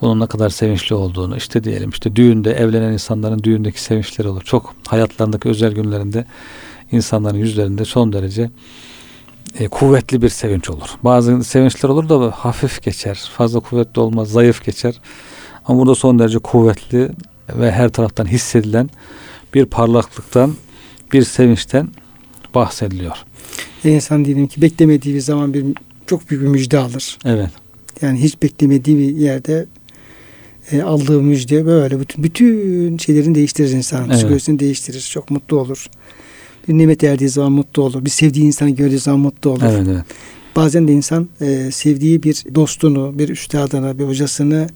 Bunun 0.00 0.20
ne 0.20 0.26
kadar 0.26 0.48
sevinçli 0.50 0.94
olduğunu 0.94 1.36
işte 1.36 1.64
diyelim 1.64 1.90
işte 1.90 2.16
düğünde 2.16 2.52
evlenen 2.52 2.92
insanların 2.92 3.42
düğündeki 3.42 3.82
sevinçleri 3.82 4.28
olur. 4.28 4.42
Çok 4.42 4.74
hayatlarındaki 4.88 5.48
özel 5.48 5.72
günlerinde 5.72 6.24
insanların 6.94 7.38
yüzlerinde 7.38 7.84
son 7.84 8.12
derece 8.12 8.50
e, 9.58 9.68
kuvvetli 9.68 10.22
bir 10.22 10.28
sevinç 10.28 10.70
olur. 10.70 10.88
Bazı 11.02 11.44
sevinçler 11.44 11.88
olur 11.88 12.08
da 12.08 12.30
hafif 12.30 12.82
geçer. 12.82 13.30
Fazla 13.36 13.60
kuvvetli 13.60 14.00
olmaz, 14.00 14.30
zayıf 14.30 14.64
geçer. 14.64 15.00
Ama 15.66 15.80
burada 15.80 15.94
son 15.94 16.18
derece 16.18 16.38
kuvvetli 16.38 17.10
ve 17.48 17.72
her 17.72 17.88
taraftan 17.88 18.26
hissedilen 18.26 18.90
bir 19.54 19.64
parlaklıktan, 19.64 20.54
bir 21.12 21.22
sevinçten 21.22 21.88
bahsediliyor. 22.54 23.16
İnsan 23.84 24.24
diyelim 24.24 24.46
ki 24.46 24.62
beklemediği 24.62 25.14
bir 25.14 25.20
zaman 25.20 25.54
bir 25.54 25.64
çok 26.06 26.30
büyük 26.30 26.42
bir 26.42 26.48
müjde 26.48 26.78
alır. 26.78 27.18
Evet. 27.24 27.50
Yani 28.02 28.22
hiç 28.22 28.42
beklemediği 28.42 28.98
bir 28.98 29.16
yerde 29.16 29.66
e, 30.72 30.82
aldığı 30.82 31.20
müjde 31.20 31.66
böyle 31.66 32.00
bütün, 32.00 32.24
bütün 32.24 32.98
şeylerini 32.98 33.34
değiştirir 33.34 33.70
insanın. 33.70 34.08
Evet. 34.08 34.16
Psikolojisini 34.16 34.58
değiştirir. 34.58 35.08
Çok 35.10 35.30
mutlu 35.30 35.60
olur. 35.60 35.86
Bir 36.68 36.78
nimet 36.78 37.04
erdiği 37.04 37.28
zaman 37.28 37.52
mutlu 37.52 37.82
olur. 37.82 38.04
Bir 38.04 38.10
sevdiği 38.10 38.44
insanı 38.46 38.70
gördüğü 38.70 38.98
zaman 38.98 39.20
mutlu 39.20 39.50
olur. 39.50 39.62
Evet, 39.64 39.86
evet. 39.90 40.04
Bazen 40.56 40.88
de 40.88 40.92
insan 40.92 41.28
e, 41.40 41.70
sevdiği 41.70 42.22
bir 42.22 42.44
dostunu, 42.54 43.18
bir 43.18 43.28
üstadını, 43.28 43.98
bir 43.98 44.04
hocasını 44.04 44.66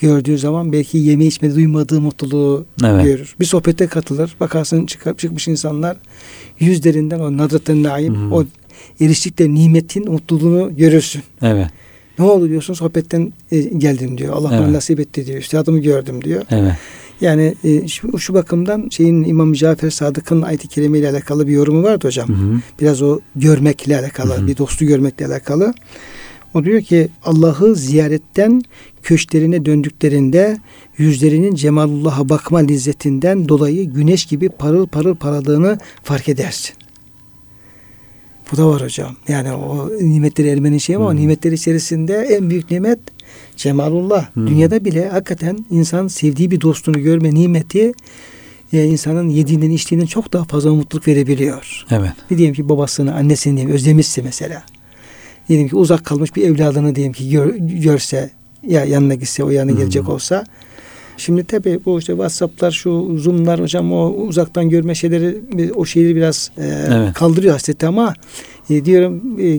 gördüğü 0.00 0.38
zaman 0.38 0.72
belki 0.72 0.98
yeme 0.98 1.26
içme 1.26 1.54
duymadığı 1.54 2.00
mutluluğu 2.00 2.66
Evet. 2.84 3.04
görür. 3.04 3.34
Bir 3.40 3.44
sohbete 3.44 3.86
katılır. 3.86 4.36
Bakarsın 4.40 4.86
çıkıp 4.86 5.18
çıkmış 5.18 5.48
insanlar 5.48 5.96
yüzlerinden 6.60 7.20
o 7.20 7.36
nadratın 7.36 7.82
naim, 7.82 8.14
Hı. 8.30 8.34
o 8.34 8.44
eriştikleri 9.00 9.54
nimetin 9.54 10.12
mutluluğunu 10.12 10.76
görürsün. 10.76 11.22
Evet. 11.42 11.66
Ne 12.18 12.24
oldu 12.24 12.48
diyorsun 12.48 12.74
sohbetten 12.74 13.32
e, 13.52 13.60
geldim 13.60 14.18
diyor. 14.18 14.34
Allah 14.34 14.50
bana 14.50 14.62
Evet. 14.62 14.70
nasip 14.70 15.00
etti 15.00 15.26
diyor. 15.26 15.38
Üstadımı 15.38 15.78
gördüm 15.78 16.24
diyor. 16.24 16.42
Evet. 16.50 16.72
Yani 17.20 17.54
e, 17.64 17.88
şu, 17.88 18.18
şu 18.18 18.34
bakımdan 18.34 18.88
şeyin 18.90 19.24
İmam 19.24 19.52
Cafer 19.52 19.90
Sadık'ın 19.90 20.42
ayet-i 20.42 20.68
kerime 20.68 20.98
ile 20.98 21.10
alakalı 21.10 21.46
bir 21.46 21.52
yorumu 21.52 21.82
vardı 21.82 22.06
hocam. 22.06 22.28
Hı 22.28 22.32
hı. 22.32 22.60
Biraz 22.80 23.02
o 23.02 23.20
görmekle 23.36 23.98
alakalı, 23.98 24.36
Hı 24.36 24.42
hı. 24.42 24.46
bir 24.46 24.56
dostu 24.56 24.84
görmekle 24.84 25.26
alakalı. 25.26 25.74
O 26.54 26.64
diyor 26.64 26.80
ki 26.82 27.08
Allah'ı 27.24 27.76
ziyaretten 27.76 28.62
köşklerine 29.02 29.64
döndüklerinde 29.64 30.58
yüzlerinin 30.98 31.54
cemalullah'a 31.54 32.28
bakma 32.28 32.58
lezzetinden 32.58 33.48
dolayı 33.48 33.84
güneş 33.90 34.24
gibi 34.24 34.48
parıl 34.48 34.86
parıl 34.86 35.14
parladığını 35.14 35.78
fark 36.02 36.28
edersin. 36.28 36.74
Bu 38.52 38.56
da 38.56 38.68
var 38.68 38.82
hocam. 38.82 39.16
Yani 39.28 39.52
o 39.52 39.90
nimetleri 40.00 40.48
elmenin 40.48 40.78
şeyi 40.78 40.96
ama 40.96 41.12
Hı. 41.12 41.16
nimetler 41.16 41.52
içerisinde 41.52 42.14
en 42.14 42.50
büyük 42.50 42.70
nimet 42.70 42.98
cemalullah. 43.56 44.26
Hı. 44.34 44.46
Dünyada 44.46 44.84
bile 44.84 45.08
hakikaten 45.08 45.58
insan 45.70 46.08
sevdiği 46.08 46.50
bir 46.50 46.60
dostunu 46.60 47.02
görme 47.02 47.34
nimeti 47.34 47.92
e, 48.72 48.84
insanın 48.84 49.28
yediğinden 49.28 49.70
içtiğinden 49.70 50.06
çok 50.06 50.32
daha 50.32 50.44
fazla 50.44 50.74
mutluluk 50.74 51.08
verebiliyor. 51.08 51.84
Evet. 51.90 52.10
Bir 52.30 52.38
diyelim 52.38 52.54
ki 52.54 52.68
babasını, 52.68 53.14
annesini 53.14 53.56
diyelim 53.56 53.74
özlemişse 53.74 54.22
mesela. 54.22 54.62
Diyelim 55.48 55.68
ki 55.68 55.76
uzak 55.76 56.04
kalmış 56.04 56.36
bir 56.36 56.42
evladını 56.48 56.94
diyelim 56.94 57.12
ki 57.12 57.30
gör- 57.30 57.54
görse 57.58 58.30
ya 58.68 58.84
yanına 58.84 59.14
gitse 59.14 59.44
o 59.44 59.50
yanına 59.50 59.72
Hmm. 59.72 59.78
gelecek 59.78 60.08
olsa. 60.08 60.44
Şimdi 61.16 61.44
tabii 61.44 61.80
bu 61.86 61.98
işte 61.98 62.12
WhatsApp'lar 62.12 62.70
şu 62.70 63.16
Zoom'lar 63.18 63.60
hocam 63.60 63.92
o 63.92 64.08
uzaktan 64.10 64.68
görme 64.68 64.94
şeyleri 64.94 65.38
o 65.74 65.84
şeyleri 65.84 66.16
biraz 66.16 66.50
e, 66.58 66.64
Evet. 66.66 67.14
kaldırıyor 67.14 67.52
hasreti 67.52 67.86
ama 67.86 68.14
e, 68.70 68.84
diyorum 68.84 69.36
e, 69.40 69.58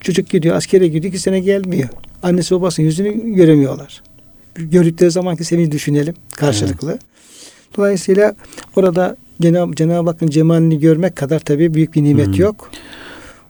çocuk 0.00 0.28
gidiyor 0.30 0.56
askere 0.56 0.86
gidiyor 0.88 1.04
iki 1.12 1.18
sene 1.22 1.40
gelmiyor. 1.40 1.88
Annesi 2.22 2.54
babasının 2.54 2.86
yüzünü 2.86 3.34
göremiyorlar. 3.34 4.02
Gördükleri 4.54 5.10
zamanki 5.10 5.44
sevinci 5.44 5.72
düşünelim 5.72 6.14
karşılıklı. 6.36 6.98
Dolayısıyla 7.76 8.34
orada 8.76 9.16
Cenab- 9.42 9.74
Cenab-ı 9.76 10.10
Hakk'ın 10.10 10.26
cemalini 10.26 10.78
görmek 10.80 11.16
kadar 11.16 11.40
tabii 11.40 11.74
büyük 11.74 11.94
bir 11.94 12.04
nimet 12.04 12.26
Hmm. 12.26 12.34
yok. 12.34 12.70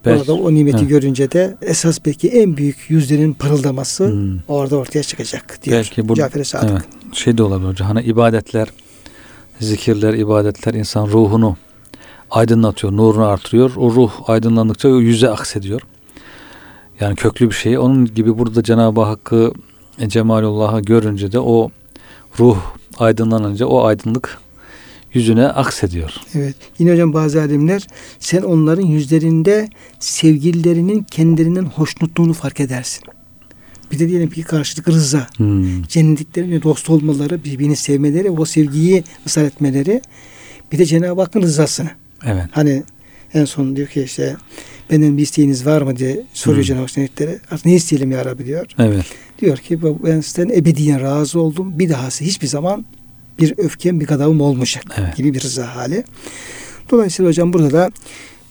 Orada 0.06 0.34
o 0.34 0.54
nimeti 0.54 0.78
Evet. 0.78 0.88
görünce 0.88 1.30
de 1.30 1.56
esas 1.62 1.98
belki 2.06 2.28
en 2.28 2.56
büyük 2.56 2.76
yüzlerin 2.88 3.32
parıldaması 3.32 4.08
Hmm. 4.08 4.38
orada 4.48 4.76
ortaya 4.76 5.02
çıkacak 5.02 5.58
diyor. 5.62 5.76
Belki 5.76 6.08
bu 6.08 6.14
Cafer-i 6.14 6.44
Sadık. 6.44 6.70
evet, 6.70 7.14
şey 7.14 7.38
de 7.38 7.42
olabilir 7.42 7.68
hocam. 7.68 7.88
Hani 7.88 8.02
ibadetler, 8.06 8.68
zikirler, 9.60 10.14
ibadetler 10.14 10.74
insan 10.74 11.06
ruhunu 11.06 11.56
aydınlatıyor, 12.30 12.92
nurunu 12.92 13.26
artırıyor. 13.26 13.70
O 13.76 13.90
ruh 13.90 14.12
aydınlandıkça 14.26 14.88
o 14.88 15.00
yüze 15.00 15.30
aksediyor. 15.30 15.80
Yani 17.00 17.16
köklü 17.16 17.50
bir 17.50 17.54
şey. 17.54 17.78
Onun 17.78 18.14
gibi 18.14 18.38
burada 18.38 18.62
Cenab-ı 18.62 19.00
Hakk'ı 19.00 19.52
e, 19.98 20.08
Cemalullah'ı 20.08 20.80
görünce 20.80 21.32
de 21.32 21.40
o 21.40 21.70
ruh 22.38 22.58
aydınlanınca 22.98 23.66
o 23.66 23.84
aydınlık 23.84 24.38
yüzüne 25.14 25.46
aksediyor. 25.46 26.14
Evet. 26.34 26.56
Yine 26.78 26.92
hocam 26.92 27.12
bazı 27.12 27.40
alimler 27.40 27.86
sen 28.18 28.42
onların 28.42 28.86
yüzlerinde 28.86 29.68
sevgililerinin 29.98 31.02
kendilerinden 31.02 31.64
hoşnutluğunu 31.64 32.32
fark 32.32 32.60
edersin. 32.60 33.04
Bir 33.92 33.98
de 33.98 34.08
diyelim 34.08 34.30
ki 34.30 34.42
karşılık 34.42 34.88
rıza. 34.88 35.26
Hmm. 35.36 35.82
Cennetliklerin 35.82 36.62
dost 36.62 36.90
olmaları, 36.90 37.44
birbirini 37.44 37.76
sevmeleri, 37.76 38.30
o 38.30 38.44
sevgiyi 38.44 39.04
ısrar 39.26 39.44
etmeleri. 39.44 40.02
Bir 40.72 40.78
de 40.78 40.84
Cenab-ı 40.84 41.20
Hakk'ın 41.20 41.42
rızasını. 41.42 41.90
Evet. 42.24 42.44
Hani 42.50 42.82
En 43.34 43.44
son 43.44 43.76
diyor 43.76 43.88
ki 43.88 44.02
işte 44.02 44.36
benden 44.90 45.16
bir 45.16 45.22
isteğiniz 45.22 45.66
var 45.66 45.82
mı 45.82 45.96
diye 45.96 46.22
soruyor. 46.32 46.64
Cenab-ı 46.64 46.80
Hak 46.80 46.96
Hazretleri. 46.96 47.38
Ne 47.64 47.74
isteyelim 47.74 48.10
ya 48.10 48.24
Rabbi 48.24 48.46
diyor. 48.46 48.66
Evet. 48.78 49.04
Diyor 49.40 49.56
ki 49.56 49.78
ben 49.82 50.20
sizden 50.20 50.48
ebediyen 50.48 51.00
razı 51.00 51.40
oldum. 51.40 51.78
Bir 51.78 51.88
dahası 51.88 52.24
hiçbir 52.24 52.46
zaman 52.46 52.84
bir 53.38 53.54
öfkem 53.58 54.00
bir 54.00 54.06
gadabım 54.06 54.40
olmayacak 54.40 54.84
Evet. 54.98 55.16
gibi 55.16 55.34
bir 55.34 55.40
rıza 55.40 55.76
hali. 55.76 56.04
Dolayısıyla 56.90 57.28
hocam 57.28 57.52
burada 57.52 57.72
da 57.72 57.90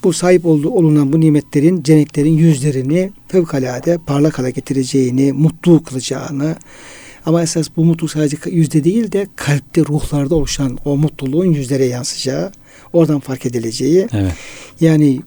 bu 0.04 0.14
sahip 0.14 0.46
olduğu 0.46 0.70
olunan 0.70 1.14
bu 1.14 1.20
nimetlerin, 1.20 1.84
cennetlerin 1.84 2.38
yüzlerini 2.38 3.12
fevkalade 3.28 3.98
parlak 4.08 4.40
hale 4.40 4.52
getireceğini, 4.52 5.34
mutlu 5.34 5.84
kılacağını 5.84 6.56
ama 7.26 7.44
esas 7.44 7.68
bu 7.78 7.86
mutluluk 7.86 8.12
sadece 8.12 8.38
yüzde 8.46 8.84
değil 8.84 9.12
de 9.12 9.28
kalpte, 9.36 9.82
ruhlarda 9.82 10.36
oluşan 10.36 10.78
o 10.86 10.98
mutluluğun 10.98 11.46
yüzlere 11.46 11.86
yansıyacağı, 11.86 12.52
oradan 12.94 13.20
fark 13.20 13.46
edileceği. 13.46 14.08
Evet. 14.14 14.34
Yani 14.80 15.22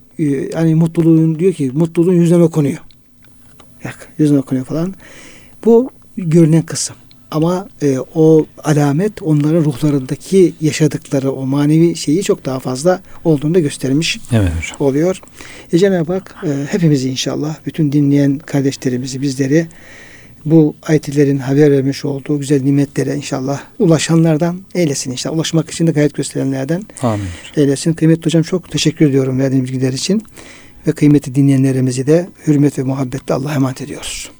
yani 0.54 0.74
mutluluğun 0.74 1.38
diyor 1.38 1.52
ki 1.52 1.70
mutluluğun 1.74 2.14
yüzüne 2.14 2.42
okunuyor. 2.42 2.78
Yak, 3.84 4.08
yüzüne 4.18 4.38
okunuyor 4.38 4.66
falan. 4.66 4.94
Bu 5.64 5.90
görünen 6.16 6.62
kısım. 6.62 6.96
Ama 7.30 7.68
e, 7.82 7.98
o 8.14 8.46
alamet 8.64 9.22
onların 9.22 9.64
ruhlarındaki 9.64 10.54
yaşadıkları 10.60 11.32
o 11.32 11.46
manevi 11.46 11.96
şeyi 11.96 12.22
çok 12.22 12.44
daha 12.44 12.58
fazla 12.58 13.02
olduğunu 13.24 13.54
da 13.54 13.58
göstermiş 13.58 14.18
Evet 14.32 14.50
hocam. 14.58 14.76
oluyor. 14.88 15.20
E, 15.72 15.78
Cenab-ı 15.78 16.12
Hak 16.12 16.34
e, 16.44 16.48
hepimizi 16.72 17.10
inşallah 17.10 17.56
bütün 17.66 17.92
dinleyen 17.92 18.38
kardeşlerimizi 18.38 19.22
bizleri 19.22 19.66
bu 20.44 20.74
ayetlerin 20.82 21.38
haber 21.38 21.70
vermiş 21.70 22.04
olduğu 22.04 22.40
güzel 22.40 22.62
nimetlere 22.62 23.16
inşallah 23.16 23.60
ulaşanlardan 23.78 24.60
eylesin 24.74 25.10
inşallah. 25.10 25.36
Ulaşmak 25.36 25.70
için 25.70 25.86
de 25.86 25.90
gayret 25.90 26.14
gösterenlerden 26.14 26.82
Amin. 27.02 27.26
eylesin. 27.56 27.92
Kıymetli 27.92 28.24
hocam 28.24 28.42
çok 28.42 28.70
teşekkür 28.70 29.08
ediyorum 29.08 29.38
verdiğiniz 29.38 29.72
bilgiler 29.72 29.92
için 29.92 30.22
ve 30.86 30.92
kıymetli 30.92 31.34
dinleyenlerimizi 31.34 32.06
de 32.06 32.28
hürmet 32.46 32.78
ve 32.78 32.82
muhabbetle 32.82 33.34
Allah'a 33.34 33.54
emanet 33.54 33.82
ediyoruz. 33.82 34.30